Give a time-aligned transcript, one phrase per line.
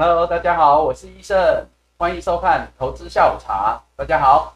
[0.00, 1.66] Hello，大家好，我是医生，
[1.96, 3.82] 欢迎收看投资下午茶。
[3.96, 4.54] 大家好，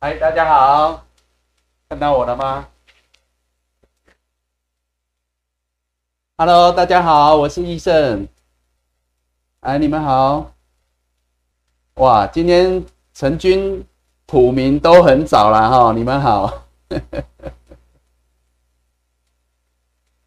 [0.00, 1.04] 嗨，大家好，
[1.88, 2.66] 看到我了吗
[6.38, 8.26] ？Hello，大家好，我是医生。
[9.60, 10.50] 哎，你们好。
[11.98, 12.84] 哇，今天
[13.14, 13.86] 陈军、
[14.26, 16.64] 普明都很早了哈，你们好。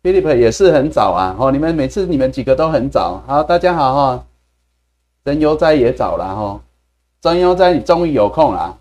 [0.03, 3.23] Philip 也是很早啊，哦，你们每次你们几个都很早。
[3.25, 4.25] 好，大家好哈，
[5.23, 6.61] 真悠哉也早了哈，
[7.21, 8.77] 真悠哉你终于有空了。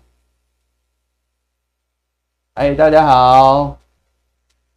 [2.55, 3.77] 哎，大家好，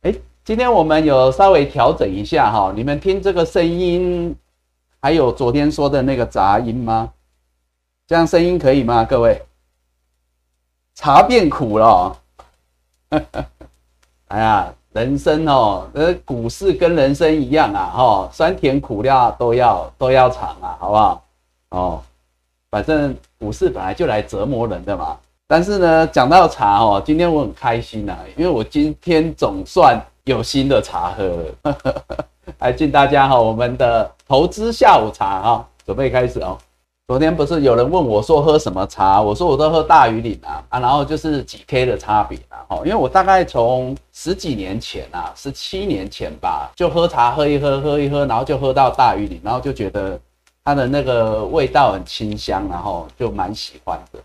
[0.02, 4.32] 哎，今天我们有稍微调整一下哈，你们听这个声音，
[5.00, 7.12] 还有昨天说的那个杂音吗？
[8.06, 9.04] 这样声音可以吗？
[9.04, 9.44] 各位，
[10.94, 12.16] 茶变苦了、哦，
[14.28, 14.72] 哎呀。
[14.96, 21.22] 人生哦，呃，股市跟人生一样啊，哈，酸甜苦辣都要都要尝啊，好不好？
[21.68, 22.02] 哦，
[22.70, 25.14] 反正股市本来就来折磨人的嘛。
[25.46, 31.76] 但是呢，讲到茶哦，今天我很开心啊，因为我今天总算有新的茶喝了。
[32.60, 36.56] 来敬大家哈，我们的投资下午茶哈，准备开始哦。
[37.08, 39.22] 昨天不是有人问我说喝什么茶？
[39.22, 50.18] 我说我都喝大禹岭啊啊，然后就是几 K 的差别啦哈，因为我大概从十几年前啊，十七年前吧，就喝茶喝一喝喝一喝，然后就喝到大禹岭，然后就觉得
[50.64, 54.18] 它的那个味道很清香，然后就蛮喜欢的。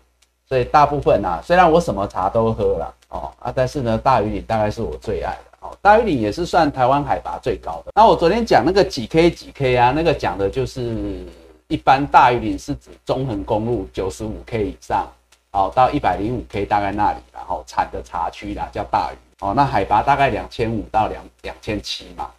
[0.48, 5.70] 所以大部分啊，虽然我什么茶都喝了哦啊，但是呢，大禹岭大概是我最爱的哦。
[5.80, 7.92] 大禹岭也是算台湾海拔最高的。
[7.94, 11.24] 那我昨天讲那个几 K 几 K 啊，那个讲的就是。
[11.72, 15.10] 一般大于零是指中横公路九十五 K 以上，
[15.52, 22.30] 哦，到一百零五 K 大概那里，然后产的茶区啦，叫大禹，哦，那海拔大概两千五到两两千七嘛，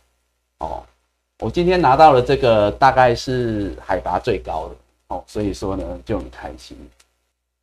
[0.60, 0.84] 哦，
[1.40, 4.76] 我今天拿到了这个大概是海拔最高的，
[5.08, 6.78] 哦，所以说呢就很开心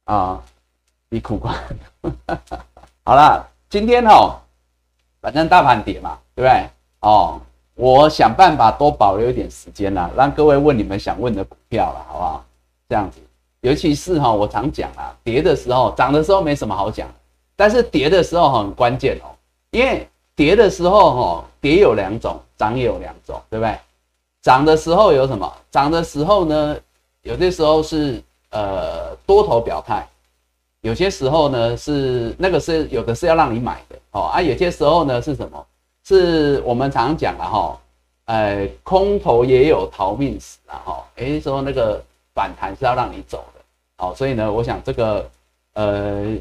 [0.06, 0.42] 啊，
[1.08, 1.54] 比苦瓜，
[3.06, 4.40] 好啦，今天哦，
[5.20, 6.68] 反正大盘跌嘛，对不对？
[7.02, 7.40] 哦。
[7.80, 12.44] 我想办法多保留一点时间啦，让各位问你们想问的股票了，好不好？
[12.90, 13.18] 这样子，
[13.62, 17.08] 尤其是哈，我常讲啊，跌的时候，涨的时候没什么好讲，
[17.56, 19.32] 但是跌的时候很关键哦，
[19.70, 23.74] 因为跌的时候哈，跌有两种，涨也有两种，对不对？
[24.42, 25.50] 涨的时候有什么？
[25.70, 26.76] 涨的时候呢，
[27.22, 30.06] 有些时候是呃多头表态，
[30.82, 35.66] 有些时候呢是那个是有的是要让你买的哦啊，有些时候呢是什么？
[36.16, 37.78] 是我们常常讲了哈，
[38.24, 42.02] 呃，空头也有逃命时啊哈，诶，说那个
[42.34, 43.60] 反弹是要让你走的，
[43.96, 45.30] 好，所以呢，我想这个
[45.74, 46.36] 呃，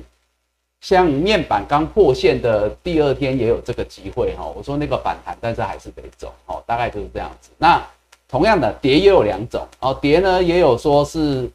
[0.81, 7.51] 像面板刚破线的第二天也有这个机会哈，我说那个反弹，但是还是得走，哦，大概就是这样子。
[7.59, 7.79] 那
[8.27, 11.47] 同样的跌也有两种，哦，跌呢也有说是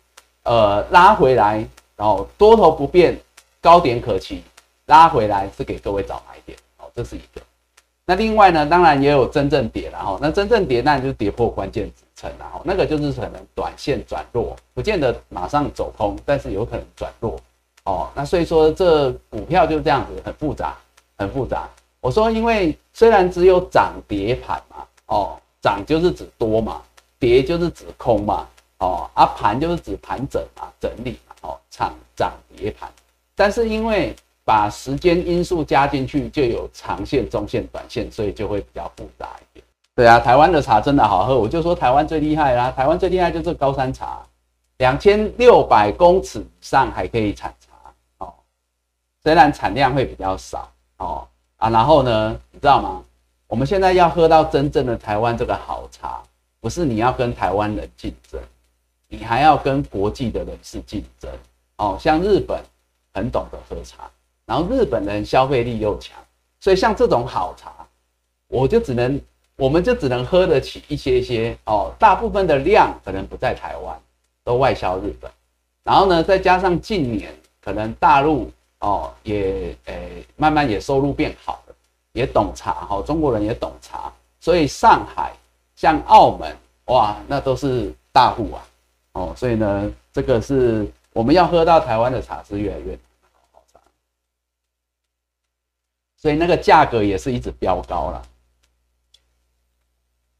[0.44, 1.66] 呃拉回来，
[1.96, 3.18] 然后多头不变，
[3.60, 4.40] 高点可期，
[4.86, 7.40] 拉回来是给各位找买点，哦，这是一个。
[8.06, 10.18] 那另外呢，当然也有真正跌了哈。
[10.20, 12.60] 那真正跌，那就跌破关键支撑了哈。
[12.64, 17.40] 那个就是可能短线转弱，不见得马上走空，但是有可能转弱
[17.84, 18.10] 哦。
[18.14, 20.76] 那所以说这股票就这样子，很复杂，
[21.16, 21.68] 很复杂。
[22.00, 26.82] 我说，因为虽然只有涨跌盘嘛，哦，涨就是指多嘛，
[27.18, 28.46] 跌就是指空嘛，
[28.80, 32.86] 哦，啊盘就是指盘整嘛，整理嘛，哦，涨涨跌盘，
[33.34, 39.64] 但是因为把时间因素加进去，就有长线、中线、短线，所以就会比较复杂一点。
[39.94, 42.70] 对啊，台湾的茶真的好喝，我就说台湾最厉害啦。
[42.70, 44.20] 台湾最厉害就是高山茶，
[44.78, 47.72] 两千六百公尺以上还可以产茶
[48.18, 48.34] 哦。
[49.22, 53.02] 虽然产量会比较少哦啊，然后呢，你知道吗？
[53.46, 56.20] 我们现在要喝到真正的台湾这个好茶，
[56.60, 58.40] 不是你要跟台湾人竞争，
[59.08, 61.30] 你还要跟国际的人士竞争
[61.76, 61.96] 哦。
[62.00, 62.60] 像日本
[63.12, 64.10] 很懂得喝茶。
[64.46, 66.16] 然后日本人消费力又强，
[66.60, 67.72] 所以像这种好茶，
[68.48, 69.20] 我就只能，
[69.56, 71.92] 我们就只能喝得起一些些哦。
[71.98, 73.98] 大部分的量可能不在台湾，
[74.44, 75.30] 都外销日本。
[75.82, 81.74] 然后呢，再加上近年可能大陆哦也诶慢慢也收入变好了，
[82.12, 85.32] 也懂茶哈，中国人也懂茶，所以上海
[85.74, 86.54] 像澳门
[86.86, 88.66] 哇，那都是大户啊
[89.12, 89.32] 哦。
[89.36, 92.98] 所以呢，这个是我们要喝到台湾的茶是越来越。
[96.24, 98.22] 所以那个价格也是一直飙高了，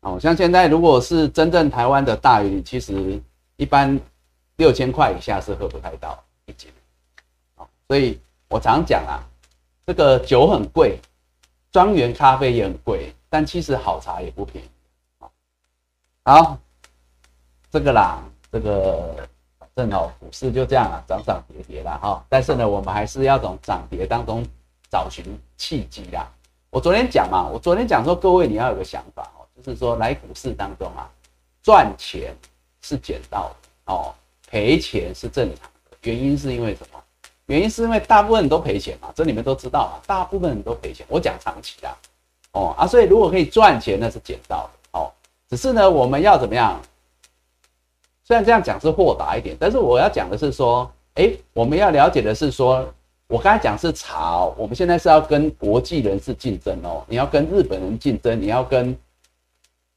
[0.00, 3.20] 哦，像现在如果是真正台湾的大鱼，其实
[3.56, 4.00] 一般
[4.56, 6.70] 六千块以下是喝不太到一斤，
[7.86, 9.20] 所以我常讲啊，
[9.86, 10.98] 这个酒很贵，
[11.70, 14.68] 庄园咖啡也很贵，但其实好茶也不便宜，
[16.24, 16.56] 好，
[17.70, 19.28] 这个啦，这个
[19.58, 22.24] 反正哦，股市就这样啊，涨涨跌跌啦哈。
[22.30, 24.42] 但是呢，我们还是要从涨跌当中
[24.94, 25.24] 找寻
[25.56, 26.24] 契机啦。
[26.70, 31.10] 我昨天讲嘛，我昨天讲说，各位你要有个想法哦，就是说来股市当中啊，
[31.64, 32.32] 赚钱
[32.80, 34.14] 是捡到的哦，
[34.48, 35.96] 赔钱是正常的。
[36.02, 37.02] 原因是因为什么？
[37.46, 41.04] 原因是因为大部分人都赔钱嘛，这你们都知道嘛，大部分人都赔钱。
[41.08, 41.90] 我讲长期啊，
[42.52, 45.10] 哦啊，所以如果可以赚钱，那是捡到的哦。
[45.50, 46.80] 只是呢，我们要怎么样？
[48.22, 52.88] 虽然这样讲是豁达一点，但是我要讲的是说，哎，我们要了解的是说，
[53.28, 58.96] 我刚才讲是潮，我们现在是要跟国际人士竞争哦，你要跟日本人竞争，你要跟，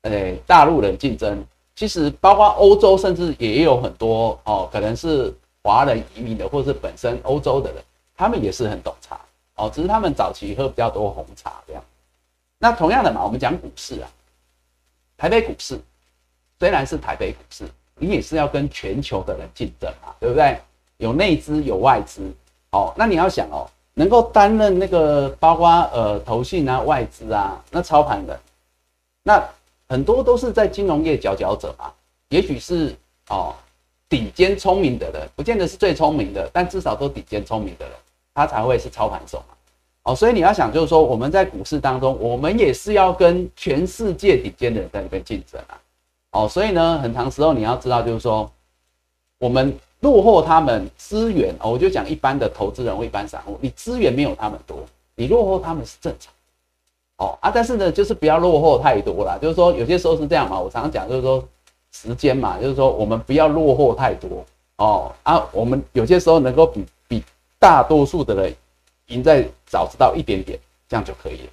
[0.04, 1.44] 哎，大陆人竞争。
[1.76, 5.34] 其实包括欧洲，甚至也有很多哦，可能是。
[5.64, 7.84] 华人移民的，或者是本身欧洲的人，
[8.16, 9.20] 他们也是很懂茶
[9.56, 11.84] 哦，只是他们早期喝比较多红茶这样。
[12.58, 14.08] 那同样的嘛，我们讲股市啊，
[15.18, 15.78] 台北股市
[16.58, 17.66] 虽然是台北股市，
[17.96, 20.58] 你也是要跟全球的人竞争嘛，对不对？
[21.00, 22.32] 有内资有外资，
[22.78, 28.40] 哦，那你要想哦，能够担任那个包括呃投信啊、外资啊，那操盘的，
[29.24, 29.44] 那
[29.90, 31.92] 很多都是在金融业佼佼者嘛，
[32.30, 32.96] 也许是
[33.30, 33.54] 哦。
[34.10, 37.94] 顶尖聪明的人，不见得是最聪明的，但至少都顶尖聪明的人，
[38.34, 39.54] 他才会是操盘手嘛。
[40.04, 45.76] 哦，所以你要想，就是说我们在股市当中，我们也是要跟全世界顶尖的人在里面竞争啊。
[46.32, 48.50] 哦，所以呢，很长时候你要知道，就是说
[49.40, 54.78] 我们落后他们资源哦，我就讲一般的投资人或一般散户，你资源没有他们多，
[55.16, 56.34] 你落后他们是正常。
[57.18, 60.60] 哦啊，但是呢，就是不要落后太多了，就是说有些时候是这样嘛。
[60.60, 61.44] 我常常讲，就是说。
[61.90, 64.46] 时间嘛，就是说我们不要落后太多
[64.76, 67.24] 哦啊，我们有些时候能够比比
[67.58, 68.54] 大多数的人
[69.08, 71.50] 赢在早知道一点点，这样就可以了。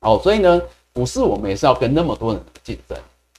[0.00, 0.62] 哦，所以呢，
[0.92, 2.96] 股市我们也是要跟那么多人竞争，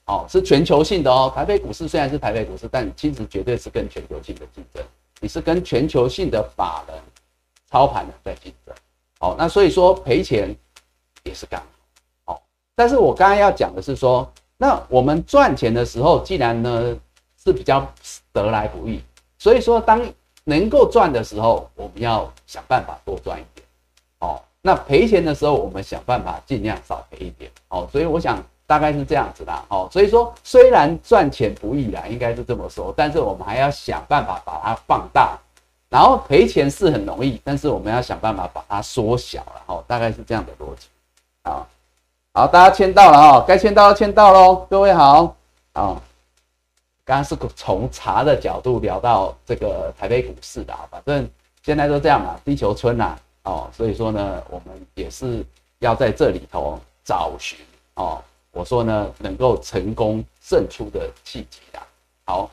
[0.08, 1.32] 哦，是全球性的哦。
[1.34, 4.84] 台北股市虽然是台北股市，但其实绝对是跟全球性的竞争，
[5.22, 6.98] 你是跟全球性的法人
[7.70, 8.76] 操盘的在竞争。
[9.20, 10.54] 哦，那所以说赔钱
[11.24, 11.62] 也是刚
[12.26, 12.34] 好。
[12.34, 12.42] 哦，
[12.76, 14.30] 但是我刚刚要讲的是说。
[14.60, 16.98] 那我们赚钱的时候，既然呢
[17.38, 17.88] 是比较
[18.34, 19.00] 得来不易，
[19.38, 20.04] 所以说当
[20.46, 23.64] 能够赚的时候，我们要想办法多赚一点，
[24.18, 24.42] 哦。
[24.60, 27.88] 那赔钱的时候，我们想办法尽量少赔一点，哦。
[27.92, 29.90] 所以我想大概是这样子啦，哦。
[29.92, 35.36] 所以说虽然赚钱不易啦，应该是这么说，但是我们还要想办法把它放大，
[35.90, 39.84] 然后赔钱是很容易，但是我们要想办法把它缩小了，哦。
[39.88, 40.88] 大概是这样的逻辑，
[41.44, 41.66] 啊。
[42.34, 44.68] 好，大家签到了哈，该签到签到喽。
[44.70, 45.36] 各位好，
[45.74, 46.00] 啊，
[47.04, 51.28] 刚刚是从茶的角度聊到这个台北股市的，反正
[51.64, 55.44] 现在都这样嘛，地球村呐，哦，所以说呢，我们也是
[55.80, 57.58] 要在这里头找寻
[57.96, 58.22] 哦，
[58.58, 61.86] 我说呢，能够成功胜出的契机啊。
[62.26, 62.50] 好，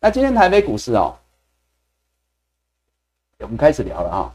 [0.00, 1.16] 那今天台北股市哦，
[3.38, 4.34] 我们开始聊了哈。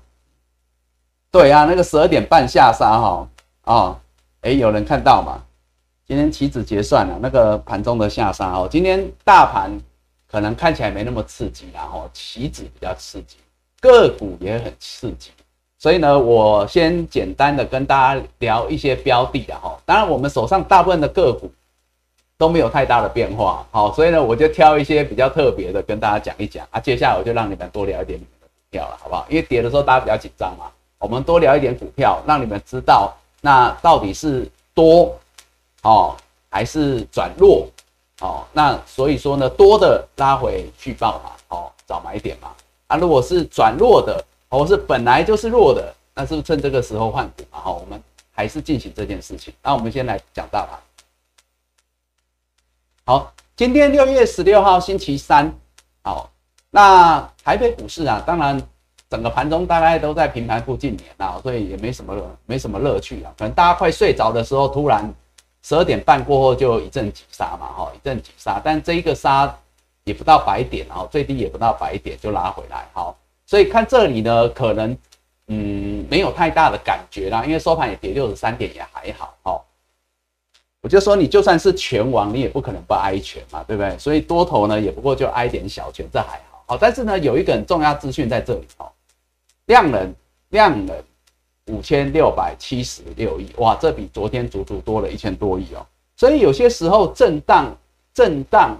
[1.29, 3.29] 对啊，那个十二点半下杀哈，
[3.65, 3.99] 啊。
[4.41, 5.43] 哎，有人看到吗？
[6.07, 8.65] 今天期指结算了，那个盘中的下杀哦。
[8.71, 9.77] 今天大盘
[10.31, 13.35] 可能看起来没那么刺激，然后期指比较刺激，
[13.81, 15.31] 个股也很刺激。
[15.79, 19.79] 所以呢，我先简单的跟大家聊一些标的啊哈。
[19.85, 21.49] 当然，我们手上大部分的个股
[22.37, 26.81] 都没有太大的变化，好，所以呢，我就挑一些比较特别的跟大家讲一讲啊。
[26.81, 28.25] 接下来我就让你们多聊一点股
[28.69, 29.25] 票了，好不好？
[29.29, 30.65] 因为跌的时候大家比较紧张嘛，
[30.99, 33.13] 我们多聊一点股票，让你们知道。
[33.39, 35.17] 那到底是多
[35.83, 36.13] 哦，
[36.49, 37.65] 还是转弱
[38.19, 38.43] 哦？
[38.51, 42.49] 那所以说呢，多的拉回去报嘛，哦，找买点嘛。
[42.87, 47.59] 啊，如果是转弱的，或是本来就是弱的，那是不是趁这个时候换股嘛？
[47.59, 48.01] 好，我们
[48.31, 49.53] 还是进行这件事情。
[49.61, 50.79] 那我们先来讲大盘。
[53.05, 55.53] 好，今天六月十六号星期三，
[56.03, 56.29] 好，
[56.69, 58.61] 那台北股市啊，当然。
[59.11, 62.15] 整个盘中大概都在平盘附近年啊，所以也没什么
[62.45, 63.33] 没什么乐趣啊。
[63.39, 65.11] 可能大家快睡着的时候，突然
[65.63, 68.61] 十二点半过后就一阵急杀嘛，哈，一阵急杀。
[68.63, 69.51] 但这一个杀
[70.03, 73.17] 也不到百点，然后最低也不到百点就拉回来，好。
[73.49, 74.95] 所以看这里呢，可能
[75.47, 79.61] 嗯没有太大的感觉啦，因为收盘也跌六十三点也还好，哦。
[80.81, 83.97] 我就说你就算是拳王，你也不可能不挨拳嘛，对不对？
[83.97, 86.63] 所以多头呢也不过就挨点小拳，这还好。
[86.67, 88.87] 好，但是呢有一个很重要资讯在这里，哦。
[89.65, 90.13] 量能
[90.49, 90.95] 量能
[91.65, 95.83] 五千六百七十六亿，哇，这比昨天足足多了一千多亿哦。
[96.15, 97.75] 所以有些时候震荡
[98.13, 98.77] 震荡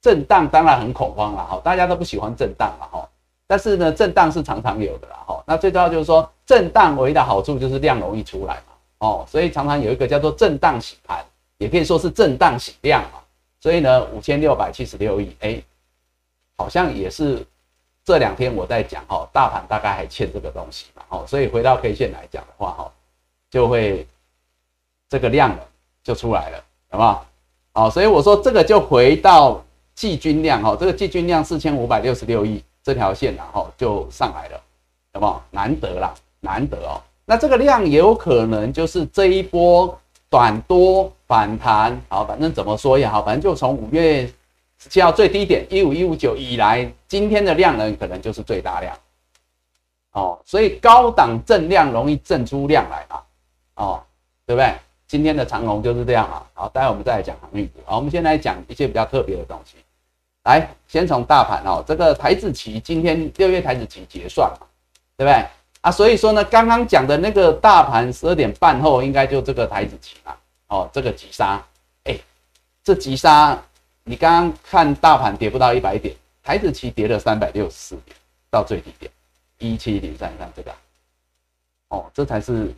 [0.00, 3.08] 震荡，当然很恐慌了哈，大家都不喜欢震荡了哈。
[3.46, 5.42] 但是呢，震荡是常常有的啦哈。
[5.46, 11.24] 那最重要就是说，震荡唯一的好处就是量容易出来嘛哦，所以常常有一个叫做震荡洗盘，
[11.58, 13.20] 也可以说是震荡洗量嘛。
[13.60, 15.62] 所以呢，五千六百七十六亿，哎，
[16.56, 17.44] 好像也是
[18.04, 22.92] 这两天我在讲哈，大盘大概还欠这个东西嘛，哦，所以回到 K 线来讲的话，哈，
[23.50, 24.06] 就会
[25.08, 25.56] 这个量
[26.04, 27.26] 就出来了，好不好？
[27.72, 29.62] 哦，所以我说这个就回到
[29.94, 34.60] 季均量，哈，这个季均量四千五百六十六亿这条线，然后就上来了，
[35.12, 35.42] 好不好？
[35.50, 37.02] 难得啦，难得哦。
[37.24, 39.98] 那这个量也有可能就是这一波
[40.30, 44.24] 短多反弹，好，反正怎么说也好，反正就从五月
[44.78, 48.96] 十七号最低点一五一五九以来，今天的量能可能就是最大量，
[50.12, 53.20] 哦，所以高档正量容易正出量来嘛，
[53.74, 54.02] 哦，
[54.46, 54.72] 对不对？
[55.08, 59.74] 今天的长虹就是这样啊，好，待会我们再来讲航运股，好，我们先来讲一些比较特别的东西，
[60.46, 64.66] 来，先从大盘哦，这个台子期今天六月台子期结算嘛，
[65.16, 65.44] 对不对？
[65.80, 70.36] 啊，所以说呢，刚刚讲的那个大盘十二点半后，应该就这个台子期了，
[70.68, 71.60] 哦，这个急杀，
[72.04, 72.16] 哎，
[72.84, 73.60] 这急杀，
[74.04, 78.16] 你刚刚看大盘跌不到一百点，台子期跌了三百六十四点
[78.48, 79.10] 到最低点
[79.58, 80.72] 一七零三三这个，
[81.88, 82.72] 哦，这才是，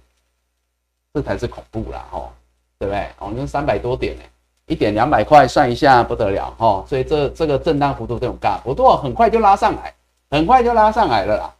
[1.12, 2.32] 这才是恐怖啦，哦，
[2.78, 3.06] 对不对？
[3.18, 4.22] 哦，那三百多点呢，
[4.68, 9.92] 一点两百块，算一下不得了，哦，所以这这个震荡幅度这种大幅度，很快就拉上来，
[10.30, 11.54] 很快就拉上来了啦。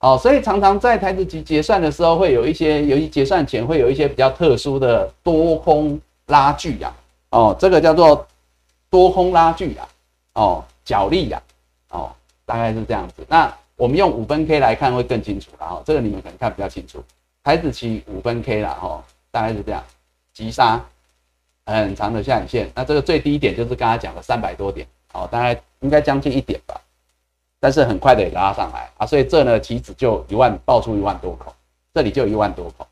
[0.00, 6.90] 哦，所以常常在台子期结算的时候，会有一些，由于结算前会有一些比较特殊的多空拉锯呀，
[7.28, 8.26] 哦，这个叫做
[8.88, 9.86] 多空拉锯呀，
[10.32, 11.42] 哦，角力呀，
[11.90, 12.10] 哦，
[12.46, 13.22] 大概是这样子。
[13.28, 17.04] 那我们用五分 K 来看会更清楚了哈，这个你们可能看比较清楚。
[17.44, 19.84] 台子期五分 K 了哈，大概是这样，
[20.32, 20.82] 急杀
[21.66, 26.80] 很长的下影线，那这个最低点就是刚才讲的三百多点，哦，大概应该将近一点吧。
[27.62, 31.54] 但是很快的也拉上来啊，所以这呢，棋子就一万爆出一万多口，
[31.92, 32.88] 这里就一万多口，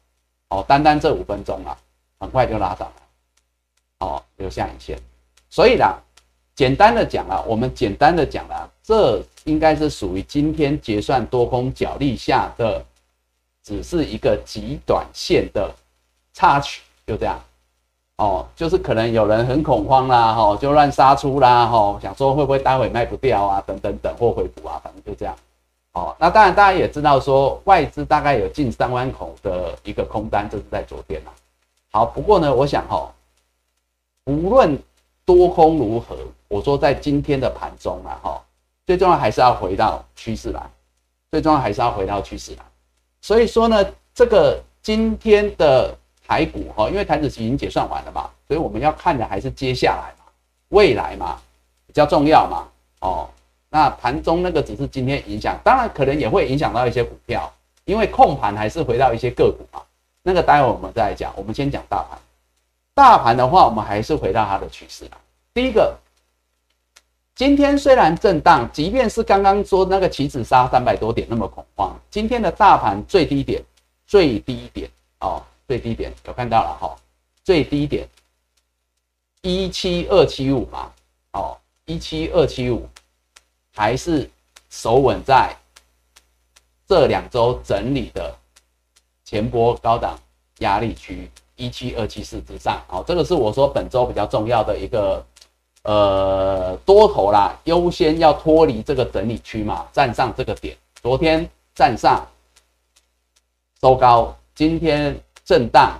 [0.50, 1.74] 哦，单单这五分钟啊，
[2.20, 4.98] 很快就拉上来，哦，留下影线，
[5.48, 5.84] 所以呢，
[6.54, 12.84] 简单的讲啊，我们简单的讲啊，这应该是属于今天结算多空角力下的，
[13.64, 15.74] 只是一个极短线的
[16.34, 17.42] 插曲，就这样。
[18.18, 25.32] 哦，就是可能有人很恐慌啦，哈，就乱杀出啦，哈，想说会不会待会卖不掉啊，等等等或回补啊，反正就这样。
[25.92, 31.32] 哦，那当然大家也知道说外资大概有近三万口的一个空单，这是在昨天啦。
[31.92, 33.08] 好，不过呢，我想哈，
[34.24, 34.76] 无论
[35.24, 36.16] 多空如何，
[36.48, 38.42] 我说在今天的盘中啊，哈，
[38.84, 40.68] 最重要还是要回到趋势来，
[41.30, 42.64] 最重要还是要回到趋势来。
[43.22, 45.96] 所以说呢，这个今天的。
[46.28, 50.30] 台股哈，因为台子已经结算完了嘛，所以我们要看的还是接下来嘛，
[50.68, 51.40] 未来嘛
[51.86, 52.68] 比较重要嘛。
[53.00, 53.30] 哦，
[53.70, 57.50] 那盘中那个只是今天影响，当然可能也会影响到一些股票，
[57.86, 59.80] 因为控盘还是回到一些个股嘛。
[60.22, 62.18] 那个待会我们再讲，我们先讲大盘。
[62.92, 65.12] 大盘的话，我们还是回到它的趋势啦。
[65.54, 65.96] 第一个，
[67.34, 73.62] 今天虽然震荡，即便是刚刚说那个棋子杀三百多点那么恐慌，今天的大盘最低点，
[74.06, 75.42] 最低点哦。
[75.68, 76.96] 最低点有看到了哈，
[77.44, 78.08] 最低点
[79.42, 80.90] 一七二七五嘛，
[81.32, 82.88] 哦，一七二七五
[83.74, 84.28] 还是
[84.70, 85.54] 守稳在
[86.86, 88.34] 这两周整理的
[89.24, 90.18] 前波高档
[90.60, 95.22] 压力区一七二七四之上，哦，这个是我说本周比较重要的一个
[95.82, 102.26] 呃多头啦，优先要脱离这个整理区嘛，站上这个点，昨天站上
[103.82, 105.14] 收高，今天。
[105.48, 105.98] 震荡，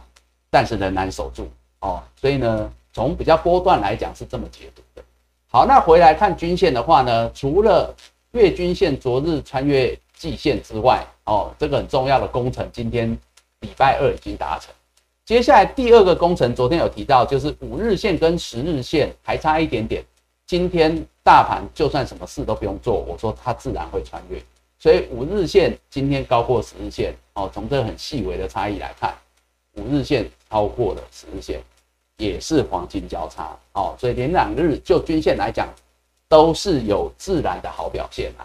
[0.51, 1.49] 但是仍然守住
[1.81, 5.03] 哦，所以呢，从比较波段来讲是这么解读的。
[5.47, 7.95] 好，那回来看均线的话呢，除了
[8.33, 13.11] 月均线昨日穿越季线之外，哦，这个很重要的工程，今天
[13.61, 14.71] 礼拜二已经达成。
[15.25, 20.05] 接下来第二个工程，昨天有提到，就是五日线跟十日线还差一点点。
[20.47, 24.39] 今天大盘就算什么事都不用做，我说它自然会穿越。
[24.79, 29.15] 所以五日线今天高过十日线，哦，从这很细微的差异来看。
[29.79, 31.63] 五日线超过了十日线，
[32.17, 35.69] 也是黄金交叉哦，所以连两日就均线来讲，
[36.29, 38.43] 都是有自然的好表现啊。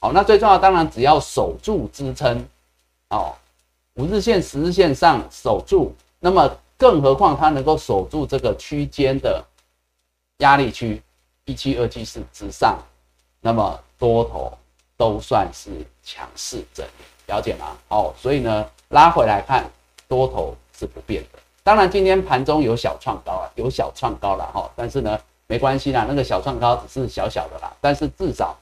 [0.00, 2.42] 好，那最重要当然只要守住支撑
[3.10, 3.34] 哦，
[3.94, 9.44] 五日线、十日线上守住，那么更何况它能够守住这个区间的
[10.38, 11.02] 压力区
[11.44, 12.78] 一七二七四之上，
[13.40, 14.50] 那么多头
[14.96, 15.70] 都算是
[16.02, 17.76] 强势整理，了解吗？
[17.88, 19.68] 哦，所以呢拉回来看
[20.08, 20.56] 多头。
[20.80, 28.58] 是不变的，当然今天盘中有小创高啊，有小创高了哈，但是呢没关系啦，那个小创高只是小小的啦，但是至少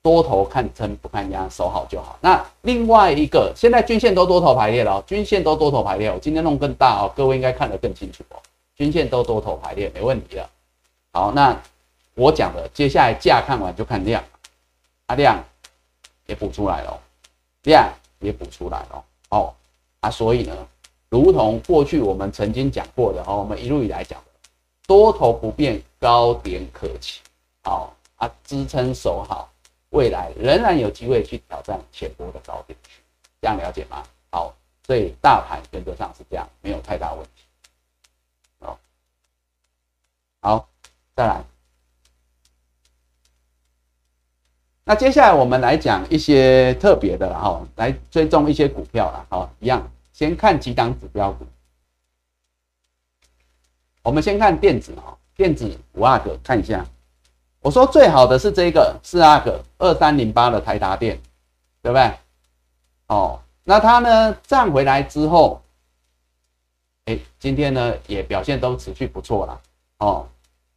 [0.00, 2.16] 多头看撑不看压，守好就好。
[2.20, 8.38] 那另外一个，现在均线都多头排列了，均线都多头排列，我今天弄更大哦，各位应该看得更清楚哦，
[8.76, 10.48] 均线都多头排列，没问题了。
[11.12, 11.60] 好，那
[12.14, 14.22] 我讲的接下来价看完就看量，
[15.06, 15.42] 啊量
[16.26, 16.96] 也补出来了，
[17.64, 19.52] 量也补出来了，哦
[19.98, 20.54] 啊，所以呢，
[21.08, 24.48] 如同过去我们曾经讲过的哦，我们一路以来讲的，
[24.86, 27.20] 多头不变，高点可期，
[27.62, 29.48] 好啊，支撑守好，
[29.90, 32.76] 未来仍然有机会去挑战前波的高点，
[33.40, 34.02] 这样了解吗？
[34.30, 37.42] 好，所以大盘原则上是这样，没有太大问题。
[38.60, 38.76] 哦，
[40.40, 40.68] 好，
[41.14, 41.44] 再来。
[44.88, 51.46] 那接下来我们来讲一些特别的了哈，来追踪一些股票了哈，一样，先看几档指标股。
[54.02, 56.86] 我们先看电子哈，电子五阿哥看一下，
[57.60, 61.20] 我说最好的是这个四阿哥二三零八的台达电，
[61.82, 62.14] 对不对？
[63.08, 65.60] 哦，那它呢站回来之后，
[67.04, 69.60] 哎，今天呢也表现都持续不错了
[69.98, 70.26] 哦，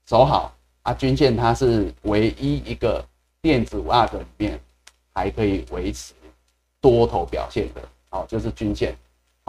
[0.03, 3.05] 走好啊，均线它是唯一一个。
[3.41, 4.59] 电子五阿哥里面
[5.13, 6.13] 还可以维持
[6.81, 8.93] 多头表现的，哦，就是均线，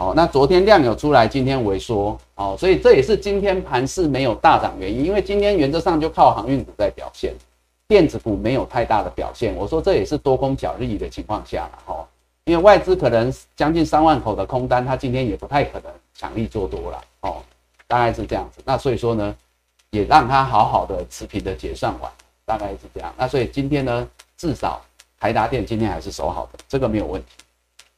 [0.01, 7.35] 好，那昨天量有出来，今天萎缩，好，所以这也是今天盘势没有大涨原因，因为今天原则上就靠航运股在表现，
[7.87, 12.03] 电子股没有太大的表现，我说这也是多空角力的情况下了，哈，
[12.45, 17.37] 因为外资可能将近三万口的空单，它今天也不太可能强力做多了，哦，
[17.87, 19.35] 大概是这样子，那所以说呢，
[19.91, 22.11] 也让它好好的持平的结算完。
[22.43, 24.81] 大概是这样，那所以今天呢，至少
[25.19, 27.27] 台达电今天还是守好的，这个没有问题。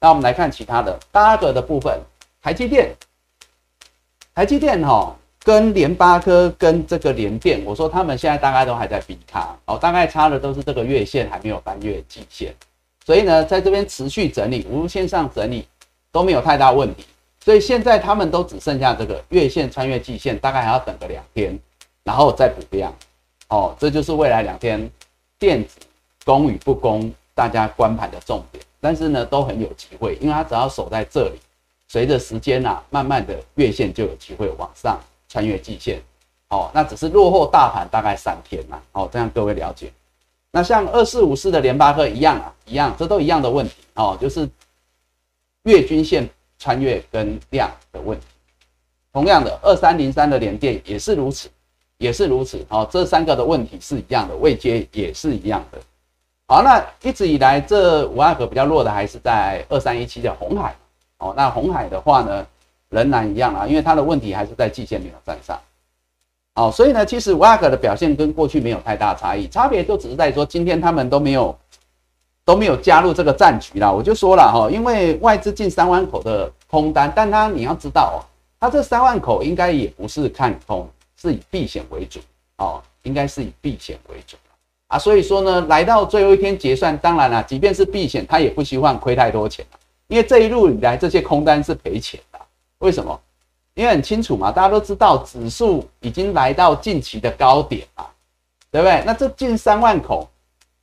[0.03, 1.98] 那我们来看其他的八个的部分，
[2.41, 2.93] 台积电，
[4.36, 12.53] 台积电哈跟联发科跟这个联电，我说他们现在大概都还在比卡，哦，大概差的都是这个月线还没有翻越季线，
[13.05, 15.65] 所以呢，在这边持续整理，无线上整理
[16.12, 17.05] 都没有太大问题，
[17.39, 21.57] 所以现在他们都只剩下这个月线穿越季线，大概还要等个两天，
[22.03, 22.93] 然后再补量。
[23.48, 24.91] 哦，这就是未来两天
[25.39, 25.79] 电子
[26.25, 28.62] 攻与不攻，大家观盘的重点。
[28.84, 31.39] 但是呢，都很有机会，因为它只要守在这里，
[31.88, 36.02] 随着时间啊，慢慢的月线就有机会往上穿越季线。
[36.50, 38.82] 哦，那只是落后大盘大概三天嘛。
[38.91, 39.89] 哦，这样各位了解。
[40.52, 43.76] 那像二四五四的联发科一样啊，一样，这都一样的问题。
[43.93, 44.46] 哦，就是
[45.63, 48.26] 月均线穿越跟量的问题。
[49.13, 51.50] 同样的，二三零三的联电也是如此。
[52.00, 55.80] 也是如此，好，这三个的问题是一样的，未接也是一样的。
[56.54, 60.76] 好，那一直以来这五阿哥比较弱的还是在二三一七的红海，
[61.18, 62.46] 哦，那红海的话呢，
[62.89, 65.60] 仍然一样啊，因为它的问题还是在季线没有站上。
[66.54, 71.58] 好，所以呢，其实五阿哥的表现跟过去没有太大差异，差别就只是在说今天他们都没有
[72.46, 73.92] 都没有加入这个战局啦。
[73.92, 78.18] 我就说了哈，因为外资进三万口的空单，但它你要知道哦，
[78.60, 80.88] 它这三万口应该也不是看空。
[81.20, 82.20] 是以避险为主
[82.58, 84.38] 哦，应该是以避险为主
[84.93, 89.65] 啊，所以说呢，来到最后一天结算，当然了，即便是避险，他也不希望亏太多钱
[90.08, 92.39] 因为这一路以来这些空单是赔钱的。
[92.77, 93.19] 为什么？
[93.73, 98.06] 因为很清楚嘛，大家都知道指数已经来到近期的高点嘛，
[98.69, 99.01] 对不对？
[99.03, 100.29] 那这近三万口，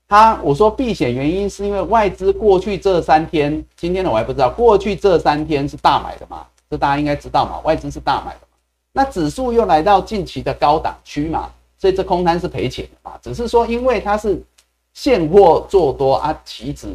[0.09, 8.59] 他我说避险原因是因为外资过去这三天，今天的我还不知道，过去这三天是大买的嘛，这大家应该知道嘛，外资是大买的嘛。
[8.91, 11.49] 那指数又来到近期的高档区嘛，
[11.81, 13.19] 所以这空单是赔钱的嘛。
[13.23, 14.41] 只是说，因为它是
[14.93, 16.95] 现货做多啊，期指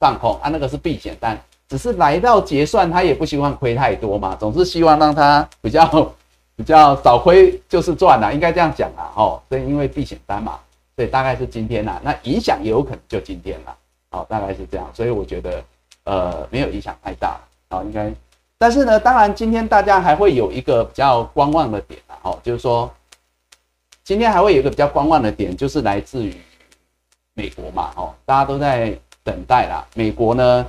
[0.00, 1.40] 放空啊，那个是避险单。
[1.66, 6.12] 只是来到结算，他也不希望亏太多嘛，总是希望让它比较
[6.54, 9.40] 比较少亏就是赚啦，应该这样讲啦，哦。
[9.48, 10.58] 所以因为避险单嘛，
[10.94, 13.74] 所以大概是今天啦，那影响也有可能就今天了，
[14.10, 14.88] 好，大概是这样。
[14.92, 15.64] 所以我觉得
[16.04, 18.12] 呃没有影响太大，好，应该。
[18.58, 22.88] 但是呢，当然今天大家还会有一个比较观望的点啊，哦，就是说
[24.04, 26.36] 今天还会有一个比较观望的点，就是来自于
[27.32, 29.84] 美国嘛，哦，大家都在等待啦。
[29.94, 30.68] 美国呢，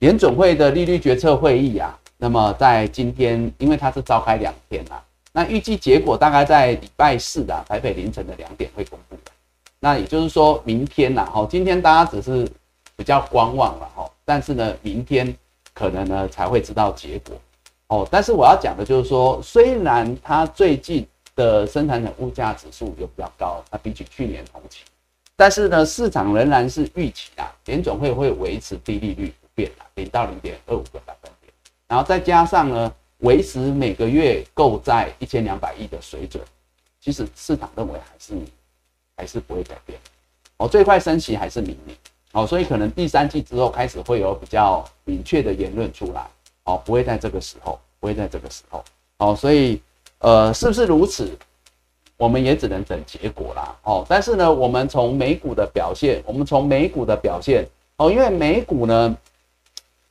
[0.00, 5.02] 联总会的利率决策会议啊，那么在今天，因为它是召开两天啦，
[5.32, 9.16] 那预计结果大概在礼拜四的台北凌晨的两点会公布。
[9.78, 12.50] 那也就是说明天呐，哦，今天大家只是
[12.96, 15.34] 比较观望了，哦，但是呢，明天。
[15.74, 17.36] 可能呢才会知道结果
[17.86, 21.06] 哦，但是我要讲的就是说，虽然它最近
[21.38, 24.80] 的生产者物价指数有比较高，它比起去年同期，
[25.36, 31.52] 但是呢市场仍然是预期啊，联总会会维持低利率不变啊，零到零点二五个百分点，
[31.86, 36.42] 然后再加上呢维持每个月购债一千两百亿的水准，
[37.00, 38.34] 其实市场认为还是
[39.16, 39.96] 还是不会改变。
[40.56, 41.96] 哦，最快升息还是明年。
[42.32, 46.28] 哦，所以可能第三季之后开始会有比较明确的言论出来，
[46.64, 48.84] 哦，不会在这个时候，不会在这个时候，
[49.16, 49.80] 哦，所以，
[50.18, 51.30] 呃，是不是如此？
[52.16, 53.76] 我们也只能等结果啦。
[53.84, 59.16] 哦，但是呢，我们从美股的表现，我们从美股的表现哦，因为美股呢，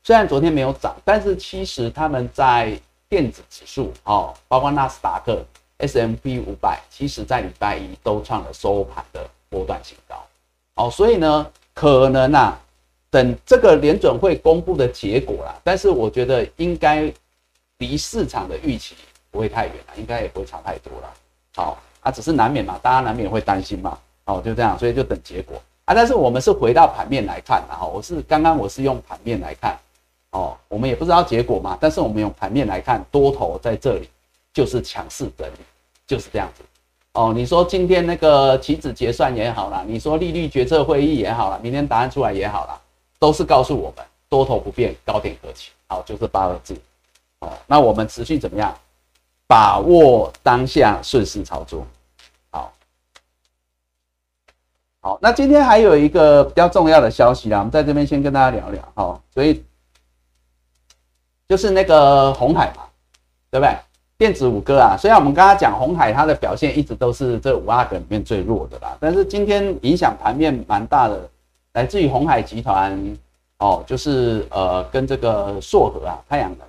[0.04, 5.44] 虽然昨天没有涨，但是其实他们在电子指数哦，包括纳斯达克、
[5.78, 10.16] S M P 五百，其实在礼拜一都创了收盘的波段新高。
[10.76, 12.60] 哦，所以呢，可能啊。
[13.10, 17.12] 等这个联准会公布的结果啦，但是我觉得应该
[17.78, 18.96] 离市场的预期
[19.32, 21.14] 不会太远了，应该也不会差太多了。
[21.56, 23.98] 好，啊，只是难免嘛，大家难免会担心嘛。
[24.26, 25.94] 哦，就这样，所以就等结果啊。
[25.94, 29.78] 但是我们是回到盘面来看，然后我是刚刚我是用盘面来看，
[30.32, 34.10] 哦，我们也不知道结果嘛，但是我们用盘面来看，多头在这里
[34.54, 35.60] 就是强势整理，
[36.06, 36.64] 就是这样子。
[37.14, 42.82] 哦，你说今天那个期指结算也好啦，你说利率决策会议也好了，明天答案出来也好了。
[43.20, 45.72] 都是告诉我们多头不变，高点可期。
[45.88, 46.80] 好，就是八个字。
[47.40, 48.78] 哦，那我们持续怎么样？
[49.48, 51.88] 把握当下，顺势操作。
[52.52, 52.74] 好，
[55.00, 58.84] 好，那今天还有一个比较重要的消息啦，我们在这边先跟大家聊聊。
[58.94, 59.64] 好，所以
[61.48, 62.84] 就是那个红海嘛，
[63.50, 63.76] 对不对？
[64.18, 71.30] 电子五哥啊，虽然我们刚刚讲红海它的表现一直都是这五阿哥里面最弱的啦，但是今天影响盘面蛮大的。
[71.74, 73.16] 来自于红海集团
[73.60, 76.67] 哦，就是呃跟这个硕和啊太阳能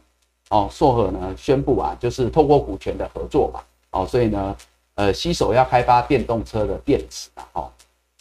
[0.51, 4.57] 哦硕和呢宣布啊，就是透过股权的合作嘛哦，所以呢
[4.95, 7.71] 呃携手要开发电动车的电池啊哦，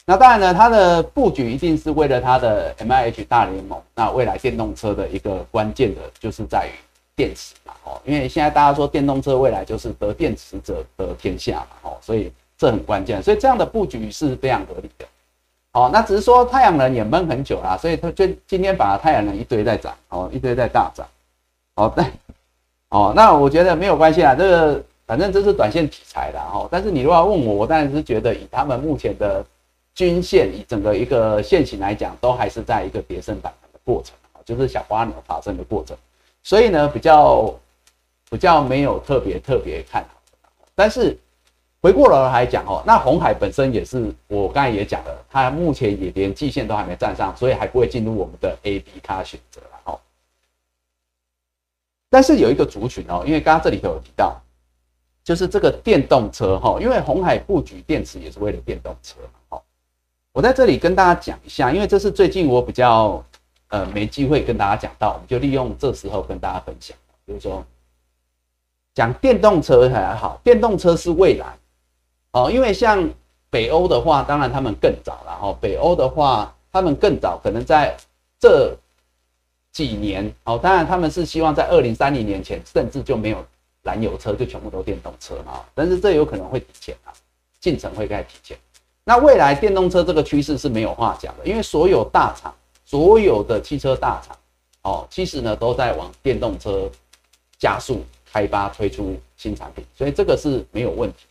[0.06, 6.72] 那当然呢它的布局一定是为了它的 M I H 大联盟，那未来电动车的一个关键的就是在于
[7.16, 15.06] 电池嘛哦，因为现在大家说电动车未来就是得电池者得天下嘛哦，所以这很关键，所以这样的布局是非常合理的。
[15.74, 21.06] 哦，那只是说太阳能也闷很久啦，所以它就今天把太阳能一堆在涨，哦，一堆在大涨，
[21.78, 22.04] 哦，对，
[22.90, 29.46] 哦，那我觉得没有关系啊，这个反正这是短线题材啦，哦，但是你如果要问我，我当然是觉得以他们目前的
[29.96, 35.96] 均线，以整个一个线型来讲，都还是在一个跌升反弹的过程，就是小花牛爬升的过程，
[36.44, 37.54] 所以呢，比较
[38.30, 40.20] 比较没有特别特别看好，
[40.76, 41.18] 但是。
[41.80, 49.77] 回过头来讲哦，那红海本身也是我刚才也讲了，它目前也连季线都还没站上，所以还不会进入我们的 A、B 卡选择了哦。
[52.10, 54.40] 但是有一个族群哦，因为刚刚这里头有提到，
[55.24, 59.40] 就是这个电动车哈，因为红海布局电池也是为了电动车嘛。
[59.58, 59.62] 哦，
[60.32, 63.24] 我在这里跟大家讲一下，因为这是最近我比较
[63.70, 67.64] 呃没机会跟大家讲到，我们就利用这时候跟大家分享，比如说
[68.94, 71.58] 讲电动车还好，电动车是未来。
[72.32, 73.10] 哦，因为像
[73.50, 75.38] 北欧的话，当然他们更早了。
[75.42, 77.96] 哈，北欧的话，他们更早，可能在
[78.40, 78.78] 这
[79.78, 83.46] 几年，哦，当然他们是希望在二零三零年前，甚至就没有
[83.84, 85.64] 燃油车，就全部都电动车嘛。
[85.76, 87.14] 但是这有可能会提前啊，
[87.60, 88.58] 进程会再提前。
[89.04, 92.52] 那未来电动车这个趋势是没有话讲的，因为所有大厂，
[92.84, 94.36] 所有的汽车大厂，
[94.82, 96.90] 哦，其实呢都在往电动车
[97.60, 101.26] 加速开发推出新产品，所以这个是没有问题，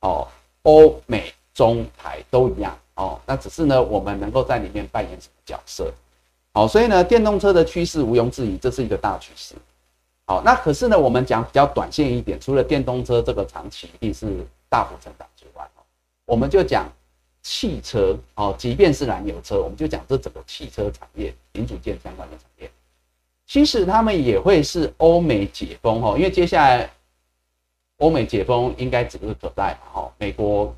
[0.00, 0.26] 哦。
[0.64, 5.92] 欧美中台都一样哦，那只是呢，我们能够在里面扮演什么角色？
[6.52, 9.54] 好，所以呢，电动车的趋势毋庸置疑，这是一个大趋势。
[10.26, 15.68] 好，那可是呢，我们讲比较短线一点，除了电动车这个长期一定是大幅成长之外，
[16.24, 16.90] 我们就讲
[17.42, 22.70] 汽车哦，即便是燃油车，我们就讲这整个汽车产业零组件相关的产业，
[23.46, 26.90] 其实他们也会是欧美解封哦，因为接下来。
[27.98, 29.92] 欧美解封应该指日可待嘛？
[29.92, 30.74] 哈，美国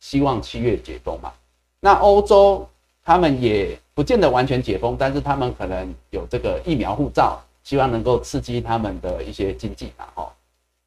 [0.00, 1.32] 希望七月解封嘛？
[1.80, 2.68] 那欧洲
[3.02, 10.04] 他们也不见得完全解封，但是他们可能有这个疫苗护照，希望能够刺激他们的一些经济嘛？
[10.14, 10.32] 哈，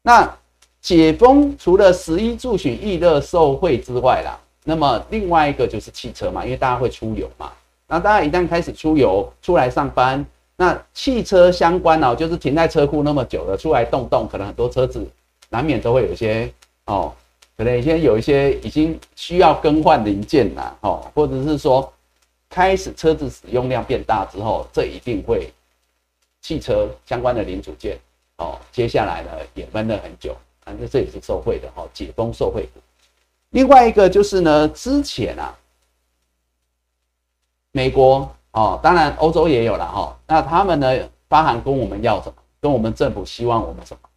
[0.00, 0.34] 那
[0.80, 7.52] 解封除了十一住行娱乐受惠之外啦，那么另外一个就是汽车嘛，因为大家会出游嘛。
[7.86, 10.24] 那大家一旦开始出游出来上班，
[10.56, 15.06] 那汽车相关哦，就是停在车库那么久了，出来动动，可能很多车子。
[15.50, 16.50] 难免都会有一些
[16.86, 17.12] 哦，
[17.58, 21.92] 可能一些有一些已经需要更换零件啦，哦，或者是说
[22.52, 25.50] 开始车子使用量变大之后，这一定会
[26.42, 27.98] 汽车相关的零组件
[28.36, 32.68] 哦，接下来呢也闷了很久，反正这也是受惠的哈，解封受惠。
[33.50, 35.56] 另外一个就是呢，之前啊，
[37.70, 42.34] 美国哦，当然欧洲也有了哈，那他们呢发函跟我们要什么？
[42.60, 44.08] 跟我们政府希望我们什么？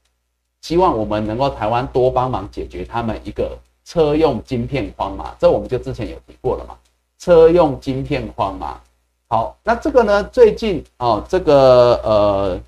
[0.62, 6.78] 希望我们能够台湾多帮忙解决他们一个车用晶片荒嘛，这我们就之前有提过了嘛，
[7.26, 8.80] 车用晶片荒嘛。
[9.28, 12.62] 好，那这个呢，最近哦，这个呃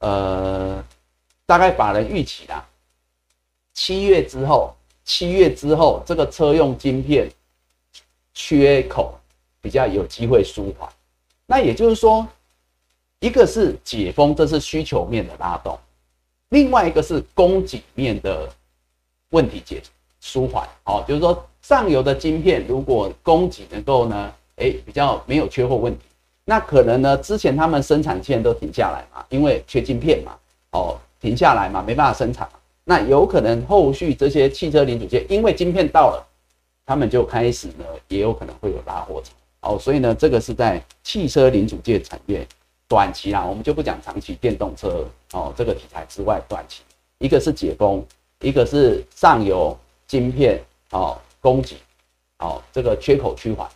[0.00, 0.84] 呃，
[1.46, 2.66] 大概法人预期啦，
[3.72, 7.30] 七月之后七月之后，这个车用晶片
[8.34, 9.16] 缺口
[9.60, 10.90] 比较有机会舒缓。
[11.46, 12.26] 那也就是说，
[13.20, 15.76] 一个是解封，这是需求面的拉动；
[16.48, 18.48] 另外一个是供给面的
[19.30, 19.80] 问题解
[20.20, 20.68] 舒缓。
[20.82, 26.00] 哦，就是说上游的晶片如果供给能够呢，哎，比较没有缺货问题，
[26.44, 30.36] 那可能呢之前他们生产线都停下来嘛，因为缺晶片嘛，
[30.72, 32.48] 哦，停下来嘛，没办法生产。
[32.82, 36.26] 那有可能后续这些汽车零组件，因为晶片到了，
[36.84, 39.30] 他们就开始呢，也有可能会有拉货潮。
[39.60, 42.44] 哦，所以呢，这个是在汽车零组件产业
[42.88, 46.82] 短期啊，我们就不讲长期电动车哦这个题材之外，短期
[47.18, 48.04] 一个是解封，
[48.40, 49.78] 一个是上游
[50.08, 51.76] 晶片哦供给
[52.38, 53.68] 哦这个缺口趋缓，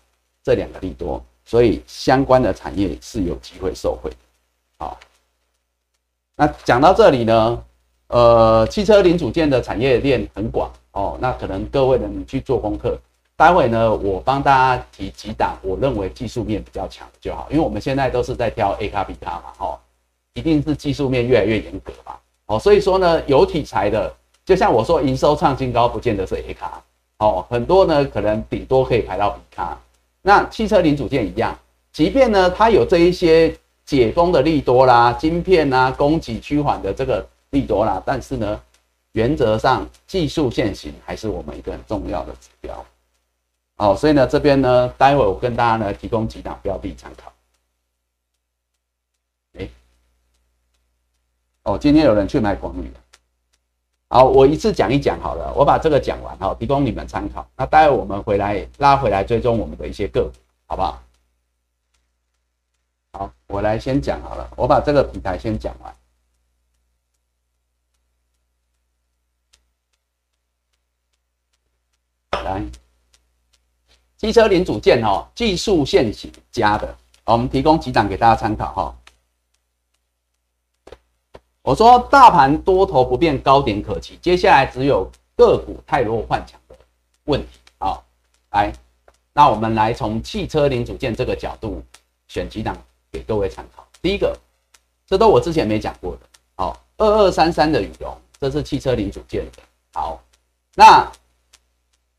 [0.42, 4.10] 这两个利多，所以相关的产业是有机会受惠。
[4.78, 4.98] 好，
[6.36, 7.64] 那讲到这里呢。
[8.08, 12.96] 呃，汽车零组件的产业链很广哦，那可能各位呢，你去做功课。
[13.34, 19.78] 待会呢，我帮大家提几档，我认为技术面比较强的就好，因为我们现在都是在挑 A 卡 B 卡嘛，哦，
[20.34, 22.14] 一定是技术面越来越严格嘛，
[22.46, 26.80] 哦，所以说呢，有题材的，就像我说，营收创新高，不见得是 A 卡，
[27.24, 29.80] 哦，很多呢，可能顶多可以排到比卡。
[30.20, 31.58] 那汽车零组件一样，
[31.92, 33.56] 即便呢，它有这一些
[33.86, 37.26] 解封的利多啦，晶片啊，供给趋缓的这个。
[37.50, 38.60] 利多啦，但是呢，
[39.12, 42.84] 原则上技术线型还是我们一个很重要的指标。
[43.76, 47.32] 哦，所以呢，这边呢，待会我跟大家呢提供几档标的参考。
[49.56, 49.68] 哎，
[51.62, 53.03] 哦，今天有人去买广宇了。
[54.14, 57.44] 好，我一次讲一讲好了，我把这个讲完哈，提供你们参考。
[57.56, 61.02] 那待会我们回来拉回来追踪我们的一些个股，好不好？
[63.14, 65.92] 好，我来先讲好了，我把这个平台先讲完。
[72.44, 72.62] 来，
[74.16, 78.96] 机车零组件哦，技术线型加的，我们提供几档给大家参考哈。
[81.64, 86.76] 我说大盘多头不变，高点可期，接下来只有个股太弱换强的
[87.24, 88.04] 问题好。
[88.50, 88.70] 来，
[89.32, 91.82] 那我们来从汽车零组件这个角度
[92.28, 92.76] 选几档
[93.10, 93.84] 给各位参考。
[94.02, 94.38] 第一个，
[95.06, 96.20] 这都我之前没讲过的，
[96.54, 99.62] 好，二二三三的羽绒，这是汽车零组件的。
[99.92, 100.22] 好，
[100.76, 101.10] 那。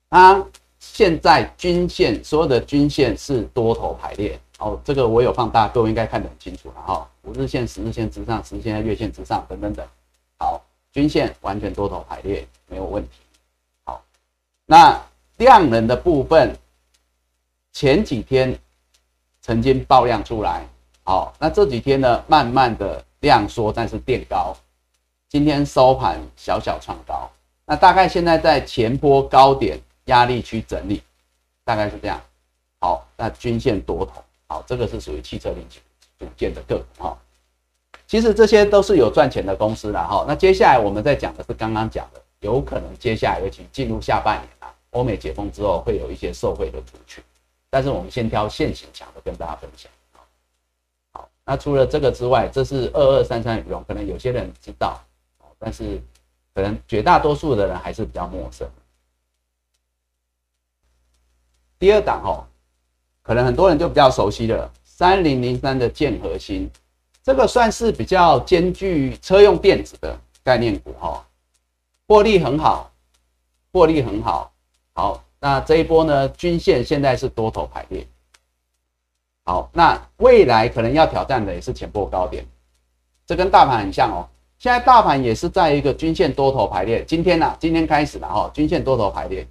[0.08, 0.42] 它
[0.80, 7.08] 现在均线所有的均线是多头排列哦，这个我有放大，各位应该看得很清楚了哈。
[7.24, 9.86] 五日线、十日线之上，十日线在月线之上，等等等。
[10.38, 13.18] 好，均线完全多头排列，没有问题。
[13.84, 14.04] 好，
[14.66, 15.02] 那
[15.38, 16.58] 量能的部分，
[17.74, 18.58] 前几天
[19.42, 20.66] 曾经爆量出来，
[21.04, 24.56] 好，那这几天呢，慢慢的量缩，但是垫高，
[25.30, 27.30] 今天收盘小小创高，
[27.66, 29.80] 那大概现在在前波高点。
[30.06, 31.02] 压力区整理，
[31.64, 32.22] 大概是这样。
[32.80, 35.68] 好，那均线多头，好，这个是属于汽车零
[36.20, 37.18] 组件的个股哈。
[38.08, 40.24] 其实这些都是有赚钱的公司了哈。
[40.28, 47.24] 那接下来我们在讲的是刚刚讲的，有可能接下来尤其进入下半年啊，欧美解封之后会有一些受惠的族群。
[47.70, 49.92] 但是我们先挑现行强的跟大家分享。
[51.12, 55.04] 好，那除了这个之外，这是二二三三羽绒，可能有些人知道，
[55.58, 56.00] 但是
[56.54, 58.70] 可能绝大多数的人还是比较陌生。
[61.80, 62.48] 第二档哦，
[63.26, 66.70] 可能很多人就比较熟悉了，三零零三的建核心，
[67.24, 71.26] 这个算是比较兼具车用电子的概念股哈，
[72.08, 72.92] 获利很好，
[73.74, 74.52] 获利很好，
[74.94, 78.06] 好，那这一波呢，均线现在是多头排列，
[79.44, 82.46] 好，那未来可能要挑战的也是前波高点，
[83.26, 89.48] 这跟大盘很像哦，现在大盘也是在一个均线多头排列，今天呢，今天开始了哈，均线多头排列。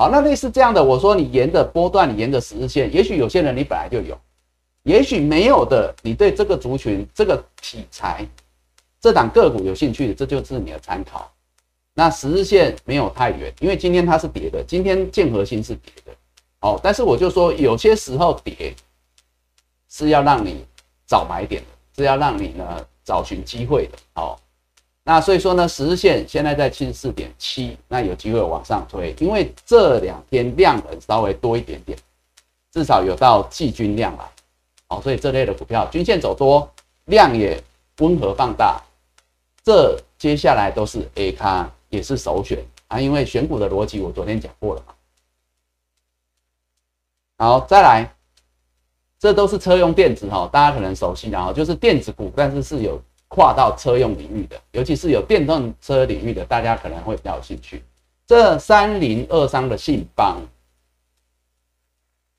[0.00, 4.16] 好，那类似这样的，我说你沿着波段，你沿着十日线，也许有些人你本来就有，
[4.84, 8.24] 也许没有的，你对这个族群、这个题材、
[9.00, 11.28] 这档个股有兴趣，这就是你的参考。
[11.94, 16.12] 那十日线没有太远，因为今天它是跌的，今天建核心是跌的。
[16.60, 18.72] 哦，但是我就说有些时候跌
[19.88, 20.64] 是要让你
[21.08, 23.98] 找买点的，是要让你呢找寻机会的。
[24.12, 24.40] 好。
[25.08, 31.98] 那所以说呢，十日线现在在七十四点七，那有机会往上推，因为这两天量能稍微多一点点，
[32.70, 34.30] 至少有到季均量了，
[34.88, 36.70] 哦，所以这类的股票均线走多，
[37.06, 37.58] 量也
[38.00, 38.82] 温和放大，
[39.64, 44.94] 这接下来都是 A 咖，也是首选啊，因为选股的逻辑我昨天讲过了嘛。
[47.38, 48.14] 好，再来，
[49.18, 53.00] 这都是车用电子哈，大家可能熟悉的哈，就是电子股，但是是有。
[53.28, 57.82] 跨到车用领域的，尤其是有电动车领域的，大家可能会比较有兴趣。
[58.26, 60.42] 这三零二三的信邦，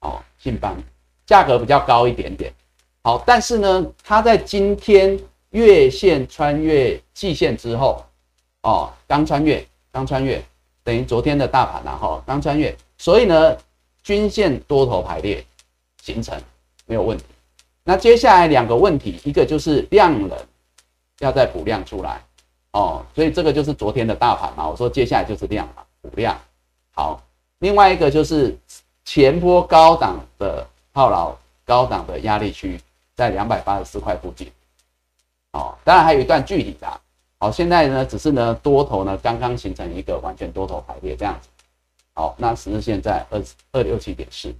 [0.01, 0.75] 哦，信邦
[1.25, 2.53] 价格比较高一点点，
[3.03, 5.19] 好，但是呢，它在今天
[5.51, 8.05] 月线穿越季线之后，
[8.63, 10.43] 哦，刚穿越，刚穿越，
[10.83, 13.55] 等于昨天的大盘然后刚穿越，所以呢，
[14.03, 15.43] 均线多头排列
[16.03, 16.39] 形成
[16.85, 17.23] 没有问题。
[17.83, 20.37] 那接下来两个问题，一个就是量能
[21.19, 22.21] 要再补量出来。
[22.71, 24.67] 哦，所以这个就是昨天的大盘嘛。
[24.67, 26.39] 我说接下来就是量嘛，补量。
[26.91, 27.21] 好，
[27.59, 28.55] 另外一个就是
[29.05, 32.79] 前波高档的套牢，高档的压力区
[33.15, 34.51] 在两百八十四块附近。
[35.53, 36.87] 哦，当然还有一段距离的。
[37.39, 41.49] 好，现在呢，只是呢多头呢刚刚形成一个完全多头排列这样子。
[42.13, 44.53] 好，那十日线在二二六七点四，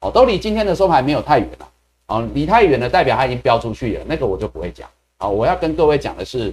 [0.00, 1.68] 哦，都离今天的收盘没有太远了。
[2.06, 4.88] 哦，离太远了代表它已经飙出去了，那个我就不会讲。
[5.22, 6.52] 好，我要跟各位讲的是。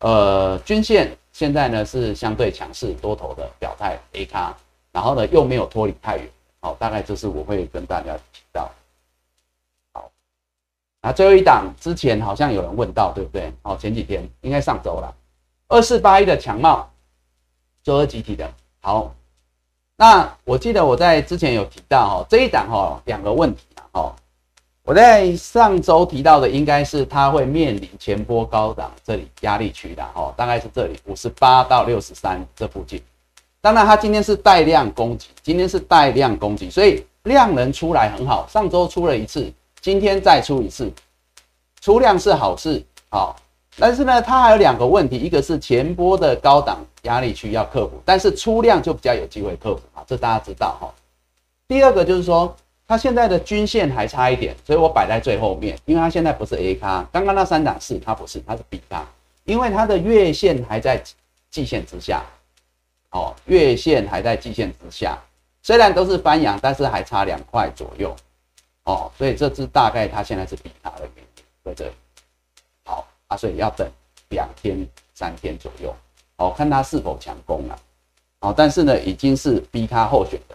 [0.00, 4.56] 呃，均线现在呢是相对强势多头的表态 A 卡，
[4.92, 6.28] 然后呢又没有脱离太远，
[6.60, 8.70] 好，大概这是我会跟大家提到。
[9.92, 10.10] 好，
[11.00, 13.52] 那最后一档之前好像有人问到，对不对？
[13.62, 15.14] 哦，前几天应该上周了，
[15.68, 16.88] 二四八一的强茂，
[17.84, 18.52] 周二集体的。
[18.80, 19.14] 好，
[19.96, 24.14] 那我记得我在之前有提到，哦，这一档哦两个问题啊，哦。
[24.88, 32.98] 我在上周提到的，应该是它会面临前波高档这里压力区的哦，大概是这里五十八到六十三这附近。
[33.60, 38.48] 当然，它今天是带量攻击，今天是带量攻击，所以量能出来很好。
[38.48, 40.90] 上周出了一次，今天再出一次，
[41.82, 43.36] 出量是好事，好。
[43.76, 50.90] 但是呢，它还有两个问题，一个是前波的高档压力区要克服，但是出量就比较有机会克服啊，这大家知道哈。
[51.68, 52.56] 第二个就是说。
[52.88, 59.06] 它现在的均线还差一点，所以我摆在最后面，因为它现在不是 A 卡，刚刚那三档是它不是，它是 B 卡，
[59.44, 60.98] 因为它的月线还在
[61.50, 62.24] 季线之下，
[63.10, 65.18] 哦，月线还在季线之下，
[65.62, 68.16] 虽然都是翻阳，但是还差两块左右，
[68.84, 71.92] 哦，所以这只大概它现在是 B 卡的原因在这里，
[72.86, 73.86] 好啊，所以要等
[74.30, 75.94] 两天三天左右，
[76.36, 77.78] 哦，看它是否强攻了，
[78.40, 80.54] 哦，但是呢，已经是 B 卡候选的。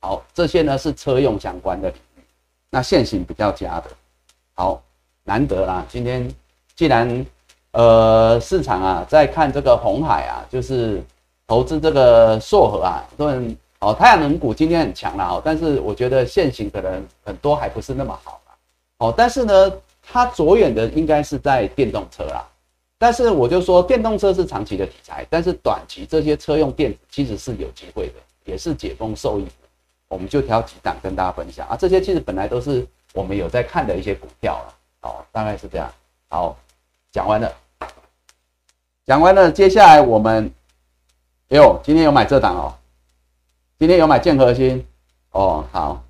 [0.00, 2.22] 好，这些呢是车用相关的领域，
[2.70, 3.90] 那现行比较佳的，
[4.54, 4.82] 好
[5.24, 5.84] 难得啦。
[5.90, 6.26] 今天
[6.74, 7.26] 既然
[7.72, 11.02] 呃市场啊在看这个红海啊，就是
[11.46, 18.54] 投资这个硕和啊，都很哦太阳能股今天很强了哦，但是我觉得现行可能很多还不是那么好啦。
[18.98, 22.48] 哦，但是呢它着眼的应该是在电动车啦，
[22.98, 28.14] 但是我就说电动车是长期的题材，但是短期这些车用电子其实是有机会的，
[28.46, 29.46] 也是解封受益。
[30.10, 34.74] 我们就挑几档跟大家分享啊，这些其实本来都是我们有在看的一些股票了，
[35.08, 35.88] 哦，大概是这样。
[36.28, 36.56] 好，
[37.12, 37.52] 讲完了，
[39.06, 40.52] 讲完了，接下来我们，
[41.50, 42.74] 哎呦，今天有买这档哦，
[43.78, 44.84] 今天有买建核心，
[45.30, 46.02] 哦，好，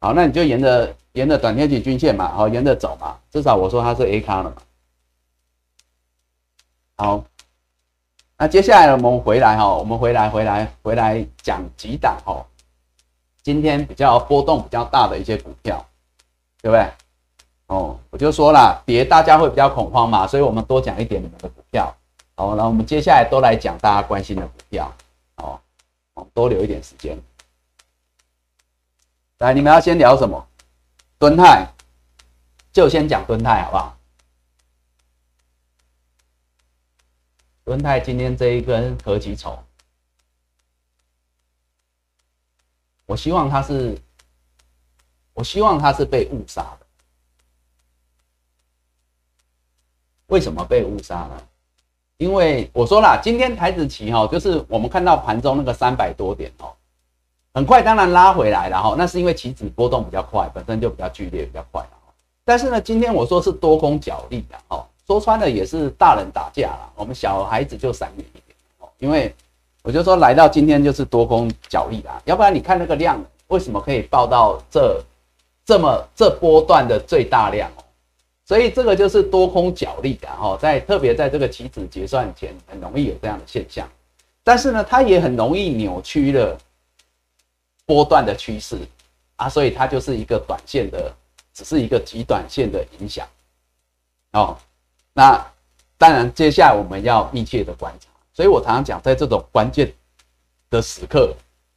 [0.00, 4.56] 好，那你就沿着沿着短天期均线嘛，好，沿着走嘛，至少我说它是 A 卡了嘛。
[6.96, 7.24] 好，
[8.38, 12.42] 那接下来我们回来哈，我们回来回来回来讲几档哈。
[13.42, 15.84] 今天比较波动比较大的一些股票，
[16.60, 16.92] 对不对？
[17.66, 21.94] 哦，我就说了，跌大家会比较恐慌嘛，所以我们多讲一点你们的股票。
[22.34, 24.92] 好，那我们接下来都来讲大家关心的股票。
[25.36, 25.60] 哦，
[26.14, 27.16] 哦，多留一点时间。
[29.38, 30.46] 来，你们要先聊什么？
[31.18, 31.66] 敦泰，
[32.72, 33.96] 就先讲敦泰好不好？
[37.64, 39.62] 敦泰今天这一根何其丑！
[43.10, 43.98] 我希望他是，
[45.34, 46.86] 我希望他是被误杀的。
[50.28, 51.42] 为什么被误杀呢？
[52.18, 56.72] 因为我说了，今天台子棋哈，就是我们看到盘中那个三百多点哦，
[57.52, 61.84] 很快当然拉回来了哈，那是因为棋子波动比较快，本身就比较剧烈，比较快
[62.44, 69.34] 但是呢，今天我说是多空角力的哦，说穿了也是大人打架了，我们小孩子就闪远一点哦，因为。
[69.82, 75.02] 我就说来到今天就是多空角力啦，要不然你看那个量为什么可以报到这
[75.64, 77.84] 这么这波段的最大量哦？
[78.44, 83.88] 所以这个就是多空角力的哦，在特别在这个期指结算前很容易有这样的现象，
[84.44, 86.58] 但是呢，它也很容易扭曲了
[87.86, 88.76] 波段的趋势
[89.36, 91.10] 啊，所以它就是一个短线的，
[91.54, 93.26] 只是一个极短线的影响
[94.32, 94.56] 哦。
[95.14, 95.42] 那
[95.96, 98.09] 当然，接下来我们要密切的观察。
[98.40, 99.92] 所以我常常讲，在这种关键
[100.70, 101.30] 的时刻，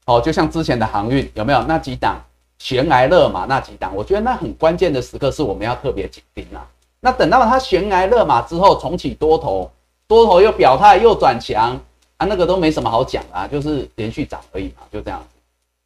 [0.05, 2.23] 哦，就像之前的航运有没有那几档
[2.57, 3.93] 悬崖勒马那几档？
[3.93, 6.65] 我觉得那很关键的时刻是我们要特别紧盯啊。
[7.01, 9.69] 那等到它悬崖勒马之后重启多头，
[10.07, 11.77] 多头又表态又转强，
[12.15, 15.39] 啊，那个都没什么好讲啊，就是连续涨而已嘛，就这样子。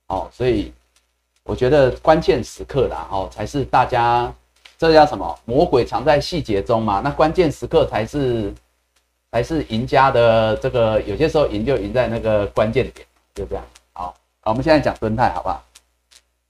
[0.09, 0.71] 哦，所以
[1.43, 4.31] 我觉得关键时刻啦，哦，才是大家
[4.77, 5.39] 这叫什么？
[5.43, 7.01] 魔鬼藏在细节中嘛。
[7.03, 8.53] 那关键时刻才是
[9.31, 13.05] 才是赢家的这个，有些时候赢就赢在那个关键点，
[13.35, 13.63] 就这样。
[13.93, 15.63] 好，好，我们现在讲敦泰，好不好？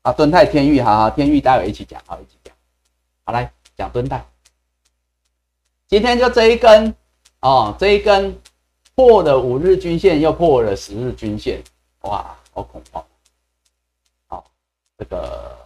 [0.04, 2.54] 啊，敦泰天域，好好，天域待会一起讲，好，一起讲。
[3.26, 4.24] 好，来讲敦泰。
[5.88, 6.94] 今天就这一根
[7.42, 8.38] 哦，这一根
[8.96, 11.62] 破了五日均线，又破了十日均线，
[12.02, 13.04] 哇，好恐怖！
[14.28, 14.46] 好，
[14.98, 15.58] 这个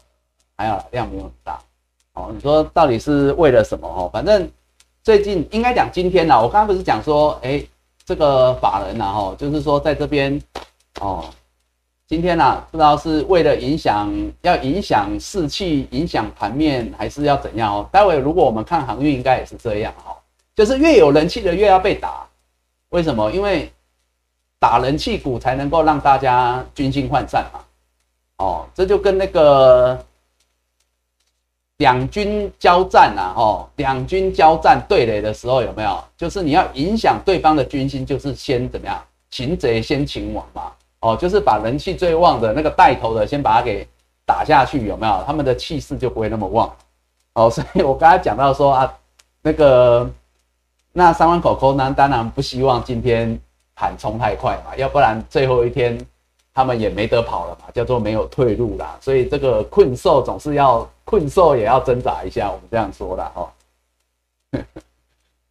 [0.55, 1.61] 还有量没有很大。
[2.13, 3.87] 哦，你说到底是为了什么？
[3.87, 4.49] 哦，反正
[5.03, 7.63] 最近应该讲今天呢，我刚刚不是讲说，哎，
[8.05, 10.39] 这个法人呐，哈，就是说在这边，
[10.99, 11.25] 哦，
[12.07, 17.77] 今天呢，不知道是为了影响，要影响士气，影响盘面，还是要怎样？
[17.77, 20.15] 哦，待会如果我们看航运，应该也是这样，哈。
[20.55, 22.27] 就是越有人气的越要被打，
[22.89, 23.31] 为什么？
[23.31, 23.71] 因为
[24.59, 27.59] 打人气股才能够让大家军心涣散嘛。
[28.37, 29.97] 哦，这就跟那个
[31.81, 36.01] 两军交战呐，哦，两军交战对垒的时候有没有？
[36.15, 39.01] 就是你要影响对方的军心，就是先怎么样？
[39.31, 40.71] 擒贼先擒王嘛。
[40.99, 43.87] 哦，就是把人气最旺的那个带头的先把他给
[44.25, 45.23] 打下去，有没有？
[45.25, 46.71] 他们的气势就不会那么旺。
[47.33, 48.93] 哦，所以我刚才讲到说啊，
[49.41, 50.09] 那个。
[50.93, 51.93] 那三万口口呢？
[51.95, 53.39] 当然不希望今天
[53.73, 55.97] 盘冲太快嘛，要不然最后一天
[56.53, 58.97] 他们也没得跑了嘛，叫做没有退路啦。
[58.99, 63.53] 所以这个困兽总是要困兽也要挣扎一下，我们这样说的哈。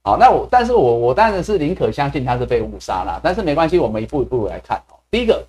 [0.03, 4.97] 好，那我但是我我当然是宁可相信他是被误杀了，但是没关系，我们一步一步来看哦。
[5.11, 5.47] 第一个，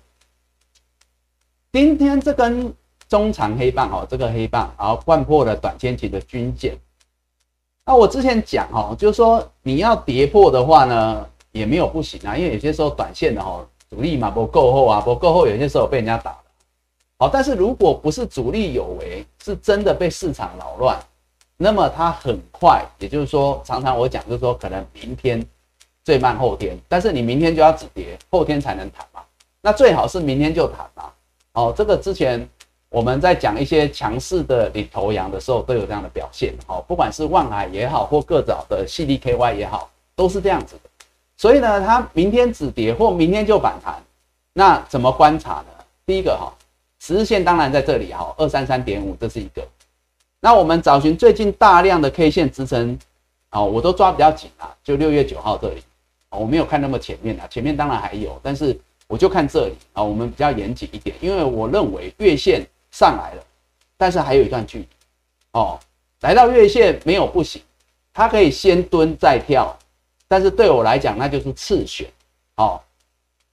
[1.72, 2.70] 今天这根
[3.08, 6.76] 中长黑棒哦，这个黑棒然后贯破了短天期的均线。
[7.86, 16.38] 那我之前讲哈，就是说你要跌破的话呢，也没有不行啊，因为有些时候短线的哈主力嘛不够厚啊，不够厚，有些时候被人家打了。
[17.22, 20.98] 好，但是如果不是主力有为，是真的被市场扰乱，
[21.56, 25.40] 那么它很快，也就是说，常常我讲就是说，可能明天
[26.02, 29.20] 最慢后天，但是你明天就要止跌，后天才能弹嘛。
[29.60, 31.12] 那最好是明天就弹嘛。
[31.52, 32.44] 哦，这个之前。
[32.88, 40.90] 我们在讲一些强势的领头羊的时候，都有这样的表现，哦，不管是万海也好，或各早的 CDKY 也好，都是这样子的。
[41.38, 43.94] 所以呢，它明天止跌或明天就反弹，
[44.52, 45.84] 那怎么观察呢？
[46.04, 46.52] 第一个哈，
[47.02, 49.66] 十日线当然在这里哈，二三三点五，这是一个。
[50.38, 52.96] 那我们找寻最近大量的 K 线支撑，
[53.50, 55.82] 哦，我都抓比较紧啊，就六月九号这里，
[56.30, 58.78] 我没有看那么前面的，前面当然还有，但是
[59.08, 62.64] 我就看这里啊，我们比较严谨一点，因为我认为月线。
[62.94, 63.42] 上来了，
[63.96, 64.86] 但是还有一段距离
[65.52, 65.80] 哦。
[66.20, 67.62] 来到月线没有不行，
[68.12, 69.74] 它可以先蹲再跳，
[70.28, 72.06] 但是对我来讲那就是次选
[72.56, 72.78] 哦。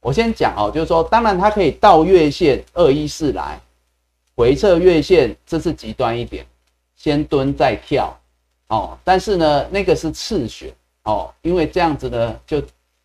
[0.02, 3.60] 我先讲哦，就是说，当然它可以到月线二一四来
[4.36, 6.46] 回撤月线，这是极端一点，
[6.96, 8.18] 先蹲再跳
[8.68, 8.98] 哦。
[9.04, 10.74] 但是呢，那个是次选
[11.04, 12.62] 哦，因为这样子呢就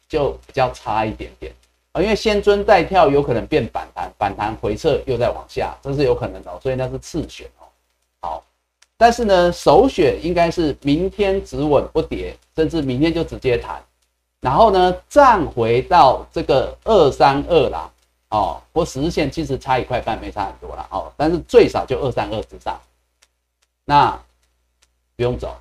[0.09, 1.53] 就比较差一点点。
[1.93, 7.67] 啊，因为先蹲再跳有可能变反弹，反弹回撤又再往下，这是有可能的，所以那是次选哦。
[8.21, 8.45] 好，
[8.97, 13.81] 但是呢，首选应该是明天止稳不跌，甚至明天就直接弹，
[14.45, 17.91] 然后呢站回到这个二三二啦，
[18.29, 22.79] 哦，或十日线其实差一块半，没差很多了哦，但是最少就二三二之上，
[23.87, 24.11] 那
[25.17, 25.57] 不用走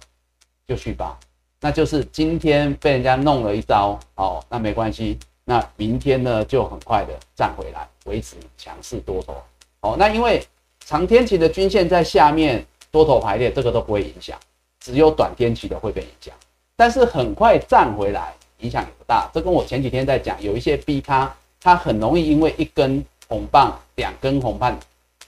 [0.67, 1.17] 就续吧，
[1.61, 5.17] 那就是今天被人家弄了一招哦，那没关系。
[5.45, 9.35] 那明天呢，就很快的站回来，维持强势多头。
[9.81, 10.45] 哦，那因为
[10.85, 14.37] 长天期的均线在下面，多头排列这个都不会影响，
[14.79, 16.33] 只有短天期的会被影响。
[16.77, 18.33] 但是很快站回来，
[18.63, 19.29] 影响也不大。
[19.33, 24.75] 这跟我前几天在讲，有一些 B 咖，它很容易因为一根红棒、两根红棒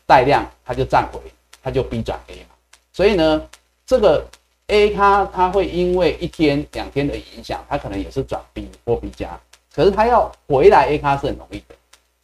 [0.08, 1.20] 带量，它就站回，
[1.62, 2.56] 它就 B 转 A 嘛。
[2.92, 3.42] 所以呢，
[3.86, 4.26] 这个
[4.68, 9.40] A 咖它会因为一天、两天的影响，它可能也是转 B 或 B 加。
[9.74, 11.76] 可是它要回来 A 卡是很容易的，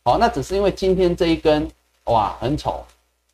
[0.04, 1.70] 好，那只是因为今天这一根
[2.06, 2.84] 哇很丑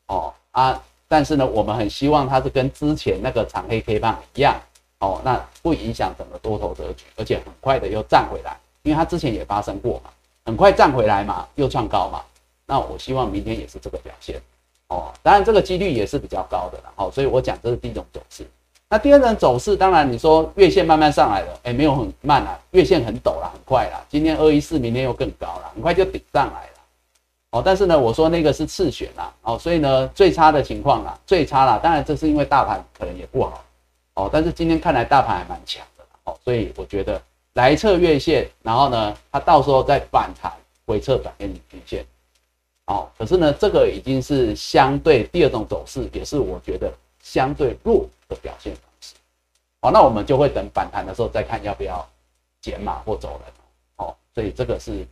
[0.07, 4.59] 哦啊，但是呢，我们很希望它是跟之前那个长黑 K 棒一样
[4.99, 10.09] 哦，那不影响整个多头格局，而且很快的又站回来，因为它之前也发生过嘛，
[10.45, 12.21] 很快站回来嘛，又创高嘛，
[12.65, 14.41] 那我希望明天也是这个表现
[14.87, 18.45] 哦，当然这个几率也是比较高的了，好，所以我讲这是第一种走势。
[18.89, 24.01] 那第二种走势，当然你说月线慢慢上来了，哎，没有很慢啦，月线很陡了，很快啦。
[24.07, 26.69] 今天二一四，明天又更高了，很快就顶上来了。
[27.51, 33.61] 哦，但是呢，我说那个是次选啦，哦，所以呢，最差的情况啊，最差啦，当然这是因为大盘可能也不好，
[34.17, 37.21] 哦，但是今天看来大盘还蛮强的，哦，所以我觉得
[37.53, 40.51] 来测月线，然后呢，它到时候再反弹
[40.87, 42.03] 回测短线均线。
[42.85, 46.91] 哦，可是呢，这个已经是相对第二种走势，也是我觉得
[47.21, 49.13] 相对弱的表现方式。
[49.81, 52.03] 好，那我们就会等反弹的时候再看要不要
[52.59, 53.53] 减码或走人。
[53.97, 55.05] 哦，所以这个是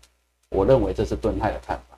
[0.50, 1.98] 我认为这是盾泰的看法。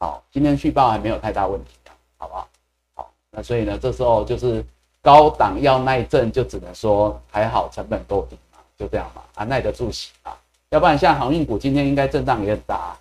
[0.00, 2.48] 好，今天续报还没有太大问题的，好不好？
[2.92, 4.62] 好，那所以呢，这时候就是
[5.06, 10.36] 高档要耐震，就只能说还好成本够低嘛，就这样嘛，啊耐得住洗啊，
[10.70, 12.98] 要不然像航运股今天应该震荡也很大。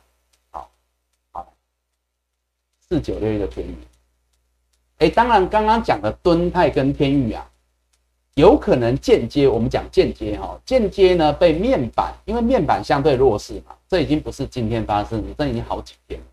[0.52, 0.70] 好，
[1.32, 1.52] 好
[2.88, 3.76] 四九六一的天宇，
[5.00, 7.44] 哎，当然刚刚讲的敦泰跟天宇啊，
[8.36, 16.26] 有可能间接，我们讲间接哈，间接呢被面板，因为面板相对弱势嘛，这已经不是今天发生的，这已经好几天了。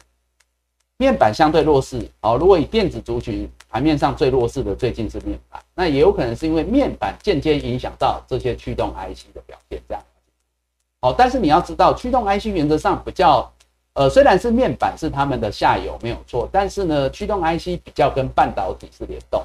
[0.98, 10.04] 面板相对弱势，好，如果以电子族群盘面上最弱势的，最近是面板，那也有可能是因为面板间接影响到这些驱动 IC 的表现，这样。
[11.00, 13.50] 好，但是你要知道，驱动 IC 原则上比较。
[13.94, 19.44] 呃，虽然是面板是他们的下游没有错，但是呢，驱动 IC 比较跟半导体是联动，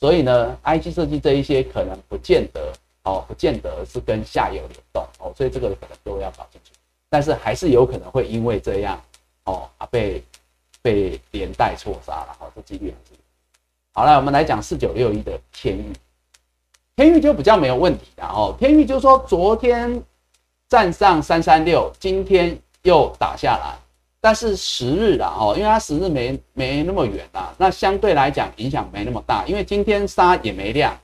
[0.00, 2.72] 所以呢，IC 设计这一些可能不见得
[3.04, 6.72] 哦，不见得是跟下游联动哦，所以这个可能都要搞清楚。
[7.08, 9.00] 但是还是有可能会因为这样
[9.44, 10.20] 哦啊被
[10.82, 13.15] 被连带错杀了，好，这几率很低。
[13.96, 15.90] 好了，我们来讲四九六一的天域，
[16.96, 20.02] 天域就比较没有问题的哦，天域就是说昨天
[20.68, 22.56] 站上三三六，今天。
[22.82, 23.76] 又打下来，
[24.20, 30.96] 但是十日啦，哦，因为它十日没没那么远啦，那相对来讲影响没那么大，因为今天杀也没量，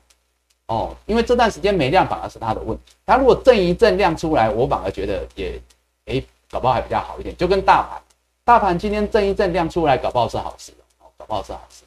[0.66, 2.94] 哦，因为这段时间没量反而是它的问题。
[3.04, 5.60] 它如果震一震量出来，我反而觉得也，
[6.06, 8.00] 哎，搞不好还比较好一点，就跟大盘，
[8.44, 10.70] 大盘今天震一震量出来，搞不好是好事
[11.00, 11.81] 哦，搞不好是好事，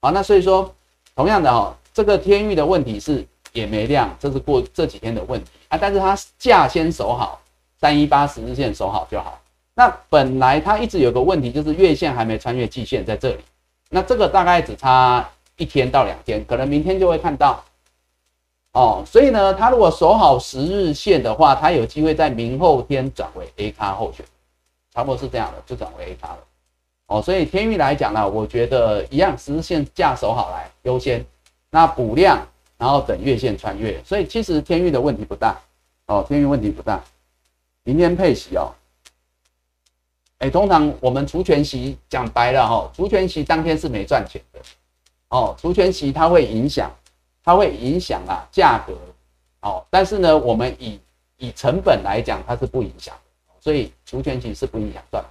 [0.00, 0.74] 好，那所以说，
[1.14, 7.40] 同样的哦，这个天域的问题是也没量，这是过这几天的问题啊，但是它价先守好。
[7.80, 9.40] 三一八十日线守好就好。
[9.72, 13.38] 那本来它一直有个问题，就是月线还没穿越季线在这里。
[13.88, 15.24] 那这个大概只差
[15.56, 17.62] 一天到两天，可能明天就会看到。
[18.72, 24.26] 哦，所以呢，它如果守好十日线的话，它有机会在明后天转为 A 卡候选，
[24.92, 26.38] 差不多是这样的，就转为 A 卡了。
[27.08, 31.24] 哦，所以天域来讲呢，我觉得一样，十日线架守好来优先，
[31.70, 32.46] 那补量，
[32.76, 33.98] 然后等月线穿越。
[34.04, 35.58] 所以其实天域的问题不大。
[36.06, 37.02] 哦，天域问题不大。
[37.82, 38.72] 明天配息哦，
[40.38, 44.60] 哎，通常我们除权息讲白了哈，除权息当天是没赚钱的
[45.28, 46.90] 哦，除权息它会影响，
[47.42, 48.94] 它会影响啊价格
[49.62, 51.00] 哦，但是呢，我们以
[51.38, 53.14] 以成本来讲，它是不影响，
[53.60, 55.24] 所以除权息是不影响赚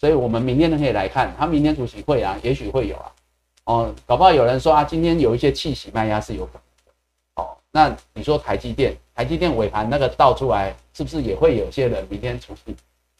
[0.00, 3.12] 所以我们明天呢可以来看，它明天主席会啊，也许会有啊，
[3.64, 6.92] 哦，搞不好有人说啊，今天有一些气息卖压是有可能的，
[7.42, 8.96] 哦，那你说台积电？
[9.14, 12.74] 台积电尾盘那个倒出来，是不是也会有些人明天出息，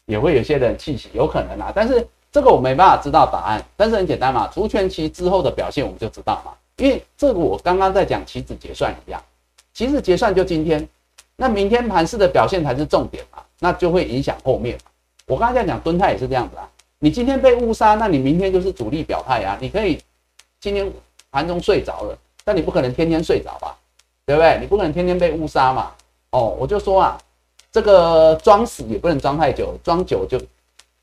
[0.07, 1.71] 也会有些人气息，有可能啊。
[1.75, 3.63] 但是这个我没办法知道答案。
[3.77, 6.53] 但是很简单嘛，除权期之后的表现我们就知道嘛。
[6.77, 9.23] 因为这个我刚刚在讲期指结算一样，
[9.75, 10.89] 期指结算就今天，
[11.35, 14.75] 那明天盘市的表现才是重点嘛，那就会影响后面。
[15.27, 16.67] 我刚才在讲蹲泰也是这样子啊，
[17.03, 19.57] 你今天被误杀，那你明天就是主力表态啊。
[19.59, 19.99] 你可以
[20.59, 20.87] 今天
[21.31, 23.75] 盘中睡着了，但你不可能天天睡着吧？
[24.23, 24.59] 对不对？
[24.61, 25.91] 你不可能天天被误杀嘛。
[26.29, 27.17] 哦，我就说啊，
[27.71, 30.39] 这个装死也不能装太久，装久就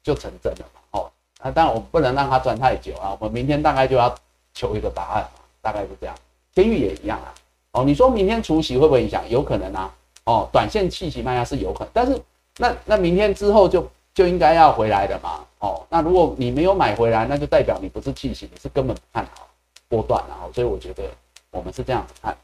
[0.01, 0.80] 就成真了嘛。
[0.92, 3.16] 哦，啊，当然我不能让它装太久啊。
[3.18, 4.14] 我们明天大概就要
[4.55, 6.14] 求一个答案嘛，大概是这样。
[6.55, 7.34] 天域也一样啊。
[7.72, 9.28] 哦，你说明天除夕会不会影响？
[9.28, 9.92] 有可能啊。
[10.26, 12.22] 哦，短线气息卖压是有可能，但是
[12.59, 13.84] 那那明天之后就
[14.18, 15.46] 就应该要回来的嘛。
[15.60, 19.46] 哦，那如果你没有买回来，那就代表你不是气息，你是根本不看好
[19.88, 20.50] 波段啊。
[20.52, 21.04] 所以我觉得
[21.52, 22.36] 我们是这样子看。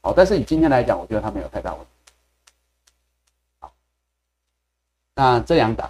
[0.00, 1.86] 好，但是以今天来讲，我觉得它没有太大问题。
[3.60, 3.72] 好，
[5.14, 5.88] 那这两档，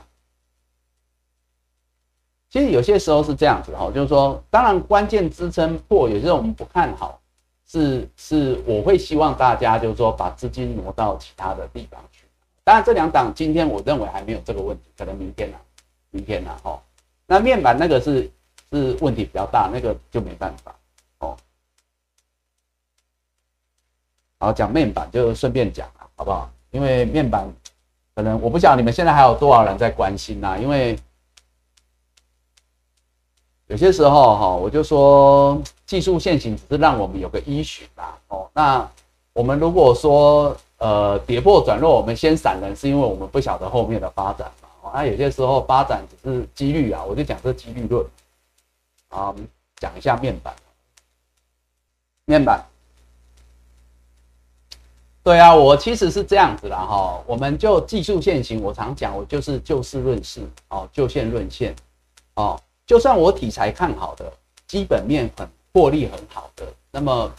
[2.51, 7.19] 其实有些时候是这样子哈，就是说，当然关键支撑破，有些我们不看好，
[7.67, 12.20] 是是，我会希望大家就是说把资金挪到其他的地方去。
[12.71, 15.57] 当然这两档今天我认为还没有这个问题，可能明天呢，
[16.11, 16.81] 明天呢，哈，
[17.27, 18.31] 那面板那个是
[18.71, 20.73] 是问题比较大，那个就没办法
[21.19, 21.37] 哦。
[24.39, 26.49] 好，讲面板就顺便讲了，好不好？
[26.71, 27.45] 因为面板
[28.15, 30.57] 可能我不晓得你们现在还有多少人在关心呐？
[30.57, 30.97] 因为
[33.67, 38.17] 有些时候哈，我就说技术线型只是让我们有个依循啦。
[38.29, 38.89] 哦，那
[39.33, 44.91] 我们如果说呃跌破转弱，我们先闪人，是因为我们不晓得后面的发展嘛。
[44.93, 48.05] 那有些时候发展只是几率啊，我就讲这几率论。
[49.11, 49.35] 啊，
[49.77, 50.55] 讲一下面板，
[52.27, 52.65] 面板。
[55.23, 61.75] 对啊，我其实是这样子啦哈，我们就技术线型，我常讲我就是就事论事哦，就线论线
[62.35, 64.33] 哦，就算我题材看好的，
[64.69, 67.31] 基本面很获利很好的，那么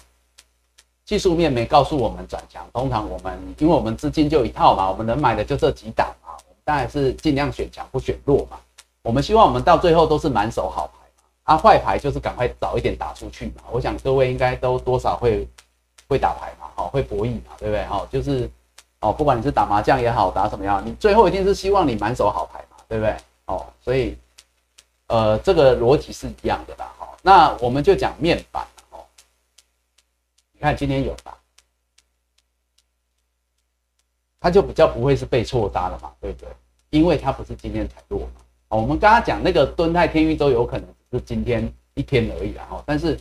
[1.12, 8.58] 技术面没告诉我们转强，通常我们因为我们资金就一套嘛，我们能买的就这几档嘛，我们当然是尽量选强不选弱嘛，
[9.04, 15.46] 我们希望我们到最后都是满手好牌嘛，啊坏牌就是赶快早一点打出去嘛，我想各位应该都多少会。
[16.08, 16.68] 会打牌嘛？
[16.76, 17.56] 好，会博弈嘛？
[17.58, 17.86] 对不对？
[17.86, 18.50] 好，就是
[19.00, 22.76] 哦，不管你是打麻将也好，打什么样，你最后一定是希望你满手好牌嘛？
[22.90, 23.16] 对不对？
[23.46, 24.18] 哦，所以
[25.08, 26.92] 呃，这个逻辑是一样的啦。
[26.98, 28.68] 好，那我们就讲面板。
[30.62, 31.38] 看今天有吧？
[34.40, 36.12] 它就比较不会是被错搭了嘛？
[36.22, 36.50] 对不对？
[36.92, 38.42] 因为它不是今天才弱嘛。
[38.70, 42.68] 哦，我们刚刚讲那个敦泰天域都有可能只是今天一天而已啦。
[42.70, 43.20] 哦，但是。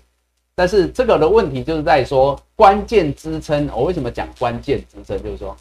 [0.52, 5.16] 但是这个的问题就是在说关键支撑，我为什么讲关键支撑？
[5.22, 5.56] 就是说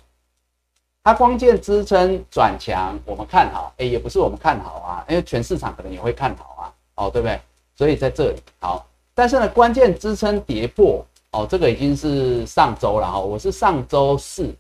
[1.03, 7.39] 它关键支撑转强，我们看好，哎，也不是我们看好啊，因为全市场可能也会看好啊，哦，对不对？
[7.77, 14.51] 所以在这里好，但是呢，关键支撑跌破，哦，这个已经是上周了哈，我是上周四，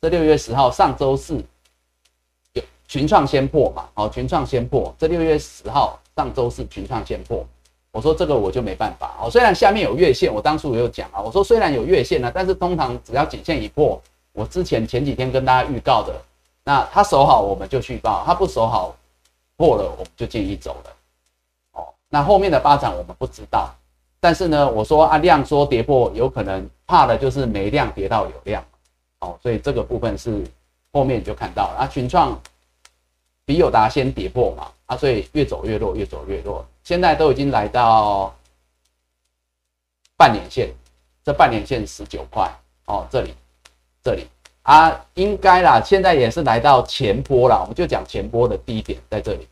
[0.00, 1.40] 这六月十号，上周四
[2.54, 7.46] 有群创先破嘛，哦，群创先破，这六月十号，上周四群创先破。
[7.92, 14.00] 我说这个我就没办法哦，虽然下面有月线，我当初也有讲啊，我说虽然有月线呢，但是通常只要颈线一破，
[14.32, 16.20] 我之前前几天跟大家预告的，
[16.64, 18.94] 那它守好我们就去报，它不守好
[19.56, 20.92] 破了我们就建议走了。
[21.74, 23.72] 哦，那后面的发展我们不知道，
[24.20, 28.64] 但是呢，我说啊量缩跌破有可能怕的就是没量跌到有量，
[29.20, 30.44] 哦，所以这个部分是
[30.92, 31.78] 后面就看到了。
[31.80, 32.40] 啊，群创
[33.44, 36.64] 比友达先跌破嘛，啊，所以越走越弱，越走越弱。
[36.82, 38.34] 现在都已经来到
[40.16, 40.70] 半年线，
[41.24, 42.50] 这半年线十九块。
[42.86, 43.34] 哦，这里
[44.02, 44.26] 这里。
[44.62, 49.48] 啊，应该啦，现在也是来到前波了，我们就讲前波的低点在这里，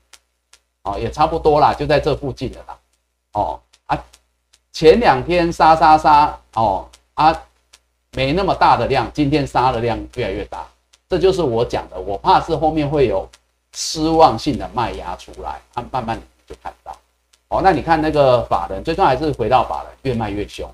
[0.83, 2.79] 哦，也差不多啦，就在这附近的啦，
[3.33, 3.61] 哦，
[4.77, 7.35] 前两天杀杀杀哦啊，
[8.13, 10.67] 没那么大的量，今天杀的量越来越大，
[11.09, 13.27] 这就是我讲的，我怕是后面会有
[13.73, 16.95] 失望性的卖压出来，啊，慢慢就看到。
[17.49, 20.71] 哦，那你看那个法人，最终还是回到法人越卖越凶。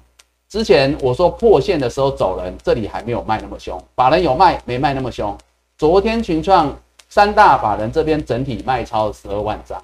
[0.49, 5.39] 之前我说破线的时候走人，这里还没有卖那么凶，法人有卖没卖那么凶。
[5.79, 6.77] 昨天群创
[7.09, 9.81] 三大法人这边整体卖超十二万张，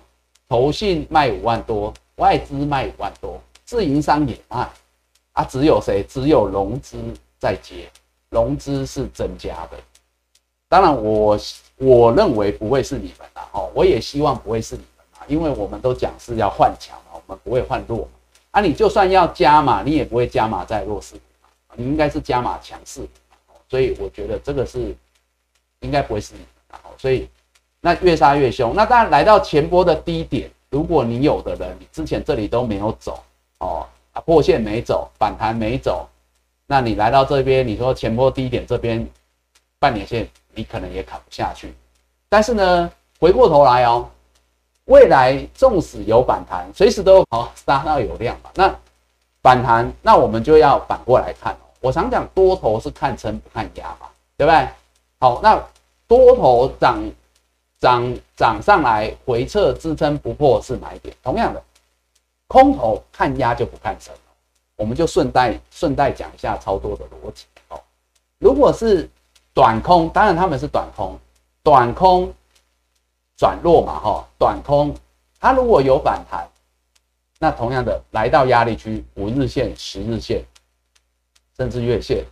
[0.48, 4.66] 投信卖五万多，外资卖五万多，自营商也卖
[5.34, 6.02] 啊，只有谁？
[6.08, 6.96] 只有融资
[7.38, 7.86] 在接，
[8.30, 9.78] 融资是增加的。
[10.70, 11.38] 当然我
[11.76, 14.82] 我认为不会是你们啦，哦，我也希望不会是你。
[15.26, 18.08] 因为我们都讲是要换强嘛，我们不会换弱嘛。
[18.52, 21.20] 啊，你就算要加码，你也不会加码在弱势股，
[21.76, 23.52] 你应该是加码强势股。
[23.68, 24.96] 所以我觉得这个是
[25.80, 26.78] 应该不会是你们的。
[26.96, 27.28] 所以
[27.82, 28.74] 那越杀越凶。
[28.74, 33.22] 那当然来到前波的低点，如果你有的人，你之前这里都没有走
[33.58, 33.86] 哦，
[34.24, 36.08] 破线没走，反弹没走，
[36.66, 39.06] 那你来到这边，你说前波低点这边
[39.78, 41.74] 半年线，你可能也砍不下去。
[42.28, 42.90] 但是呢，
[43.20, 44.08] 回过头来哦。
[44.86, 48.48] 未来纵使有反弹，随时都好杀到有量嘛。
[48.54, 48.74] 那
[49.42, 51.68] 反弹，那我们就要反过来看哦。
[51.80, 54.06] 我常讲多头是看撑不看压嘛，
[54.38, 54.66] 对不对？
[55.20, 55.62] 好，那
[56.06, 57.04] 多头涨
[57.78, 61.14] 涨涨上来回撤支撑不破是买点？
[61.22, 61.62] 同样的，
[62.48, 64.12] 空头看压就不看升
[64.74, 67.80] 我们就顺带顺带讲一下操作的逻辑哦。
[68.38, 69.08] 如果是
[69.54, 71.16] 短空，当然他们是短空，
[71.62, 72.32] 短空。
[73.40, 74.92] 转弱嘛，哈，短空，
[75.38, 76.44] 它如果有反弹，
[77.38, 80.44] 那同样的来到压力区，五日线、十日线，
[81.56, 82.24] 甚至月线，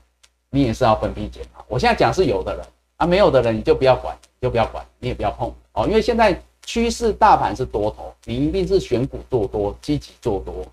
[0.51, 1.65] 你也是要分批减嘛。
[1.69, 10.67] 我现在讲是有的人啊，没有的人你就不要管，就不要管，你也不要碰哦，因为现在趋势大盘是多头，你一定是选股做多，积极做多。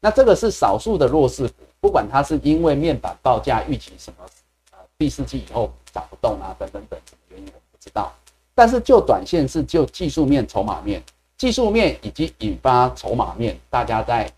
[0.00, 4.24] 那这个是少数的弱势股，不管它是因为面板报价预期什么，
[4.70, 8.10] 呃，第四季以后涨不动啊，等等等什么原因，我不知道。
[8.54, 11.02] 但是就短线是就技术面、筹码面、
[11.36, 14.32] 技术面以及引发筹码面，大家在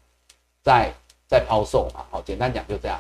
[0.63, 0.93] 在
[1.29, 2.05] 在抛售嘛？
[2.11, 2.99] 好，简单讲就这样。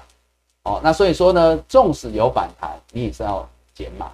[0.64, 4.12] 哦，那所以说呢，纵使有反弹，你也是要减码。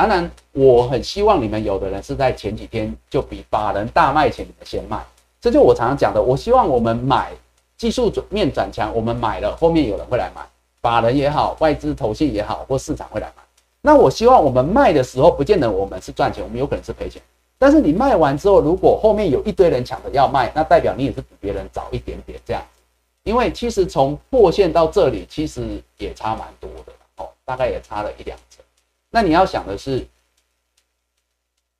[0.00, 4.98] 当然我很希望你们有的人是在前几天就比法人大卖前你们先卖，
[5.42, 6.22] 这就我常常讲的。
[6.22, 7.32] 我希望我们买
[7.76, 10.40] 技术面转强，我们买了后面有人会来买，
[10.80, 13.42] 法人也好，外资投信也好，或市场会来买。
[13.82, 17.20] 那我希望我们卖的时候，不见得我们是赚钱，我们有可能是赔钱。
[17.58, 22.62] 但是你卖完之后，如果后面有一堆人抢着要卖，那代表你也是比别人早一点点这样。
[23.24, 27.28] 因为其实从破线到这里，其实也差蛮多的哦。
[27.44, 28.38] 大概也差了一两。
[29.10, 30.06] 那你要想的是，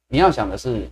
[0.09, 0.91] 你要想的是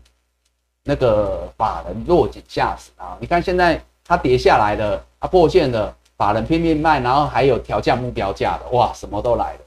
[0.84, 3.18] 那个法人落井下石啊！
[3.20, 9.60] 你看现在它跌下来了，它破线的，法人拼命卖，然后还有调降目标价的，哇，什么都来了。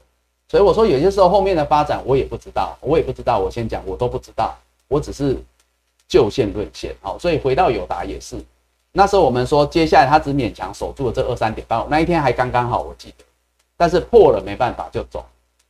[0.48, 3.38] 所以我说有些时候后面的发展我也不知道，我也不知道。
[3.38, 4.54] 我先讲，我都不知道，
[4.88, 5.36] 我只是
[6.08, 6.94] 就线论线。
[7.00, 8.42] 好，所以回到友达也是。
[8.92, 13.24] 那时候我们说，接下来他只勉强守住了这二三点半，那一天还刚刚好，我记得。
[13.76, 15.24] 但是破了没办法就走，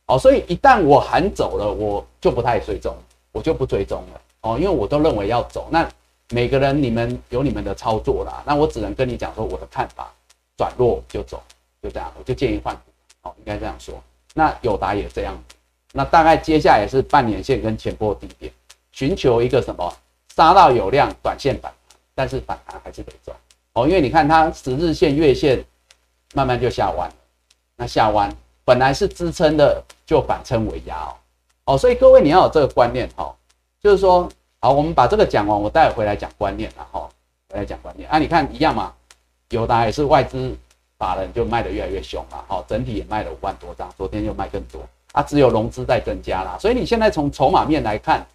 [0.07, 2.95] 哦，所以一旦我喊走了，我就不太追踪，
[3.31, 5.67] 我就不追踪了，哦，因为我都认为要走。
[5.71, 5.89] 那
[6.29, 10.11] 每个人你们有你们的操作啦，那我只能跟你讲说我的看法，
[10.57, 11.41] 转弱就走，
[11.81, 12.81] 就这样，我就建议换股，
[13.23, 13.95] 哦，应该这样说。
[14.33, 15.41] 那友达也这样，
[15.91, 18.51] 那大概接下来是半年线跟前波低点，
[18.91, 19.93] 寻求一个什么
[20.35, 21.71] 杀到有量短线反。
[22.15, 23.35] 但是反弹还是得走
[23.73, 25.65] 哦，因为你看它十日线、月线
[26.35, 27.11] 慢慢就下弯，
[27.75, 28.31] 那下弯
[28.65, 31.13] 本来是支撑的，就反撑为压哦。
[31.65, 33.33] 哦，所以各位你要有这个观念哈，
[33.81, 37.09] 就是说好，我们把这个讲完，我待会回来讲观念了哈，
[37.49, 38.09] 回来讲观念。
[38.09, 38.93] 啊，你看一样嘛，
[39.49, 40.55] 友达也是外资
[40.97, 44.81] 法人就卖的越来越凶嘛，好，整体也卖了五万多张，昨天又卖更多。
[45.13, 48.25] 啊，只有融资在增加啦，所以你现在从筹码面来看，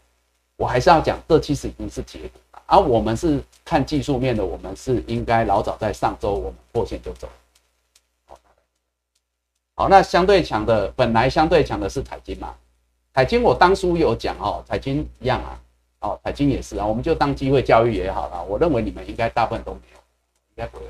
[0.57, 2.63] 我还是要讲，这其实已经是结果了。
[2.67, 7.29] 而我们是看技术面的，我们是应该老早在上周我们破线就走。
[9.79, 12.53] 好，那相对强的，本来相对强的是彩金嘛？
[13.15, 15.61] 彩金我当初有讲哦，彩金一样啊，
[16.01, 18.43] 哦，彩金也是啊，我们就当机会教育也好了。
[18.49, 19.99] 我认为你们应该大部分都没有，
[20.49, 20.85] 应该不会。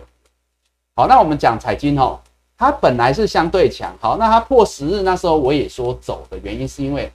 [0.97, 2.19] 好，那我们讲彩金哦，
[2.57, 7.13] 它本来是相对强，好，那它破十日那时候我也说走的原因是因为，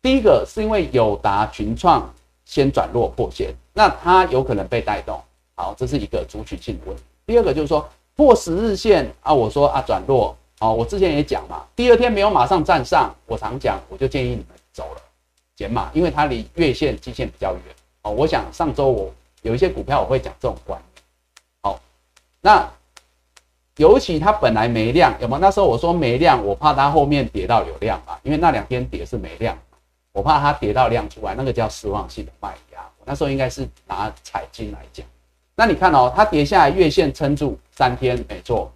[0.00, 2.10] 第一个是因为友达群创。
[2.46, 5.22] 先转弱破线，那它有可能被带动。
[5.54, 7.02] 好，这是一个主取性的问题。
[7.24, 15.00] 第二个就是说破十日线啊，我说啊转弱，哦，我之前也讲嘛，第二天没有马上站上，我常讲，我就建议你们走了，
[15.56, 17.62] 减码，因为它离月线、季线比较远。
[18.02, 21.02] 哦，我想上周我有一些股票我会讲这种观念。
[21.62, 21.80] 好，
[22.40, 22.68] 那
[23.76, 25.40] 尤其它本来没量，有没有？
[25.40, 29.58] 那时候我说没量，我怕它后面跌到有量嘛，因为那两天跌是没量。
[30.12, 32.80] 我怕它跌到量出来，那个叫失望性的卖压。
[32.98, 35.06] 我那时候应该是拿彩金来讲。
[35.54, 38.70] 那你看哦，它跌下来月线撑住三天，没错，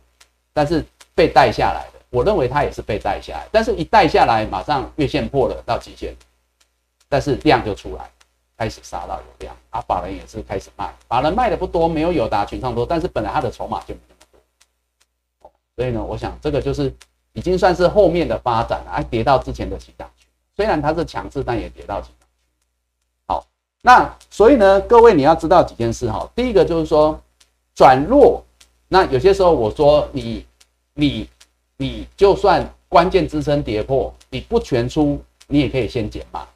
[0.53, 0.85] 但是
[1.15, 3.47] 被带下来的，我认为它也是被带下来。
[3.53, 6.15] 但是一带下来，马上月线破了到极限，
[7.09, 8.11] 但是量就出来，
[8.57, 14.21] 开始杀到有量，啊，法人也是开始卖，法人卖的不多，没有友达群创多，但是本来它的筹码就没那么
[15.41, 15.51] 多。
[15.77, 16.95] 所以呢，我想这个就是
[17.33, 20.11] 已经算是后面的发展了，啊，跌到之前的起涨。
[20.57, 22.11] 虽然它是强势，但也跌到几
[23.27, 23.45] 好，
[23.83, 26.31] 那所以呢，各位你要知道几件事哈。
[26.35, 27.21] 第一个就是说
[27.75, 28.45] 转弱，
[28.87, 30.47] 那有些时候我说你
[30.95, 31.28] 你
[31.76, 36.47] 你就算关键支撑跌破，你不全出，你也可以先减码，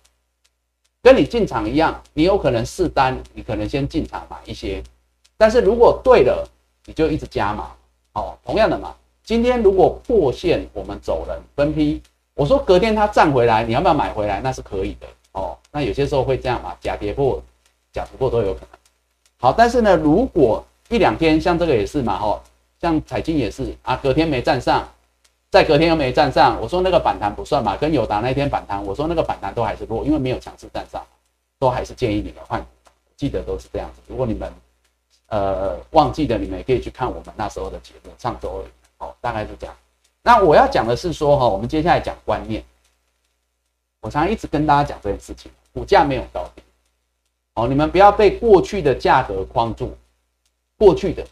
[1.03, 4.83] 跟你进场一样，你有可能试单，你可能先进场买一些，
[5.37, 6.49] 但是如果对了，
[6.87, 7.73] 你就一直加嘛，
[8.15, 12.01] 哦，同样的嘛，今天如果破线，我们走人分批。
[12.35, 14.41] 我说隔天它站回来，你要不要买回来？
[14.41, 15.59] 那是可以的哦。
[15.73, 17.43] 那有些时候会这样嘛，假跌破、
[17.93, 18.69] 假突破都有可能。
[19.39, 22.41] 好，但是呢，如果一两天像这个也是嘛，哈，
[22.81, 24.89] 像彩金也是啊，隔天没站上，
[25.51, 26.61] 再隔天又没站上。
[26.61, 31.05] 我说那个反弹不算嘛，跟友达那天反弹，我说那个反弹都还是弱，因为没有强势站上，
[31.59, 32.65] 都还是建议你们换。
[33.17, 34.01] 记得都是这样子。
[34.07, 34.53] 如果你们
[35.27, 38.63] 呃忘记的，你们也可以去看我们那时候的节目，上周
[38.99, 39.75] 二哦，大概是这样。
[40.23, 42.63] 那我要讲的是说哈，我们接下来讲观念。
[44.01, 46.63] 我常常一直跟大家讲这件事情，股价没有高低，
[47.55, 49.97] 哦，你们不要被过去的价格框住。
[50.77, 51.27] 过去的，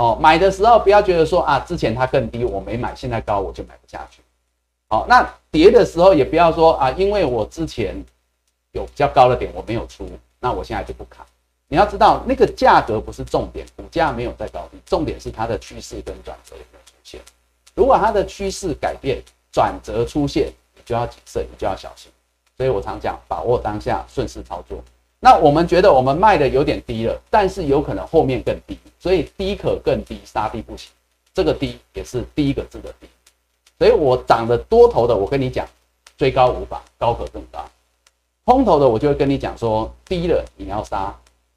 [0.00, 4.22] 哦，买的时候不要觉得说啊，之前它更低，我没买，现在高我就买不下去。
[4.88, 8.02] 好，那跌的时候也不要说啊，因为我之前
[8.72, 11.26] 有比较高的点我没有出，那我现在就不卡。
[11.68, 17.20] 你要知道，那个价格不是重点，股价没有在高低，重点是它的趋势跟转折有没有出现。
[17.74, 19.22] 如果它的趋势改变、
[19.52, 22.10] 转折出现，你就要谨慎，你就要小心。
[22.56, 24.82] 所以我常讲，把握当下，顺势操作。
[25.22, 30.90] 那我们觉得我们卖的有点低了，但是有可能后面更低，所以低可更低，杀低不行。
[31.34, 33.06] 这个低也是第一个字的低。
[33.78, 35.66] 所以我涨的多头的，我跟你讲，
[36.16, 37.64] 追高无法，高可更高。
[38.44, 41.14] 空头的，我就会跟你讲说，低了你要杀，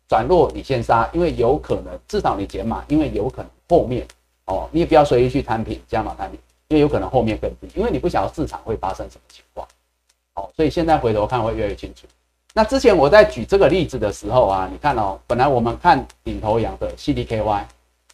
[0.07, 4.05] 转弱你先杀，因为有可能至少你减码，因为有可能后面。
[4.45, 6.38] 哦，你也不要随意去摊平加码摊平，
[6.68, 9.66] 因为有可能后面更低，因为你不晓得市场会发生什么情况。
[10.34, 12.05] 好，所以现在回头看会越来越清楚。
[12.54, 17.64] 那之前我在举这个例子的时候啊，你看哦，本来我们看领头羊的 CDKY，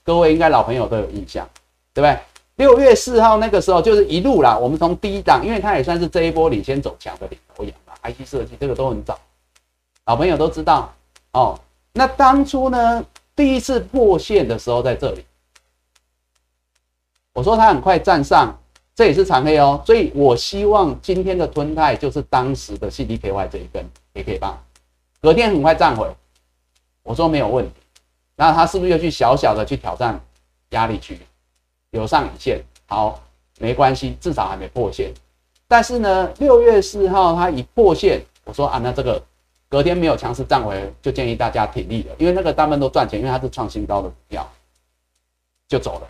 [0.01, 1.47] 各位应该老朋友都有印象，
[1.93, 2.17] 对不对？
[2.55, 9.19] 六月四号那个时候就是一路啦，我们从低档，因为它也算是这一波领先走强的领头羊嘛，IC 设计这个都很早，
[10.05, 10.93] 老朋友都知道
[11.33, 11.59] 哦。
[11.91, 15.25] 那当初呢，第一次破线的时候在这里，
[17.33, 18.57] 我说它很快站上，
[18.99, 24.61] 这也是长黑哦，所以我希望今天的吞泰就是当时的 CDKY 这一根 AK 棒，
[25.21, 26.05] 隔天很快站回，
[27.03, 27.71] 我说没有问题，
[28.35, 30.19] 那它是不是又去小小的去挑战
[30.71, 31.17] 压力区？
[31.91, 33.23] 有上影线，好，
[33.57, 35.13] 没关系，至少还没破线。
[35.65, 39.23] 但是呢，六月四号它一破线，我说啊，那这个
[39.69, 44.45] 隔天没有强势站回，就建议大家挺立了，因为那个大部分都赚钱，因为它是创新高的股票，
[45.69, 46.07] 就走了，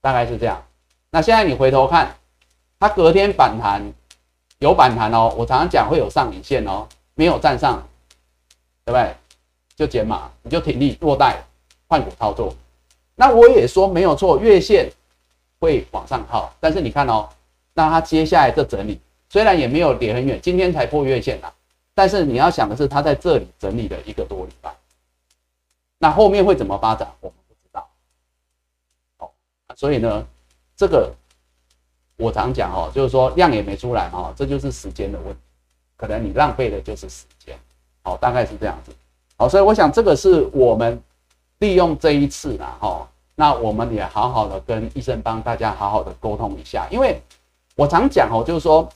[0.00, 0.60] 大概是这样。
[1.14, 2.12] 那现在你回头看，
[2.80, 3.80] 它隔天反弹
[4.58, 7.80] 有反弹哦，我常常讲会有上影线哦，没有站上，
[8.84, 9.14] 对不对？
[9.76, 11.40] 就减码，你就挺立落袋
[11.86, 12.52] 换股操作。
[13.14, 14.90] 那我也说没有错，月线
[15.60, 17.28] 会往上靠，但是你看哦，
[17.74, 21.54] 那它接下来这整理虽然也没有跌很远，今天才破月线啦，
[21.94, 24.74] 但是你要想的是，它在这里整理了一个多礼拜，
[25.96, 27.88] 那后面会怎么发展，我们不知道。
[29.18, 29.30] 哦，
[29.76, 30.26] 所以呢，
[30.76, 31.12] 这个
[32.16, 35.40] 我常讲哦，就是说量也没出来哦，这就是时间的问题，
[35.96, 37.58] 可能你浪费的就是时间，
[38.02, 38.92] 好，大概是这样子。
[39.36, 41.02] 好，所以我想这个是我们。
[41.60, 47.22] 利用这一次啦，哈，那我们也好好的跟医生帮大家好好的沟通一下，因为
[47.76, 48.86] 我常讲哦，就是说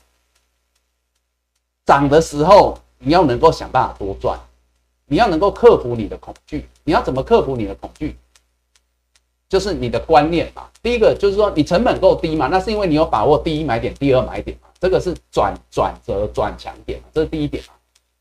[1.85, 4.37] 涨的时候你要能够想办法多赚，
[5.05, 8.15] 你要能够克服你的恐惧，你要怎么克服你的恐惧？
[9.49, 10.67] 就是你的观念嘛。
[10.81, 17.73] 第一个就是说你成本够低嘛，那是因为你有把握第一买点、第二买点嘛，这个是转转折转强点嘛，这是第一点嘛。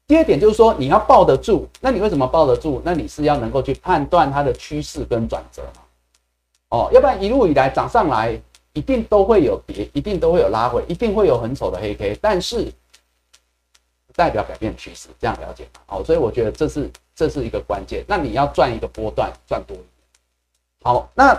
[0.08, 2.80] 第二点就是说，你要抱得住，那你为什么抱得住？
[2.82, 5.82] 那你是要能够去判断它的趋势跟转折嘛？
[6.70, 8.40] 哦，要不然一路以来涨上来，
[8.72, 12.72] 一定都会有跌，一定都会有拉回，一定会有很丑的黑 K，但是
[14.16, 15.80] 代表改变趋势，这样了解吗？
[15.88, 18.02] 哦，所以我觉得这是这是一个关键。
[18.08, 19.76] 那你要赚一个波段，赚多。
[20.82, 21.38] 好，那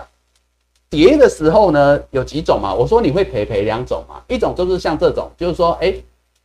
[0.90, 2.74] 跌的时候呢，有几种嘛？
[2.74, 5.94] 我说你会赔赔两种嘛，一种就是像这种，就是说，哎，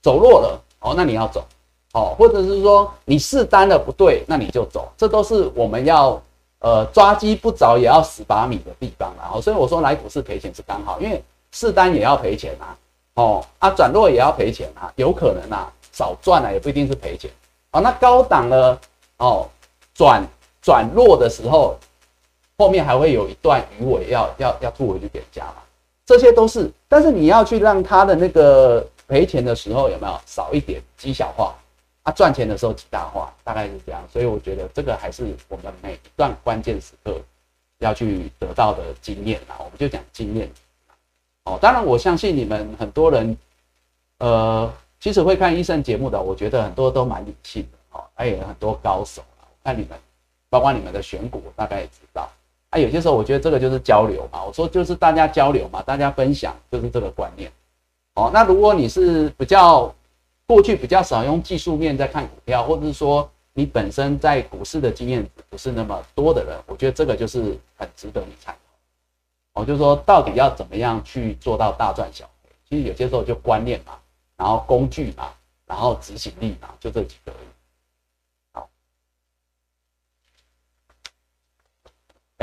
[0.01, 1.45] 走弱了，哦，那你要走。
[1.93, 6.21] 哦，或者是说你试单了不对，那你就走，这都是我们要
[6.59, 9.31] 呃抓鸡不着也要死把米的地方啦。
[9.33, 11.23] 哦，所以我说来股市赔钱是刚好，因为
[11.53, 12.77] 试单也要赔钱啊，
[13.15, 17.31] 哦啊转弱也要赔钱啊，有可能啊少赚了也不一定是赔钱。
[17.71, 18.79] 哦，那高档呢？
[19.19, 19.49] 哦
[19.95, 20.27] 转
[20.61, 21.77] 转弱的时候，
[22.57, 25.57] 后面还会有一段鱼尾要要要吐回去点家嘛，
[26.07, 31.55] 这些都是，但是你要去让他的那个赔钱的时候有没有少一点极小化？
[32.05, 37.19] 他赚钱的时候极大化，大概是这样，所以我觉得这个还是我们每一段关键时刻
[37.79, 39.57] 要去得到的经验啊。
[39.59, 40.51] 我们就讲经验
[41.45, 41.59] 哦。
[41.63, 43.35] 当然，我相信你们很多人，
[44.19, 48.05] 呃，其实会看医生节目的，我觉得很多都蛮理性的哦。
[48.15, 49.99] 还有很多高手啊，我看你们，
[50.51, 52.31] 包括你们的选股，大概也知道。
[52.75, 54.45] 啊，有些时候我觉得这个就是交流嘛。
[54.45, 57.51] 我说就是大家交流嘛，大家分享就是这个观念。
[58.15, 59.95] 哦，那如果你是比较。
[60.47, 69.63] 过去比较少用技术面在看股票，或者是说你本身在股市的经验不是那么多的人，我觉得这个就是很值得你参考。
[69.63, 72.51] 哦，就说到底要怎么样去做到大赚小赔？
[72.69, 73.95] 其实有些时候就观念嘛，
[74.37, 75.31] 然后工具嘛，
[75.67, 77.49] 然后执行力嘛，就这几个而已。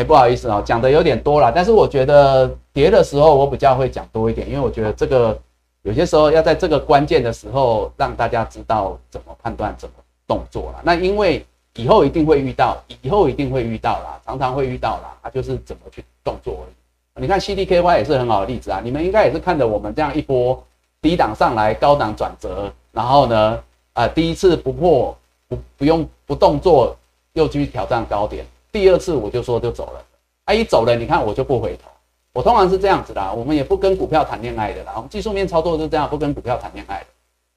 [0.03, 5.37] 不好意思啊，讲的有点多了，但是我觉得跌的时候我比较会讲多一点，因为我觉得这个。
[5.83, 9.95] 有些时候要在这个关键的时候让大家知道怎么判断、怎么
[10.27, 10.81] 动作了。
[10.83, 11.43] 那因为
[11.73, 15.17] 以后一定会遇到，以后一定会遇到啦，常常会遇到啦。
[15.23, 17.23] 它就是怎么去动作而已。
[17.23, 18.79] 你看 CDKY 也是很好的例子啊。
[18.83, 20.63] 你们应该也是看着我们这样一波
[21.01, 26.95] 低档上来，高档转折，然后呢，啊，第一次不破不不用不动作
[27.33, 30.03] 又继续挑战高点，第二次我就说就走了。
[30.45, 31.89] 啊，一走了，你看我就不回头。
[32.33, 34.93] 我通常是这样子的，我们也不跟股票谈恋爱的啦。
[34.95, 37.05] 我们技术面操作是这样，不跟股票谈恋爱的。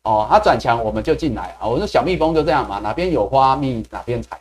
[0.02, 1.66] 哦，它转强我们就进来啊。
[1.66, 4.38] 我说小蜜蜂就这样嘛，哪边有花蜜哪边采，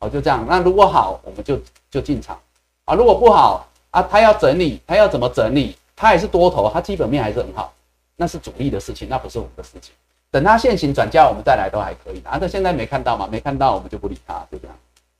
[0.00, 0.44] 哦就这样。
[0.48, 1.58] 那如果好，我们就
[1.90, 2.38] 就进场
[2.84, 2.94] 啊。
[2.94, 5.76] 如果不好啊，它要整理，它要怎么整理？
[5.94, 7.72] 它还是多头，它基本面还是很好，
[8.16, 9.94] 那是主力的事情，那不是我们的事情。
[10.30, 12.20] 等它现行转价，我们再来都还可以。
[12.24, 13.26] 啊，它现在没看到嘛？
[13.30, 14.76] 没看到，我们就不理它，就这样。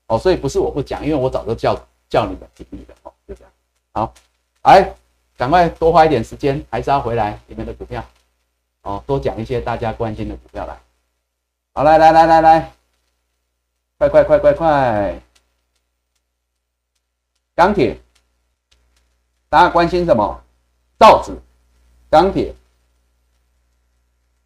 [0.08, 1.74] 哦，所以不是我不讲，因为我早就叫
[2.08, 3.52] 叫你们听力的哦，就这样。
[3.92, 4.14] 好。
[4.62, 4.92] 来，
[5.36, 8.04] 赶快多花一点时间，还是要回来里面的股票，
[8.82, 10.76] 哦，多讲一些大家关心的股票来。
[11.72, 12.72] 好，来来来来来，
[13.96, 15.22] 快快快快快！
[17.54, 17.96] 钢铁，
[19.48, 20.42] 大家关心什么？
[20.98, 21.32] 造纸、
[22.10, 22.52] 钢铁、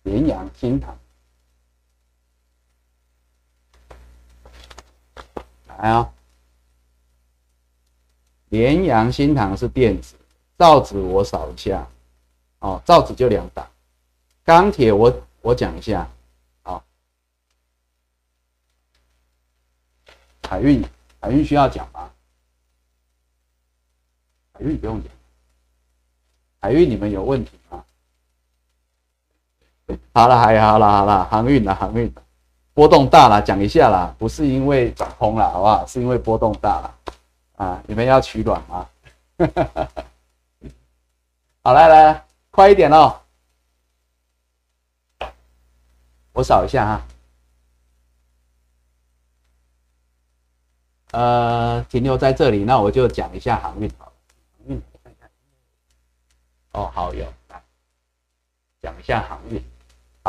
[0.03, 0.95] 联阳、新塘。
[5.81, 6.13] 来啊！
[8.51, 10.15] 联阳、新塘是电子，
[10.59, 11.87] 造纸我扫一下。
[12.59, 13.67] 哦，造纸就两档，
[14.45, 15.11] 钢铁我
[15.41, 16.07] 我讲一下。
[16.63, 16.85] 好，
[20.47, 20.85] 海运，
[21.19, 22.11] 海运需要讲吗？
[24.53, 25.11] 海运不用讲。
[26.61, 27.83] 海运你们有问题吗？
[30.13, 32.13] 好了，还好了，好了，航运了，航运
[32.81, 35.87] 波动大了，讲一下啦，不是因为涨空了，好不好？
[35.87, 36.99] 是因为波动大了
[37.57, 37.83] 啊！
[37.87, 38.89] 你们要取暖吗？
[41.63, 43.21] 好，来来，快一点哦！
[46.33, 47.07] 我扫一下啊。
[51.11, 54.13] 呃，停留在这里，那我就讲一下航运好了。
[54.57, 54.83] 航运。
[56.73, 57.63] 哦，好有来
[58.81, 59.63] 讲一下航运。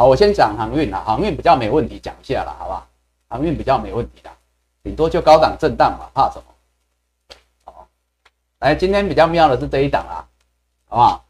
[0.01, 2.87] 好，我先讲航运啊，航运比较没问题，讲一下了，好不好？
[3.29, 4.31] 航运比较没问题的，
[4.81, 7.35] 顶多就高档震荡嘛，怕什么？
[7.65, 7.87] 好，
[8.61, 10.25] 来，今天比较妙的是这一档啊，
[10.89, 11.25] 好不好？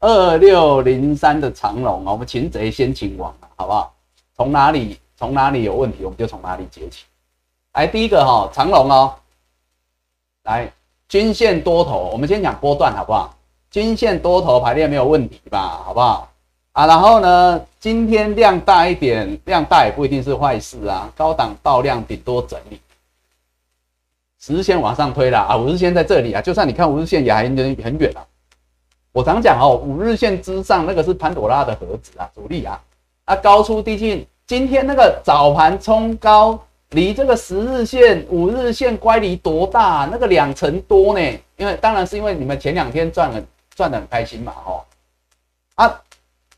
[0.00, 3.94] 二六零三的长龙啊，我们擒贼先擒王啊，好不好？
[4.36, 7.06] 从哪里从哪里有问题，我们就从哪里解起。
[7.72, 9.14] 来，第一个哈，长龙哦，
[10.42, 10.70] 来
[11.08, 13.34] 均线多头，我们先讲波段好不好？
[13.70, 15.80] 均线多头排列没有问题吧？
[15.82, 16.28] 好不好？
[16.72, 21.12] 啊，然后呢，今天量大一点，量大也不一定是坏事啊。
[21.16, 22.80] 高档爆量，顶多整理，
[24.40, 28.24] 十日线往上推了啊，五日线在这里啊，就算你看五日线也还很很远啊。
[29.12, 32.80] 我常讲哦，五日线之上那个是潘多拉的盒子啊，主力啊，
[33.26, 36.58] 啊高出低进，今天那个早盘冲高，
[36.90, 40.08] 离这个十日线、五日线乖离多大？
[40.10, 41.38] 那个两成多呢？
[41.56, 43.42] 因为当然是因为你们前两天赚了。
[43.74, 44.84] 赚的很开心嘛，吼
[45.76, 45.98] 啊，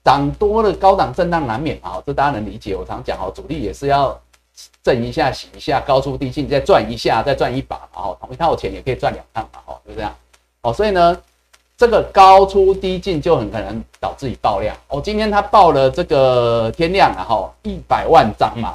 [0.04, 2.76] 涨多了高档震荡难免啊，这大家能理解。
[2.76, 4.16] 我常讲哦，主力也是要
[4.82, 10.14] 震一下、洗一下，高出低进，再赚一下，再赚一把嘛，吼，同一套钱也可以赚两趟嘛，吼，就这样。
[10.60, 11.16] 哦，所以呢，
[11.76, 14.76] 这个高出低进就很可能导致你爆量。
[14.88, 18.74] 哦，今天他爆了这个天量，然后一百万张嘛，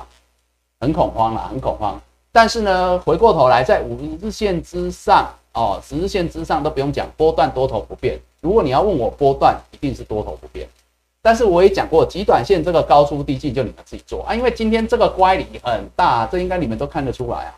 [0.79, 2.01] 很恐慌了，很恐慌。
[2.31, 8.19] 但是呢，回过头来，在五日线之上，哦，十日线之上都不用讲，波段多头不变。
[8.41, 10.67] 如果你要问我波段，一定是多头不变。
[11.21, 17.55] 但是我也讲过，极短线这个高出低进就你们自己做啊，因为今天这个乖离很大，这应该你们都看得出来啊，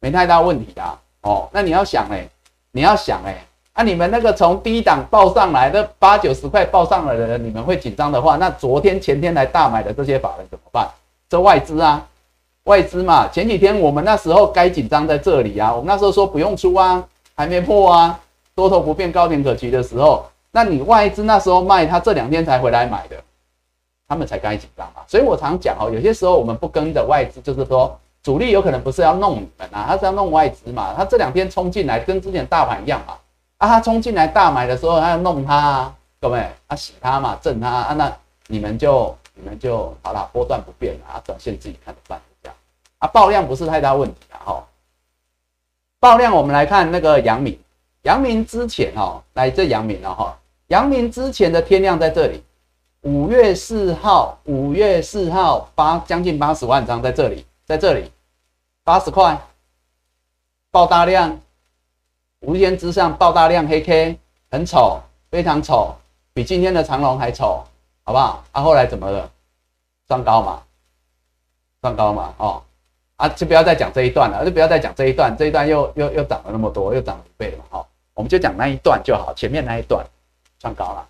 [0.00, 0.82] 没太大问题的
[1.22, 1.48] 哦。
[1.52, 2.28] 那你要想哎，
[2.70, 10.88] 你要想哎，啊你们那个从低档报上来的八九十块报上来的人，你们会紧张的话，那昨天前天来大买的这些法人怎么办？
[11.28, 12.06] 这外资啊，
[12.64, 18.20] 外资嘛，前几天我们那时候该紧张在这里啊，我们那时候说不用出啊，还没破啊。
[18.54, 23.16] 多头不变，高点可及的时候，那你外资那时候卖，他这两天才回来买的，
[24.08, 25.02] 他们才该紧张嘛。
[25.06, 30.94] 所以我常讲哦，有些时候我们不跟着外资，就是说主力有可能不是要弄你们啊，他是要弄外资嘛。
[30.96, 33.14] 他这两天冲进来，跟之前大盘一样嘛。
[33.58, 38.10] 啊，他冲进来大买的时候，他要弄他，啊，各位，他洗他嘛，震他啊，那
[38.46, 42.56] 你们就你们就好了，波段不变啊，短线自己看着办，这样
[42.98, 44.64] 啊，爆量不是太大问题啊，哈。
[45.98, 47.58] 爆量我们来看那个阳明。
[48.06, 50.38] 阳明之前哦，来这阳明了哈。
[50.68, 52.40] 阳明之前的天量在这里，
[53.00, 58.12] 五月四号，五月四号八将近八十万张在这里，在这里
[58.84, 59.36] 八十块
[60.70, 61.36] 爆大量，
[62.42, 64.16] 无限之上爆大量黑 K
[64.52, 65.92] 很丑，非常丑，
[66.32, 67.64] 比今天的长龙还丑，
[68.04, 68.44] 好不好？
[68.52, 69.28] 啊，后来怎么了？
[70.08, 70.62] 上高嘛，
[71.82, 72.62] 上高嘛，哦，
[73.16, 77.86] 啊，就不要再讲这一段了，就不要再讲这一段，这一段又又又涨了那么多，又涨了一倍了嘛，哈。
[78.16, 80.04] 我们就讲那一段就好，前面那一段
[80.58, 81.06] 算高了，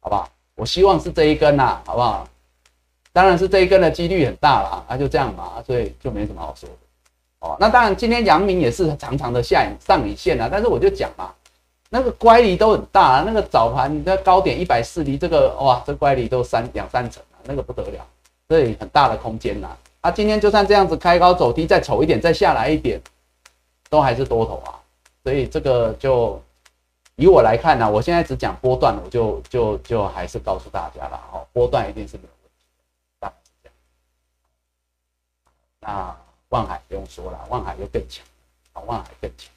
[0.00, 0.28] 好不好？
[0.54, 2.28] 我希望是这一根呐，好不好？
[3.10, 6.74] 当然是这一根的几率很大了，那就这样嘛，所以就没什么好说的。
[7.40, 11.32] 哦，那当然今天阳明也是长长的下上影线啊，但是我就讲嘛，
[11.88, 18.06] 那个乖离都很大，啊那个早盘的高点一百四离这个哇，这乖离都三两三成啊，那个不得了，
[18.46, 19.74] 所以很大的空间呐。
[20.02, 23.00] 啊，今天就算这样子开高走低，再丑一点，再下来一点，
[23.88, 24.76] 都还是多头啊。
[25.26, 26.40] 所以这个就
[27.16, 32.78] 以我来看呢，我现在只讲波段，我就就就还是告诉大家了哦，波段一定是没有问题的，
[33.18, 33.74] 大这样。
[35.80, 36.16] 那
[36.50, 38.24] 万海不用说了，万海又更强，
[38.74, 39.50] 哦，万海更强，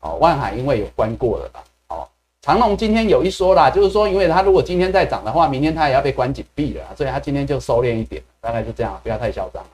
[0.00, 2.08] 哦，万海因为有关过了吧，哦，
[2.42, 9.64] 长隆今天有一说啦，就是说，因为它如果今天再涨的话，明天它也要被关紧闭了，所以它今天就收敛一点，大概是这样，不要太嚣张。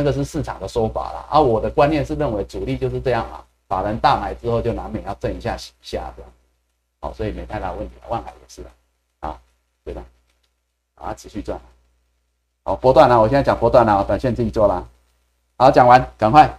[0.00, 6.32] 那个是市场的说法啦，啊，我的观念是认为主力就是这样啊，法人大买之后就难免要震一下下这样，
[7.00, 7.94] 好，所以没太大问题。
[8.08, 8.70] 万海也是的，
[9.18, 9.38] 啊，
[9.84, 10.02] 对吧？
[10.94, 11.60] 啊，持续赚，
[12.62, 14.88] 好，波段了，我现在讲波段了，短线自己做了，
[15.58, 16.58] 好，讲完，赶快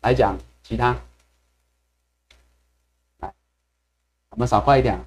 [0.00, 0.96] 来讲其他，
[3.20, 3.32] 来，
[4.30, 4.98] 我们少快一点，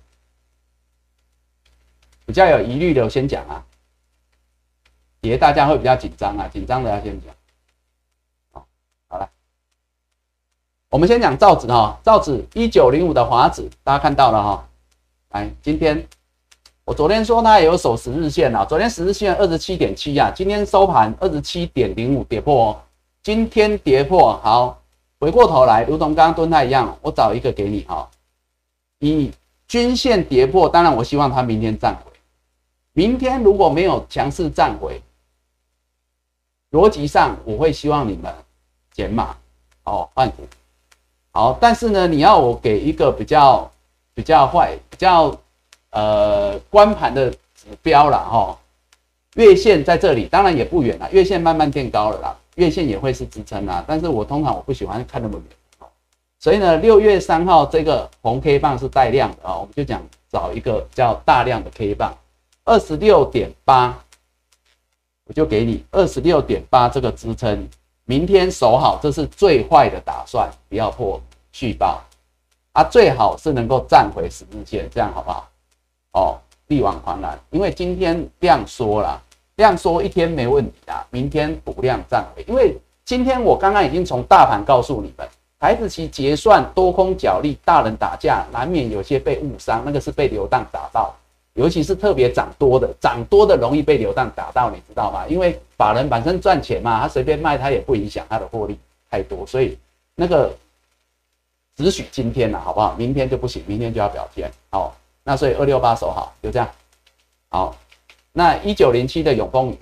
[2.26, 3.66] 比较有疑虑的我先讲啊，
[5.20, 7.36] 别大家会比较紧张啊，紧张的要先讲。
[10.94, 14.68] 我们先讲造纸哈，造纸一九零五的华纸，大家看到了哈。
[15.32, 16.08] 来，今天
[16.86, 22.80] 我昨天说它也有守十日线啊，昨天十日线二十七点七呀，今天收盘二十七点零五跌破哦。
[23.24, 24.80] 今天跌破，好，
[25.20, 28.08] 回过头来，如同刚刚蹲泰一样，我找一个给你哈。
[29.00, 29.32] 以
[29.68, 32.12] 均线跌破，当然我希望它明天站回。
[32.92, 35.02] 明天如果没有强势站回，
[36.70, 38.32] 逻辑上我会希望你们
[38.92, 39.36] 减码
[39.86, 40.44] 哦，换股。
[41.36, 43.70] 好，但是呢，你要我给一个比较
[44.14, 45.36] 比较坏、比较
[45.90, 48.56] 呃关盘的指标了哈。
[49.34, 53.84] 月线在这里，当然也不远了，月线慢慢变高了啦，月线也会是支撑啦。
[53.88, 55.88] 但是我通常我不喜欢看那么远，
[56.38, 60.00] 所以呢，六月三号这个红 K 棒是带量的啊，我们就讲
[60.32, 62.16] 找一个叫大量的 K 棒，
[62.64, 63.98] 二十六点八，
[65.26, 67.68] 我就给你二十六点八这个支撑。
[68.06, 71.22] 明天守好，这是最坏的打算，不要破
[71.54, 72.02] 续报
[72.74, 75.50] 啊，最好是能够站回十日线，这样好不好？
[76.12, 76.38] 哦，
[76.68, 79.22] 力挽狂澜，因为今天量缩了，
[79.56, 85.28] 量缩一天没问题啊，明天补量站回，因为今天我刚刚已经从大盘告诉你们，
[85.58, 91.16] 台子期结算多空角力，大人打架，难免有些被误伤，那个是被流荡打到。
[91.54, 95.28] 尤其是特别涨多的，涨多的容易被流弹打到，你知道吗？
[95.28, 98.78] 因为法人本身赚钱嘛，他随便卖，他也不影响他的获利
[99.10, 99.78] 太多，所以
[100.16, 100.52] 那个
[101.76, 102.96] 只许今天了，好不好？
[102.96, 104.52] 明天就不行，明天就要表现。
[104.72, 106.68] 好，那所以二六八守好，就这样。
[107.50, 107.76] 好，
[108.32, 109.78] 那一九零七的永丰雨，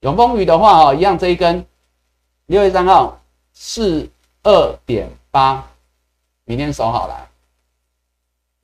[0.00, 1.64] 永丰雨的话，哦，一样这一根
[2.44, 3.18] 六月三号
[3.54, 4.06] 四
[4.42, 5.66] 二点八，
[6.44, 7.30] 明天守好了。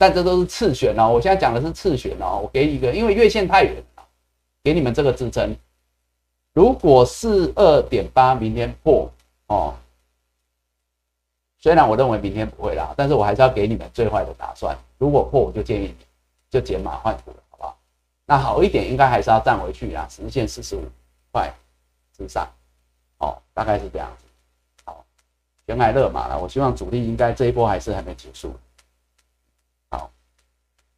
[0.00, 2.40] 但这都是次选哦，我现在讲的是次选哦。
[2.42, 4.02] 我给一个，因为月线太远了，
[4.64, 5.54] 给你们这个支撑。
[6.54, 9.12] 如果四二点八明天破
[9.48, 9.74] 哦，
[11.58, 14.74] 虽然我认为明天不会啦，但是我还是要给你们最坏的打算。
[14.96, 16.06] 如果破，我就建议你
[16.48, 17.76] 就减码换股，好不好？
[18.24, 20.84] 那好一点，应该还是要站回去啊，实现四十五
[21.30, 21.52] 块
[22.16, 22.48] 之上
[23.18, 24.24] 哦，大概是这样子。
[24.86, 25.04] 好，
[25.66, 28.50] 原来热马了，我希望主力应该这一波还是还没结束。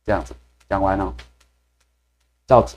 [0.05, 0.35] 这样子
[0.69, 1.15] 讲完了，
[2.47, 2.77] 造纸，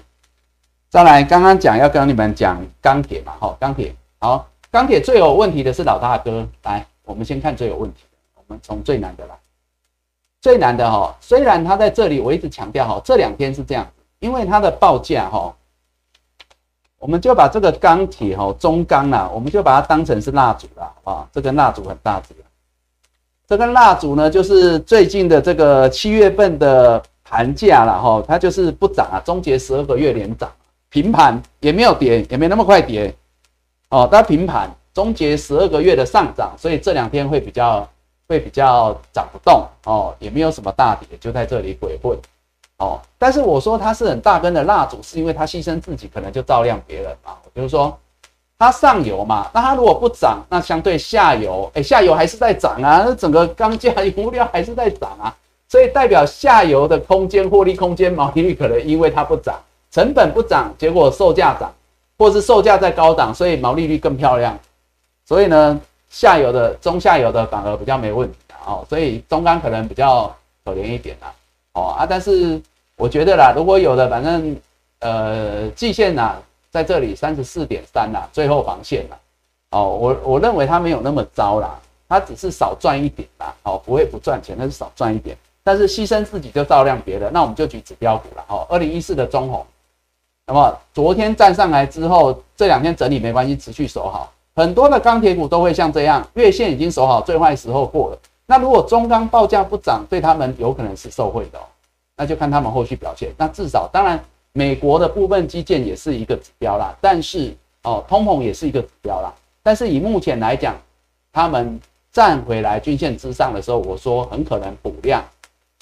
[0.90, 3.96] 再来刚刚讲要跟你们讲钢铁嘛，好，钢铁。
[4.20, 9.36] 好，钢铁最有问题的是老大哥，来，我们先看最有问题的，我们从最难的来，
[10.42, 13.88] 最难的哈，虽然他在这里，我一直强调哈，这两天是这样，
[14.20, 15.56] 因为它的报价哈，
[16.98, 22.34] 我们就把这个钢铁哈，中钢啊，我们就把它当成是蜡烛了，啊，这根蜡烛很大只，
[23.48, 27.04] 这根蜡烛呢，就是最近的这个七月份的。
[27.28, 30.50] 盘价了哈，它就是不涨啊，终结十二个月连涨，
[30.90, 33.14] 平盘也没有跌，也没那么快跌，
[33.90, 37.90] 哦，它平盘，终结十二个月的上涨，所以这两天会比较
[38.28, 42.16] 会比较涨不动哦，也没有什么大跌，就在这里鬼混
[42.78, 43.02] 哦。
[43.18, 47.34] 但是我说它是很大根的蜡烛，是因为它牺牲自己，可能就照亮别人嘛。
[47.54, 47.98] 比如说
[48.60, 55.36] 它上游嘛，那它如果不涨，那相对下游，哎，下游还是在涨啊，那整个钢价、物料还是在涨啊。
[55.76, 59.62] 所以代表下游的空间、获利空间、毛利率可能因为它不涨，
[59.92, 61.70] 成本不涨，结果售价涨，
[62.18, 64.58] 或是售价在高档，所以毛利率更漂亮。
[65.26, 65.78] 所以呢，
[66.10, 68.86] 下游的、中下游的反而比较没问题哦。
[68.88, 70.34] 所以中钢可能比较
[70.64, 71.34] 可怜一点啦。
[71.74, 72.58] 哦啊，但是
[72.96, 74.56] 我觉得啦，如果有的，反正
[75.00, 76.38] 呃，季线呐
[76.72, 79.18] 在这里三十四点三啦，最后防线啦。
[79.72, 81.78] 哦，我我认为它没有那么糟啦，
[82.08, 83.54] 它只是少赚一点啦。
[83.64, 85.36] 哦，不会不赚钱，但是少赚一点。
[85.66, 88.68] 但是牺牲自己就照亮别人，那我们就举指标股了哈。
[88.70, 89.66] 二零一四的中红，
[90.46, 94.32] 那么昨天站上来之后，这两天整理没关系，持续守好。
[94.56, 98.20] 很多的钢铁股都会像这样，月线已经守好，最坏时候过了。
[98.46, 101.64] 那如果中钢报价不涨，对他们有可能是受惠的，哦
[102.16, 103.34] 那就看他们后续表现。
[103.36, 104.24] 那至少，当然
[104.54, 109.34] 美国的部分基建也是一个指标啦，但是哦，通膨也是一个指标啦。
[109.64, 110.76] 但是以目前来讲，
[111.34, 111.78] 他们
[112.14, 115.22] 站回来均线之上的时候，我说很可能补量。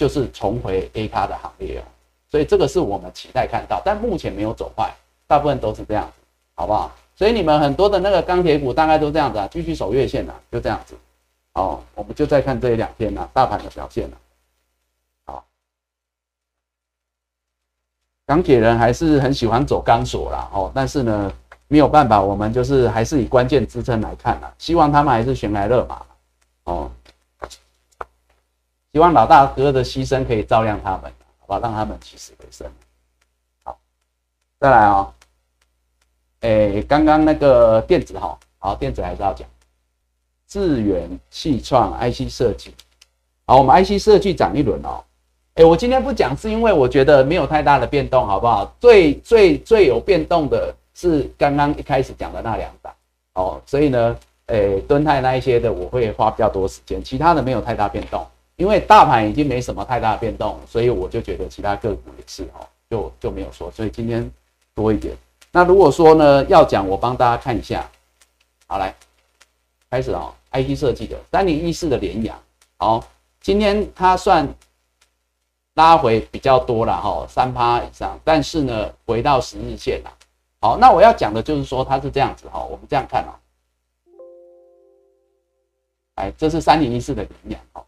[0.03, 1.83] 就是重回 A 卡的行列哦，
[2.29, 4.93] 所以这个是我们期待看到，但目前没有走坏，
[5.27, 6.21] 大部分都是这样子，
[6.55, 6.91] 好不好？
[7.15, 10.93] 所以你们很多的那个钢铁股大概都这样子啊，继续守月线啊，就这样子，
[11.53, 14.17] 哦，我们就再看这一两天呢，大盘的表现了。
[15.25, 15.45] 好，
[18.25, 21.31] 钢铁人还是很喜欢走钢索啦，哦，但是呢，
[21.69, 26.01] 没有办法，我们就是还是以关键支撑来看啦，希望他们还是悬来勒马，
[26.65, 26.91] 哦，
[28.93, 32.67] 希望老大哥的牺牲可以照亮他们，好吧，让他们起死回生。
[33.63, 33.75] 好，
[34.59, 35.11] 再来啊，
[36.41, 39.47] 哎，刚刚那个电子哈，好，电子还是要讲。
[40.47, 42.71] 智远、气创、IC 设计，
[43.47, 45.03] 好，我们 IC 设计涨一轮哦。
[45.55, 48.71] 哎，我今天不讲，是因为我觉得没有太大的变动，好不好？
[48.79, 52.93] 最最最有变动的是刚刚一开始讲的那两档
[53.33, 54.15] 哦，所以呢，
[54.45, 58.23] 哎，敦泰那一些的我会花比较多时间，其他的没有太大变动，
[58.55, 64.29] 因为大盘已经没什么太大变动，所以我就觉得其他个股也是哦，就就没有说，所以今天
[64.75, 65.15] 多一点。
[65.51, 67.89] 那如果说呢要讲，我帮大家看一下，
[68.67, 68.93] 好来，
[69.89, 70.33] 开始哦。
[70.55, 72.39] IT 设计的三零一四的联阳，
[72.77, 73.03] 好，
[73.41, 74.47] 今天它算
[75.73, 80.13] 拉回比较多了哈，三趴以上，但是呢，回到十日线了。
[80.61, 83.33] 好，那我要讲的就是说它是这样子哈，我们这样看哦，
[86.13, 87.83] 哎，这是三零一四的联阳哈。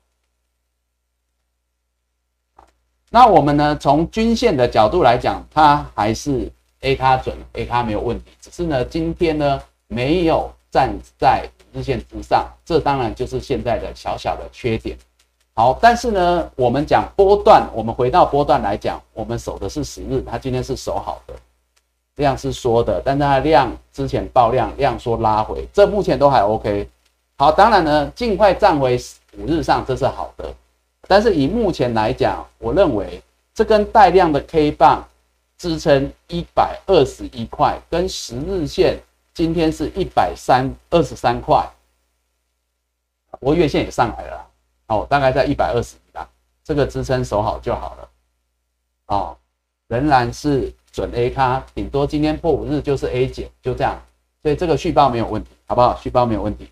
[3.15, 6.51] 那我们呢，从均线的角度来讲，它还是
[6.81, 11.49] A 卡准，A 卡没有问题，只是呢，今天呢没有站在。
[11.71, 14.97] 日线之上，这当然就是现在的小小的缺点。
[15.53, 21.33] 好，但是呢，我们讲波段，我们回到波段来讲，我们守的是十日，它今天是守好的，
[22.15, 26.87] 量是说的，但是它量之前爆量，量说拉回，这目前都还 OK。
[27.37, 28.97] 好，当然呢，尽快站回
[29.37, 30.53] 五日上，这是好的。
[31.07, 33.21] 但是以目前来讲，我认为
[33.53, 35.07] 这根带量的 K 棒
[35.57, 38.99] 支撑一百二十一块，跟十日线。
[39.33, 41.69] 今天是一百三二十三块，
[43.31, 44.47] 不过月线也上来了，
[44.87, 46.25] 哦，大概在一百二十一啦，
[46.63, 48.09] 这个支撑守好就好了，
[49.07, 49.37] 哦，
[49.89, 54.01] 仍然是准 A 咖，顶多今天破五日就是 A 减，就这样，
[54.41, 55.99] 所以这个续报没有问题，好不好？
[55.99, 56.71] 续报没有问题，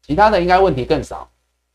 [0.00, 1.28] 其他的应该问题更少，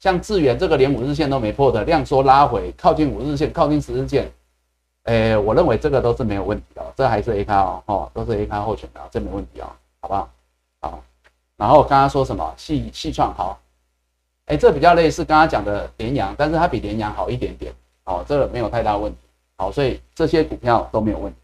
[0.06, 4.32] 像智远这个连五日线都没破的，量缩拉回，靠近五日线，靠近十日线，
[5.06, 9.66] 诶，我认为这个都是没有问题的，这还是 A 咖哦，哦，都是 A 咖候选的，这没问题哦。
[10.02, 10.30] 好不好？
[10.82, 11.04] 好，
[11.58, 13.60] 然后刚刚说什么细细创好，
[14.46, 17.74] 哎，这比较类似刚刚讲的联阳，但是它比联阳好一点点，
[18.04, 19.18] 好，这个没有太大问题，
[19.58, 21.40] 好，所以这些股票都没有问题，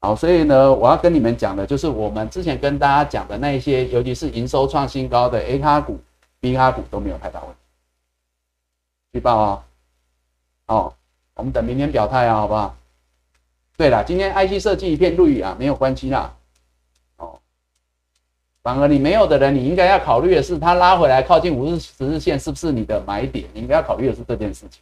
[0.00, 6.00] 好，所以呢，我要跟你们讲的就是我们之前跟大家讲的那一些，尤其是营收创新高的 A 卡股、
[6.40, 7.56] B 卡股都没有太大问题，
[9.12, 9.64] 预报啊
[10.66, 10.94] 哦，
[11.34, 12.74] 我们等明天表态啊，好不好？
[13.76, 16.34] 对了，今天 IC 设计一片绿啊，没有关系啦。
[17.16, 17.38] 哦
[18.62, 23.48] 反而你没有的人，你应该要考虑的是，它拉回来靠近五日、十日线是不是你的买点？
[23.52, 24.80] 你应该要考虑的是这件事情，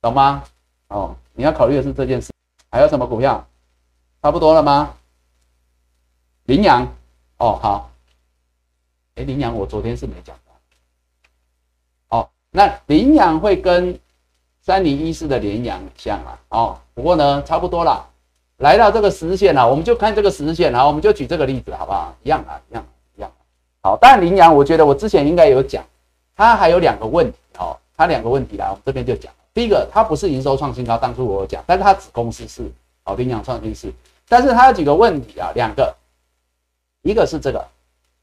[0.00, 0.44] 懂吗？
[0.88, 2.30] 哦，你要考虑的是这件事。
[2.70, 3.44] 还有什么股票？
[4.22, 4.94] 差不多了吗？
[6.44, 6.86] 羚羊，
[7.38, 7.90] 哦，好。
[9.14, 10.36] 哎，羚羊我昨天是没讲。
[12.54, 13.98] 那羚羊会跟
[14.60, 16.38] 三零一四的羚羊像啊？
[16.50, 18.06] 哦，不过呢，差不多啦。
[18.58, 22.14] 来到这个十日线了，我们就看这个十日线了，我们就举这个例子，好不好？
[22.22, 23.32] 一样啊，一样，一样。
[23.82, 25.82] 好，但羚羊，我觉得我之前应该有讲，
[26.36, 29.32] 它还有两个问题，哦，它两个问题来，我们这边就讲。
[29.54, 32.70] 第一个，它不是营收创新高，当初我有讲，但是它子公司是，
[33.02, 33.90] 好，羚羊创新是，
[34.28, 35.92] 但是它有几个问题啊，两个，
[37.00, 37.66] 一个是这个，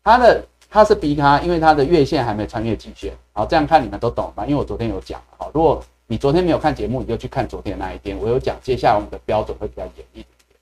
[0.03, 4.43] 它的它是 B 卡，因为它的月线还没穿越季线，好，这样看你们都懂吧？
[4.45, 10.59] 因为我昨天有讲，好，如果你昨天没有看节目，你就去看昨天那一天，我有讲，接下来我们的标准会比较严一点点。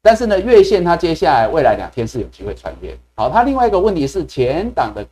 [0.00, 2.96] 但是呢，月线它接下来未来两天是有机会穿越。
[3.14, 5.06] 好，它另外一个问题是前档的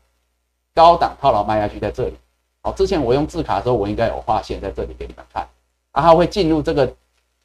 [0.75, 2.15] 高档套牢卖下去在这里。
[2.63, 5.47] 好，之前我用字卡的时候，我应该有画线在这里给你们看，
[5.93, 6.91] 啊，它会进入这个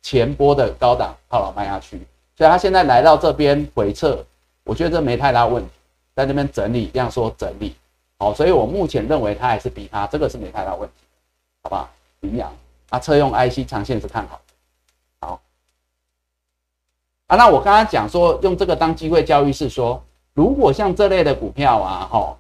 [0.02, 2.00] 前波的高档套牢卖下去，
[2.38, 4.26] 所以它现在来到这边回撤，
[4.64, 5.70] 我觉得这没太大问题，
[6.16, 7.76] 在那边整理这样说整理。
[8.18, 10.96] 好，所以我目前认为它还是比它这个是没太大问题，
[11.64, 11.90] 好不好？
[12.22, 12.52] 营养
[12.90, 14.42] 啊，车用 IC 长线是看好，
[15.20, 15.42] 好
[17.28, 17.36] 啊。
[17.36, 20.02] 那我刚刚讲说用这个当机会教育是说，
[20.34, 22.38] 如果像这类的股票啊，哈，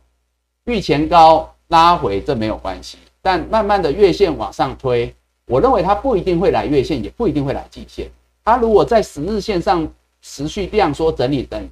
[0.63, 5.13] 遇前高拉回这没有关系，但慢慢的月线往上推，
[5.45, 8.09] 我认为它不一定会来月线，也不一定会来季线。
[8.43, 9.87] 它如果在十日线上
[10.21, 11.69] 持续量缩整理，等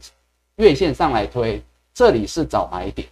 [0.57, 1.63] 月线上来推，
[1.93, 3.07] 这里是找买点，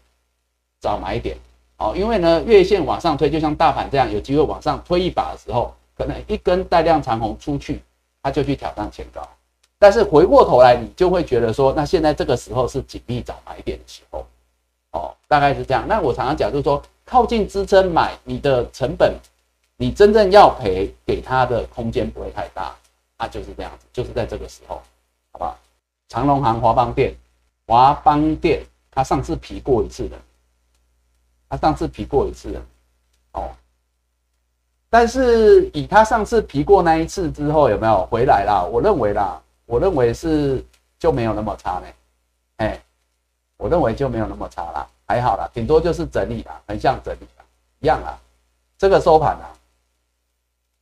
[0.82, 1.38] 找买点。
[1.78, 7.82] 哦，因为呢，月线往上推，就像大盘这样，有机会往上推一把的时候，可能一根带量长红出去，
[8.22, 9.26] 它就去挑战前高。
[9.80, 14.26] 但是回过头来，你就会觉得说，那现在这个时候是紧密找买点的时候。
[14.92, 15.88] 哦，大概是这样。
[15.88, 19.16] 那我常常讲，就是说靠近支撑买，你的成本，
[19.78, 22.76] 你真正要赔给他的空间不会太大，
[23.18, 24.82] 那就是这样子，就是在这个时候，
[25.32, 25.58] 好不好？
[26.10, 27.16] 长隆行、华邦店、
[27.66, 30.18] 华邦店，它上次皮过一次的，
[31.52, 32.58] 他上次皮过一次，
[33.34, 33.50] 哦。
[34.90, 38.64] 但是以他上次皮过那一次之后，有没有回来啦？
[38.64, 40.64] 我认为啦，我认为是
[40.98, 41.88] 就没有那么差呢。
[42.56, 42.82] 哎，
[43.58, 47.44] 我认为就没有那么差啦，还好啦，顶多就是整理啦，很像整理啦，
[47.80, 48.18] 一样啦。
[48.78, 49.52] 这个收盘啦，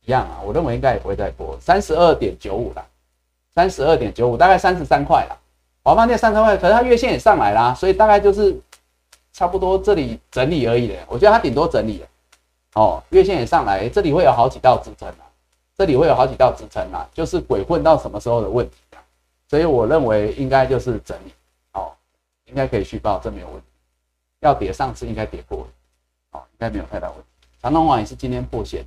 [0.06, 2.86] 一样啊，我认为应该也不会再破三十二点九五啦，
[3.56, 5.36] 三十二点九五，大概三十三块啦。
[5.82, 8.56] 华邦店三十块，可是它月线也上来啦，所以大概就是
[9.32, 10.94] 差不多这里整理而已的。
[11.08, 12.06] 我觉得它顶多整理了。
[12.74, 15.26] 哦，月线也上来，这里会有好几道支撑啊，
[15.76, 19.02] 这里会有好几道支撑啊，就是鬼混到什么时候的问题啊，
[19.48, 21.32] 所以我认为应该就是整理，
[21.72, 21.92] 哦，
[22.46, 23.64] 应该可以续报，这没有问题。
[24.40, 25.66] 要跌上次应该跌破，
[26.30, 27.24] 哦，应该没有太大问题。
[27.60, 28.86] 长隆网也是今天破线，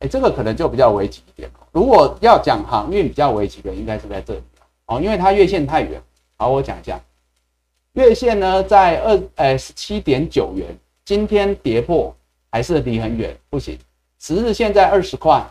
[0.00, 1.66] 哎，这个可能就比较危急一点哦。
[1.70, 4.42] 如果要讲航运比较危急的，应该是在这里
[4.86, 6.02] 哦，因为它月线太远。
[6.36, 7.00] 好，我讲一下，
[7.94, 10.68] 月线呢在二哎十七点九元，
[11.04, 12.14] 今天跌破。
[12.54, 13.76] 还是离很远，不行。
[14.20, 15.44] 十日线在二十块，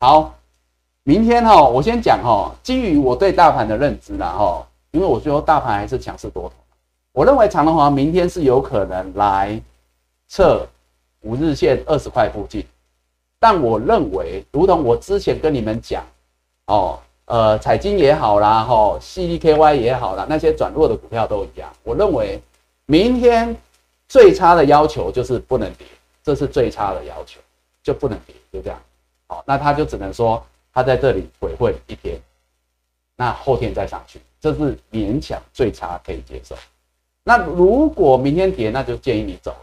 [0.00, 0.34] 好，
[1.02, 6.54] 明天哈，我先讲哈，基于我对大盘的认知啦哈，因为我说大盘还是强势多头，
[7.12, 9.60] 我认为长隆行明天是有可能来
[10.26, 10.66] 测
[11.20, 12.64] 五日线二十块附近，
[13.38, 16.02] 但我认为，如同我之前跟你们讲，
[16.68, 16.98] 哦，
[17.28, 22.40] 呃，彩金也好啦，哈，CDKY 也好啦，那些转弱的股票都一样，我认为
[22.86, 23.54] 明天
[24.08, 25.86] 最差的要求就是不能跌。
[26.24, 27.40] 这是最差的要求，
[27.82, 28.78] 就不能跌，就这样。
[29.28, 30.44] 好，那他就只能说
[30.74, 32.20] 他在这里鬼混一天，
[33.16, 36.54] 那后天再上去，这是勉强最差可以接受。
[37.24, 39.54] 那如果明天跌，那就建议你走。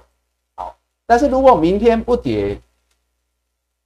[0.56, 0.76] 好，
[1.06, 2.60] 但是如果明天不跌，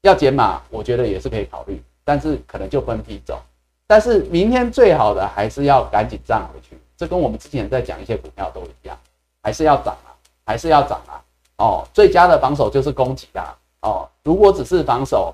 [0.02, 3.42] 要减码，我觉得也是可以考虑，但是可能就分批走。
[3.90, 8.96] 但是明天最好的还是要赶紧涨回去，这跟我们之前在讲一些股票都一样，
[9.42, 10.14] 还是要涨啊，
[10.46, 11.18] 还是要涨啊。
[11.58, 13.58] 哦，最佳的防守就是攻击啦。
[13.82, 15.34] 哦，如果只是防守，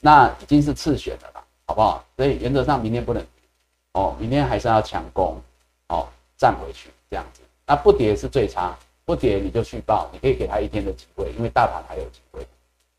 [0.00, 2.04] 那已经是次选的啦，好不好？
[2.14, 3.26] 所以原则上明天不能，
[3.92, 5.40] 哦，明天还是要强攻，
[5.88, 6.06] 哦，
[6.36, 7.40] 站回去这样子。
[7.66, 8.76] 那不跌是最差，
[9.06, 12.46] 不跌你就续报，你可以给他一天的机会，因为大盘还有机会。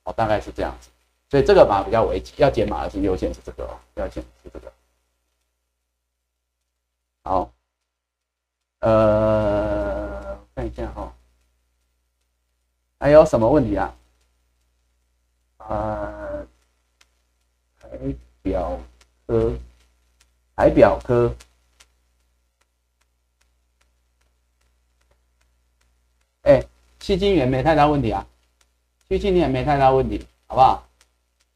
[0.05, 0.89] 哦，大概是这样子。
[1.29, 4.71] 所以这个码比较危急，要减码的是优先是这个哦，要减是这个。
[7.27, 7.51] 好，
[8.81, 11.11] 呃，看一下哈。
[12.99, 13.95] 还有什么问题啊？
[15.57, 16.45] 啊，
[17.81, 17.89] 海
[18.43, 18.79] 表
[19.25, 19.57] 科，
[20.55, 21.35] 海表科，
[26.43, 26.63] 哎，
[26.99, 28.23] 细晶圆没太大问题啊，
[29.09, 30.87] 细晶圆没太大问题，好不好？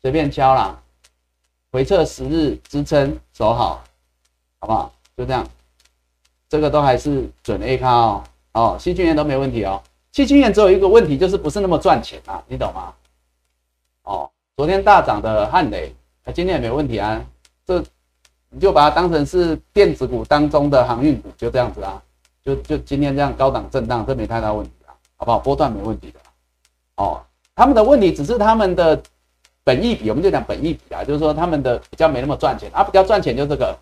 [0.01, 0.81] 随便敲啦，
[1.71, 3.83] 回撤十日支撑守好，
[4.57, 4.91] 好不好？
[5.15, 5.45] 就这样，
[6.49, 8.23] 这个都还是准 A 卡哦，
[8.53, 9.81] 哦，细晶圆都没问题哦。
[10.11, 12.91] 细菌眼只有一个问题，就是不是那么赚钱啊，你懂吗？
[14.03, 15.93] 哦，昨天大涨的汉雷，
[16.33, 17.23] 今天也没问题啊。
[17.65, 17.83] 这
[18.49, 22.01] 你就把它当成是电子股当中的航运股，就这样子啊。
[22.43, 25.37] 就就今天这样高档震荡，这没太大问题啊，好不好？
[25.37, 26.19] 波段没问题的。
[26.95, 27.21] 哦，
[27.53, 28.99] 他们的问题只是他们的
[29.63, 33.77] 本益比，我们就讲本益比啊，就是说他们的比较没那么赚钱啊，比较赚钱就这个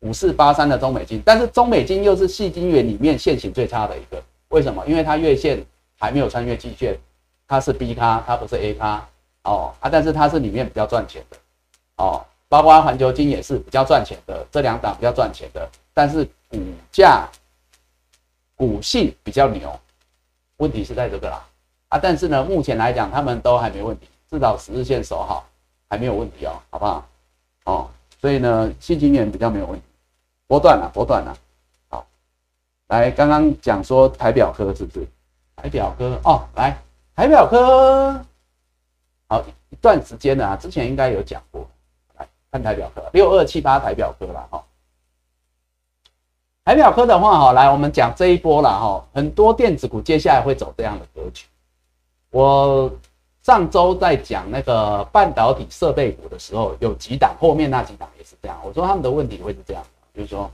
[0.00, 4.22] 五四八三的中美金，但是中美金又是细金元里面现行最差的一个。
[4.48, 4.86] 为什么？
[4.86, 5.64] 因为它月线
[5.98, 6.96] 还没有穿越季线，
[7.46, 9.06] 它是 B 咖，它不是 A 咖
[9.42, 11.36] 哦啊，但是它是里面比较赚钱的
[11.96, 16.58] 哦，包括环球金也是比较赚钱的，这两档比较赚钱的，但是股
[16.92, 17.28] 价
[18.54, 19.78] 股性比较牛，
[20.58, 21.44] 问题是在这个啦
[21.88, 25.44] 啊，但是呢，目前来讲他们都还没问题，至少十日线守好
[25.88, 27.08] 还没有问题哦，好不好？
[27.64, 29.84] 哦，所以呢，新金元比较没有问题，
[30.48, 31.36] 波段了，波段了。
[32.88, 35.06] 来，刚刚讲说台表科是不是？
[35.56, 36.74] 台表科哦，来
[37.14, 38.18] 台表科，
[39.28, 41.68] 好一段时间了啊，之前应该有讲过。
[42.16, 44.64] 来看台表科，六二七八台表科了哈。
[46.64, 51.44] 台表科的话哈，来我们讲这一波了哈，很多电子股接下来会走这样的格局。
[52.30, 52.90] 我
[53.42, 58.58] 上周在讲那个半导体设备股的时候，有几档，后面那几档也是这样。
[58.64, 59.84] 我说他们的问题会是这样，
[60.18, 60.50] 就是说。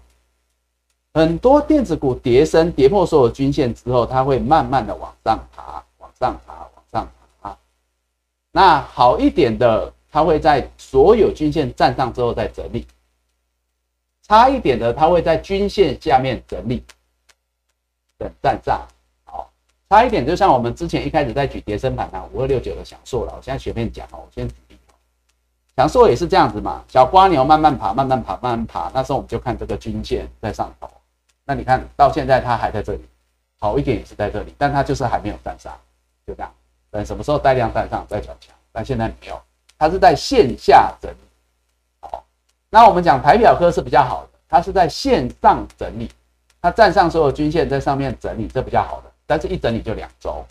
[1.16, 7.08] 很多电子股跌升，跌破所有均线之后，它会慢慢的往上爬，往上爬，往上
[7.40, 7.56] 爬。
[8.50, 12.84] 那好一点的，它会在所有均线站上之后再整理；
[14.22, 16.82] 差一点的，它会在均线下面整理，
[18.18, 18.84] 等站上。
[19.22, 19.48] 好，
[19.88, 24.50] 差一点，就像我们之前一开始在举叠升盘啊，五二六九的享受了，我现在随便讲哦，我先
[25.76, 30.88] 强硕也是这样子嘛，小瓜牛慢慢爬，慢慢爬，慢慢爬，那时候我们就看这个均线在上头。
[31.44, 33.04] 那你看到现在它还在这里，
[33.58, 35.76] 好一点也是在这里，但它就是还没有站上，
[36.26, 36.52] 就这样。
[36.90, 39.40] 等什么时候带量站上再转强，但现在没有，
[39.76, 41.16] 它是在线下整理。
[42.00, 42.24] 好，
[42.70, 46.08] 那我们讲台表科是比较好的，它是在线上整理，
[46.62, 49.10] 它站上所有均线在上面整理，这比较好的。
[49.26, 50.46] 但是一整理就两周，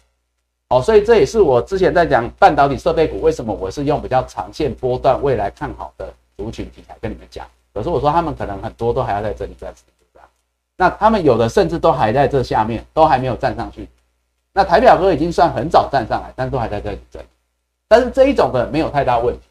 [0.73, 7.45] 哦，所以这也是我之前在讲半导体设备股为什么我是用比较长线波段未来看好的族群题材跟你们讲。
[7.71, 10.27] 可是我说他们可能很多都还要在这里暂时这样，
[10.75, 13.87] 那他们有的甚至都还在这下面，都还没有站上去。
[14.51, 17.21] 那台表哥已经算很早站上来，但都还在这里整。
[17.87, 19.41] 但是这一种的没有太大问题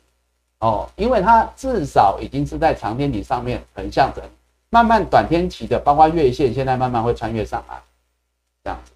[0.59, 4.25] 哦，因为它至少已经是在长天体上面横向整，
[4.71, 7.81] 慢慢短天期的，包括月线现在慢慢会穿越上来，
[8.65, 8.92] 这样子。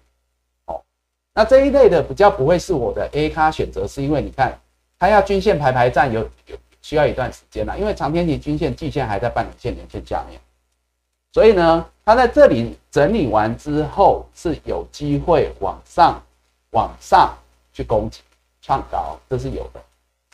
[1.37, 4.59] 那这一类的比较不会是我的 A 咖选择，是因为你看
[4.97, 10.41] 它要均线排排站有有需要一段时间了，因为长天期均线季线还在半年线年线下面，
[11.31, 16.19] 所以呢，它在这里整理完之后是有机会往上
[16.71, 17.31] 往上
[17.71, 18.21] 去攻击
[18.63, 19.79] 创高，这是有的。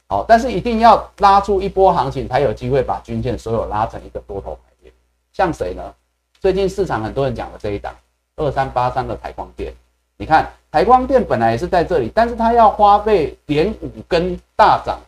[0.08, 4.94] 好，但是一定要拉出一波行情才有机会把均线所有拉成一个多头排列。
[5.34, 5.94] 像谁呢？
[6.40, 7.94] 最近市场很多人讲的这一档
[8.38, 9.74] 二三八三的台光电。
[10.18, 15.00] 你看台光电本来也是在这里，但是它要花费连五根大涨，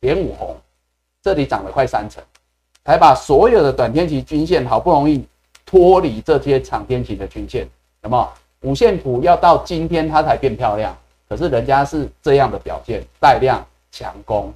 [0.00, 0.56] 连五红，
[1.22, 2.22] 这里涨了快三成，
[2.84, 5.26] 才把所有的短天期均线好不容易
[5.64, 7.68] 脱离这些长天期的均线，
[8.00, 8.32] 那么
[8.62, 10.96] 五线谱要到今天它才变漂亮，
[11.28, 14.52] 可是人家是这样的表现，带量强攻。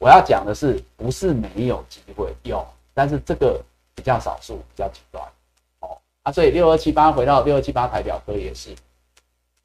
[0.00, 3.60] 我要讲的是，不是没有机会有，但是这个
[3.94, 5.24] 比较少数，比较极端。
[6.22, 8.70] 啊，所以六二七八回到六二七八台表科也是，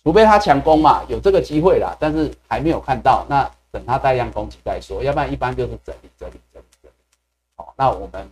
[0.04, 6.96] 除非他强攻嘛，有这个机会啦，但是还没有看到，那等他带量攻击再说，要不然一般就是整理整理整理整理。
[7.56, 8.30] 好，那我们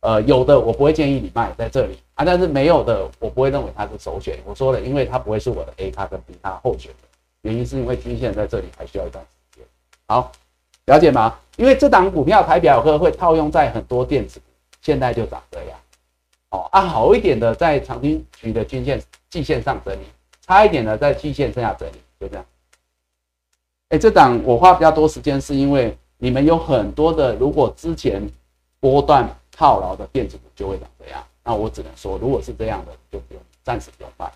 [0.00, 4.38] 呃有的我不会建议你卖在这里啊，但是没有的我不会认为它是首选。
[4.44, 6.90] 我说了，因为它不会是我的 A 卡跟 B 卡候选，
[7.42, 9.64] 原因是因为均线在这里还需要一段时间。
[10.08, 10.32] 好，
[10.86, 11.38] 了解吗？
[11.56, 14.40] 因为这档股票台表科会套用在很多电子，
[14.80, 15.77] 现在就长这样。
[16.50, 20.06] 哦啊，好一点的在长均区的均线季线上整理，
[20.40, 22.44] 差一点的在季线剩下整理，就这样。
[23.90, 28.26] 哎，这档我花比较多时间，是因为你们有很多的，如果之前
[28.80, 31.24] 波段套牢的电子股就会长这样。
[31.44, 34.30] 那我只能说，如果是这样的，就不用暂时不用卖。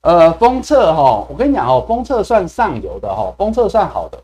[0.00, 4.22] 呃，封测哈，我跟你讲哦，封测算上游的哈，封测算好的。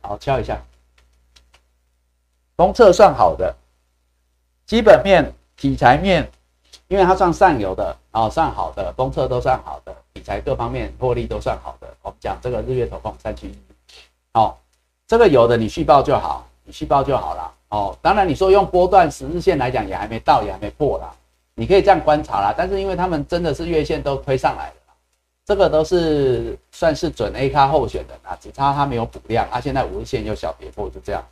[0.00, 0.60] 好，敲一下。
[2.58, 3.54] 公测算好的，
[4.66, 6.28] 基本面、题材面，
[6.88, 11.86] 因为它算上游的啊，算好的，公测都算好的，题材各方面获利都算好的。
[12.02, 13.54] 我们讲这个日月投控三七一，
[14.32, 14.56] 哦，
[15.06, 17.54] 这个有的你续报就好，你续报就好了。
[17.68, 21.14] 哦，当然你说用波段十日线来讲，也还没到，也还没破啦，
[21.54, 22.52] 你可以这样观察啦。
[22.58, 24.94] 但是因为他们真的是月线都推上来了，
[25.46, 29.60] 这个都是算是准 A 咖候选人啊，只差它没有补量啊。
[29.60, 31.24] 现在五日线又小跌破，就这样。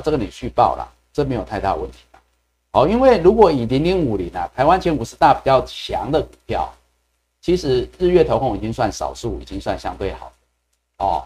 [0.00, 2.20] 这个你续报了，这没有太大问题啦。
[2.72, 6.72] 哦，因为如果以零零五零啊，台湾前五十大比较强的股票，
[7.40, 11.04] 其实日月投控已经算少数，已经算相对好的。
[11.04, 11.24] 哦，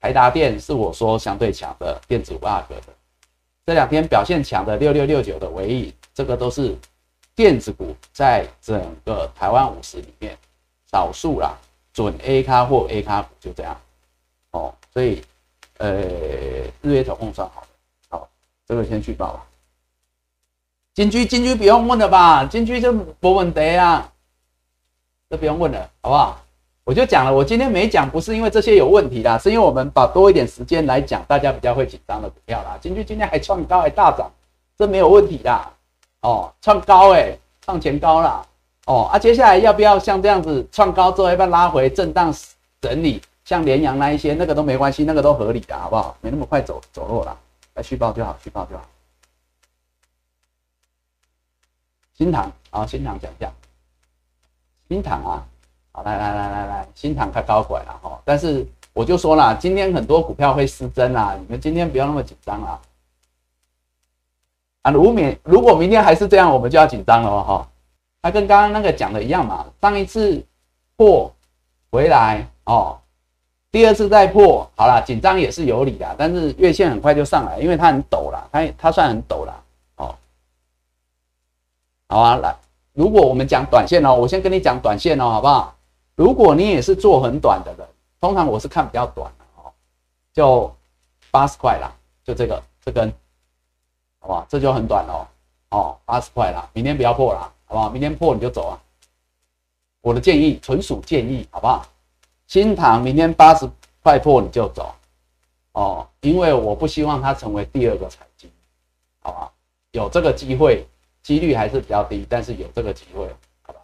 [0.00, 2.86] 台达电是我说相对强的电子五阿哥的，
[3.66, 6.76] 这两天表现强的六六六九的唯一，这个都是
[7.34, 10.36] 电子股在整个台湾五十里面
[10.90, 11.56] 少数啦，
[11.92, 13.76] 准 A 咖或 A 咖股就这样。
[14.52, 15.22] 哦，所以
[15.78, 15.88] 呃，
[16.80, 17.64] 日月投控算好。
[18.68, 19.42] 这个先去报了，
[20.94, 22.44] 金居金居不用问了吧？
[22.44, 24.12] 金居就不问题啊，
[25.30, 26.38] 这不用问了，好不好？
[26.84, 32.78] 我就讲了，我今天没讲，不是因为这些有问题啦，是因为我们把多一点时间来讲大家比较会紧张的股票啦。
[32.78, 34.30] 金居今天还创高，还大涨，
[34.76, 35.72] 这没有问题啦。
[36.20, 38.44] 哦，创高哎，创前高啦。
[38.84, 42.34] 哦啊，接下来要不要像这样子创高之后要不要拉回震荡
[42.82, 43.22] 整理？
[43.46, 46.14] 像联阳那一些，那个都没关系，那个都合理的，好不好？
[46.20, 47.34] 没那么快走走弱了。
[47.82, 48.84] 续报就好，续报就好。
[52.14, 53.52] 新塘啊，新塘讲一下。
[54.88, 55.46] 新塘啊，
[55.92, 58.20] 好，来来来来来，新塘开高管了哈。
[58.24, 62.80] 但是我就说了，今天很多股票会失真啊，你们今天不要那么紧张啊。
[64.82, 67.68] 啊，如免如果明天还是这样，我们就要紧张了哈。
[68.20, 70.44] 它跟刚刚那个讲的一样嘛，上一次
[70.96, 71.32] 破
[71.90, 72.98] 回来哦。
[73.70, 79.64] 第二次再破，好了，紧张也是有理的，但是月线很快就上来，因为它很陡了，它它算很陡了，
[79.96, 80.14] 哦。
[82.08, 82.56] 好啊，来，
[82.94, 85.74] 如果我们讲短线哦，我先跟你讲短线哦，好不好？
[86.16, 87.86] 如果你也是做很短的人，
[88.20, 89.70] 通常我是看比较短的哦，
[90.32, 90.74] 就
[91.30, 91.92] 八十块啦，
[92.24, 93.12] 就这个这根，
[94.20, 94.46] 好不好？
[94.48, 95.26] 这就很短哦，
[95.70, 97.90] 哦，八十块啦，明天不要破了，好不好？
[97.90, 98.80] 明天破你就走啊。
[100.00, 101.84] 我的建议纯属建议，好不好？
[102.48, 103.68] 新塘明天八十
[104.02, 104.94] 块破你就走，
[105.72, 108.50] 哦，因为我不希望它成为第二个财经，
[109.20, 109.50] 好吧？
[109.92, 110.86] 有这个机会，
[111.22, 113.28] 几率还是比较低，但是有这个机会。
[113.60, 113.80] 好吧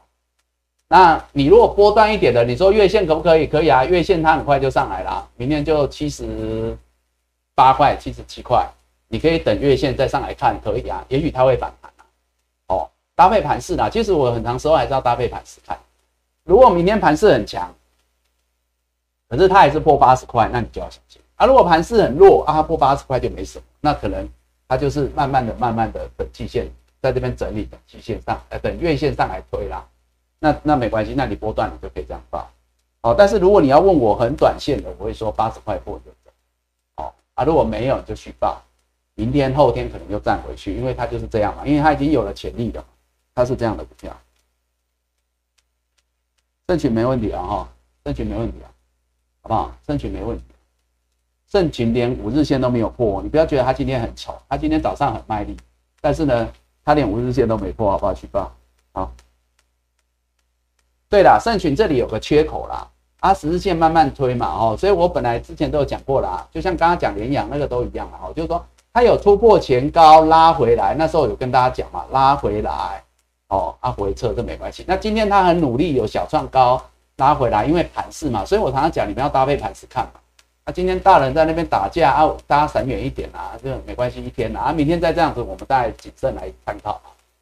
[0.88, 3.46] 那你如果波段一点的，你说月线可不可以？
[3.46, 6.74] 可以啊，月线它很快就上来了，明天就七十
[7.54, 8.66] 八块、七十七块，
[9.08, 11.04] 你可以等月线再上来看，可以啊。
[11.08, 12.06] 也许它会反弹啊。
[12.68, 15.78] 哦，搭配盘势啦，其实我很长时候还是要搭配盘势看。
[16.44, 17.70] 如果明天盘势很强，
[19.35, 21.44] 可是它还是破八十块，那你就要小心啊。
[21.44, 24.28] 如果盘势很弱啊，它破八十块就没什么，那可能
[24.69, 26.70] 它就是慢慢的、慢慢的等季线
[27.02, 29.85] 在这边整理，等季线上，呃，等月线上来推啦。
[30.39, 32.48] 那那没关系，那你波段你就可以这样报，
[33.01, 33.12] 好。
[33.12, 36.31] 但是如果你要问我很短线的，我会说八十块破就走，
[36.94, 37.44] 好啊。
[37.44, 38.62] 如果没有就去报，
[39.15, 42.85] 明天后天可能又站回去，因为它就是这样嘛，因为它已经有了潜力了，
[43.35, 44.16] 它是这样的股票。
[46.66, 47.69] 盛群没问题啊哈，
[48.05, 48.70] 盛群没问题啊，
[49.44, 49.70] 好不好？
[49.86, 50.44] 盛群没问题，
[51.46, 55.54] 盛群连五日线都没有破，你不要觉得它今天很丑，它今天早上很卖力，
[56.00, 56.48] 但是呢，
[56.82, 58.14] 它连五日线都没破，好不好？
[58.14, 58.50] 去报，
[58.92, 59.12] 好。
[61.10, 62.88] 对啦，圣群这里有个缺口啦，
[63.20, 68.64] 啊，十日线慢慢推嘛，哦，所以我本来之前都有讲过啦，就像刚刚讲联阳那个都一样啦，哦，就是说
[68.94, 73.04] 它有突破前高拉回来，那时候有跟大家讲嘛，拉回来，
[73.48, 74.84] 哦，啊回撤这没关系。
[74.88, 76.82] 那今天它很努力，有小创高
[77.16, 80.20] 拉回来，因为盘势嘛，所以我常常讲你们要搭配盘势看嘛。
[80.66, 87.00] 那今天大人在那边打架啊，大家闪远一点啊，这没关系，一天啊，明天再这样子，我们再谨慎来参考。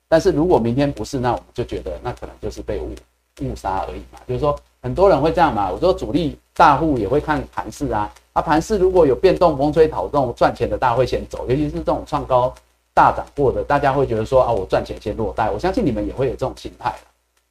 [0.09, 2.95] 但是如果明天不是，那我们就觉得那可能就是被误。
[3.41, 5.71] 误杀而已嘛，就是说很多人会这样嘛。
[5.71, 12.53] 我说主力大户也会看盘势啊，啊盘势如果有变动，风吹草动，赚钱的大会先走，尤其是这种创高
[12.93, 15.51] 大涨过的，大家会觉得说啊，我赚钱先落袋。
[15.51, 16.95] 我相信你们也会有这种心态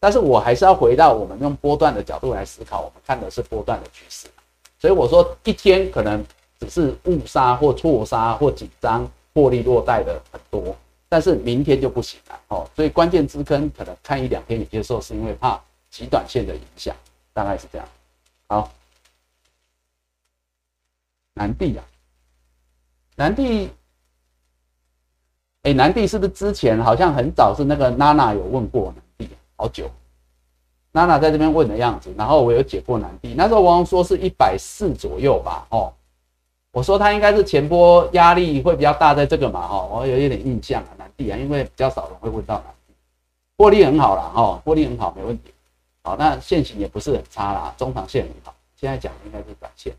[0.01, 4.27] 但是我还是要回到我们用波段的角度来思考，我们看的是波段的趋势。
[4.79, 6.25] 所以我说一天可能
[6.59, 10.75] 只是误杀或错杀或紧张获利落袋的很多，
[11.07, 12.69] 但是明天就不行了哦。
[12.75, 15.61] 所以关键支坑可能看一两天你接受，是因为怕。
[15.91, 16.95] 极短线的影响
[17.33, 17.85] 大概是这样。
[18.47, 18.71] 好，
[21.33, 21.83] 南地啊，
[23.17, 23.69] 南地，
[25.63, 29.01] 哎，南帝是不是之前好像很早是那个娜娜有问过呢，
[29.61, 29.87] 好久，
[30.91, 35.93] 娜娜在这边问的样子，然后我有解过南地，那时候王说是一百四左右吧，哦，
[36.71, 42.95] 我说他应该是前波压力会比较大，在这个嘛，哦，我有一点印象啊，南地啊，因为比较少人会问到南地，
[43.55, 45.53] 获利很好了，哦，获利很好，没问题。
[46.01, 48.55] 好，那线型也不是很差啦，中长线很好。
[48.75, 49.93] 现在讲的应该是短线。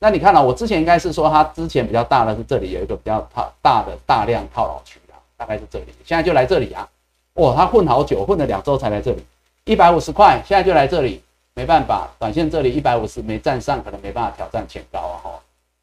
[0.00, 5.94] 那你看了，我之前应该是说它之前比较大的是这里有一个比较大大的大量套牢区啊，大概是这里。
[6.04, 6.88] 现在就来这里啊，
[7.34, 9.24] 哇，他混好久，混了两周才来这里，
[9.64, 11.20] 一百五十块，现在就来这里，
[11.54, 15.30] 没办法，短线这里一百五十没站上，可能没办法挑战前高啊，哈，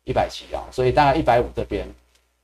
[0.05, 1.85] 一百七啊，所以大概一百五这边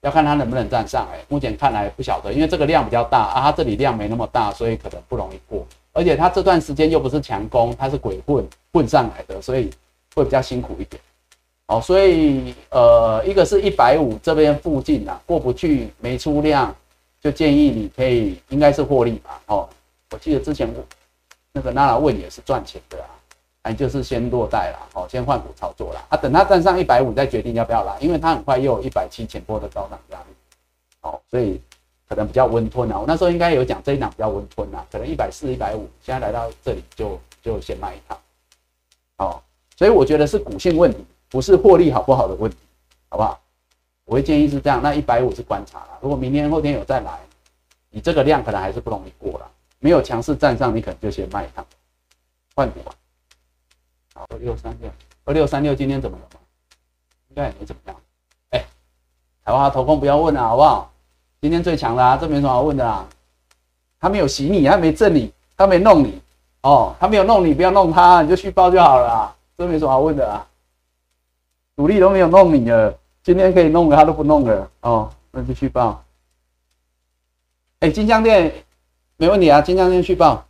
[0.01, 5.65] 要看他能不能站上，哎，目前看来不晓得，因为这个量比较大啊，它这里量没那么大，所以可能不容易过。
[5.93, 9.69] 而且它这段时间又不是强攻，它是鬼混混上来的，所以
[10.13, 11.01] 会比较辛苦一点。
[11.67, 16.73] 哦，所以呃，一个是一百五这边附近啊，过不去没出量，
[17.22, 19.41] 就建议你可以应该是获利吧。
[19.48, 19.69] 哦，
[20.11, 20.73] 我记得之前
[21.52, 23.10] 那个娜娜问也是赚钱的啊，
[23.64, 30.26] 哎，就是先落袋了，哦，先换股操作了啊，等它站上一百五再决定要不要来，因为它很快又有一百七前波的高档压力。
[31.02, 31.61] 哦，所以。
[32.10, 38.18] 可能比较温吞啊，我那时候应该有讲这一档比较温吞啊，可能一百四、一百五，现在来到这里就就先卖一趟，
[39.18, 39.41] 哦，
[39.76, 42.57] 所以我觉得是股性问题，不是获利好不好的问题，
[43.10, 43.38] 好不好？
[44.07, 47.19] 我会建议是这样，那一百五是观察了，如果明天后天有再来，
[47.89, 51.65] 你这个量可能还是不容易过了，没有强势站上，你可能就先卖一趟，
[52.55, 52.95] 换股啊。
[54.15, 54.89] 好，二六三六，
[55.25, 56.23] 二六三六今天怎么了？
[57.27, 57.95] 应该也没怎么样，
[58.51, 58.65] 哎，
[59.43, 60.89] 台湾投控不要问了，好不好？
[61.41, 63.05] 今天最强的啊，这没什么好问的啦。
[63.99, 66.21] 他没有洗你，他没震你，他没弄你
[66.61, 69.35] 哦，他没有弄你，不要弄他，你就续报就好了。
[69.57, 70.47] 这没什么好问的啊。
[71.75, 72.97] 主力都没有弄你了，
[73.27, 76.01] 今天可以弄的他都不弄了哦，那就续报。
[77.81, 78.53] 哎，金江店
[79.17, 80.45] 没问题啊，金江店续报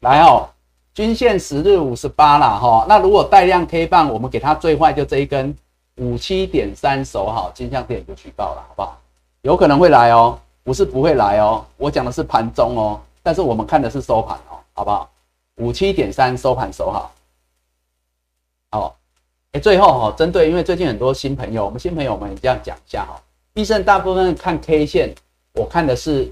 [0.00, 0.48] 来哦。
[0.94, 5.54] 均线十日五十八了哈，那如果带量 K 棒，我们给它最坏就这一根
[5.96, 8.98] 五七点三守好，金江店就去报了，好不好？
[9.42, 11.62] 有可能会来哦，不是不会来哦。
[11.76, 15.10] 我讲的是盘中哦，但是我们看的是收盘哦，好不好？
[15.56, 17.12] 五七点三收盘收好。
[18.70, 18.94] 哦，
[19.60, 23.20] 最后哈，针对因为最近很多新朋友，我们新朋友们这样讲一下哈。
[23.52, 25.14] 必胜大部分看 K 线，
[25.54, 26.30] 我看的是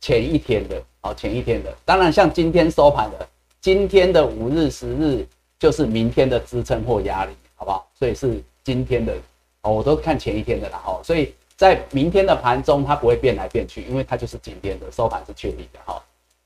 [0.00, 1.74] 前一天的，哦，前一天的。
[1.84, 3.26] 当然，像今天收盘的，
[3.60, 5.26] 今天的五日、十日
[5.58, 7.86] 就是明天的支撑或压力，好不好？
[7.98, 9.12] 所以是今天的，
[9.62, 16.00] 哦，我都看前一天的啦，哦，所以在明天的盘中它不会变来变去，因为它就是今天的收盘是确立的，哈。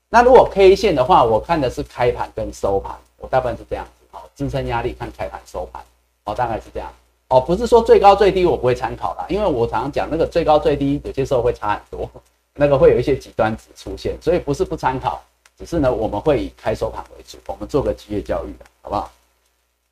[0.09, 5.83] 那如果 K 线的话，我看的是开盘跟收盘，我大部分是这样子，好，支撑压力看开盘收盘，
[6.25, 6.91] 哦，大概是这样。
[7.27, 12.07] 哦，不是说最高最低我不会参考啦，因为我常常讲那个最高最低有些时候会差很多，
[12.53, 15.19] 那个会有一些极端值出现，所以不是不参考，
[15.57, 19.11] 只是呢我们会以开收盘为主，我们做个职业教育的好不好？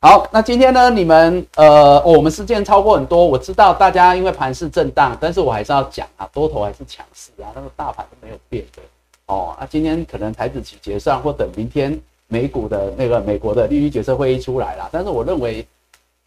[0.01, 8.81] 好，那今天呢你们呃我们时间超过很多，我知道大家因为盘势震荡，但是我还是要讲啊，多头还是强势啊，那个大盘都没有变的
[9.25, 9.57] 哦。
[9.59, 15.65] 那今天可能台子期结算或等明天美股的那个美国的利率决策会议出来了，但是我认为。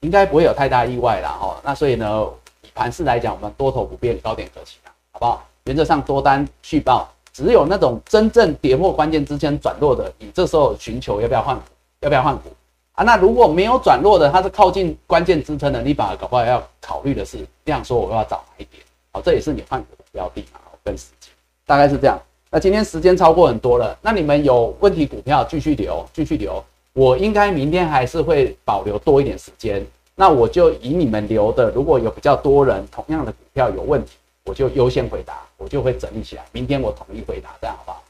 [0.00, 1.56] 应该不会有太大意外啦，哈。
[1.64, 2.26] 那所以呢，
[2.62, 5.46] 以盘势来讲，我们多头不变，高点可期啊，好不好？
[5.64, 11.62] 原则上多单续报，只有那种真正跌破关键之间转弱的，你这时候寻求要不要换股，
[12.00, 12.50] 要不要换股
[12.92, 13.02] 啊？
[13.02, 18.82] 那如果没有转弱的，它是靠近关键支撑的，你把搞不好要考虑的是这样说，我要找哪一点？
[19.12, 21.32] 好，这也是你换股的标的嘛，跟时间
[21.64, 22.16] 大概是这样。
[22.48, 26.62] 那今天时间超过很多了，那你们有问题股票继续留，继续留。
[26.96, 34.12] 我应该明天还是会保留多一点时间，那我就以你们留的，如果有比较多人同样的股票有问题，
[34.44, 38.02] 我就优先回答，我就会整理起来，明天我统一回答，这样好不好？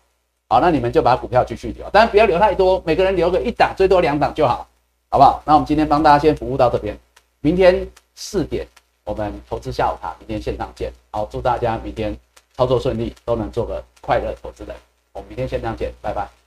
[0.48, 4.68] 好，那你们就把股票继续留，但不要留太多，每个人留个一档，最多两档就好，
[5.10, 5.42] 好不好？
[5.44, 6.96] 那我们今天帮大家先服务到这边，
[7.40, 7.84] 明天
[8.14, 8.64] 四点
[9.02, 10.92] 我们投资下午茶，明天线上见。
[11.10, 12.16] 好，祝大家明天
[12.56, 14.76] 操作顺利，都能做个快乐投资人。
[15.12, 16.45] 我们明天线上见，拜拜。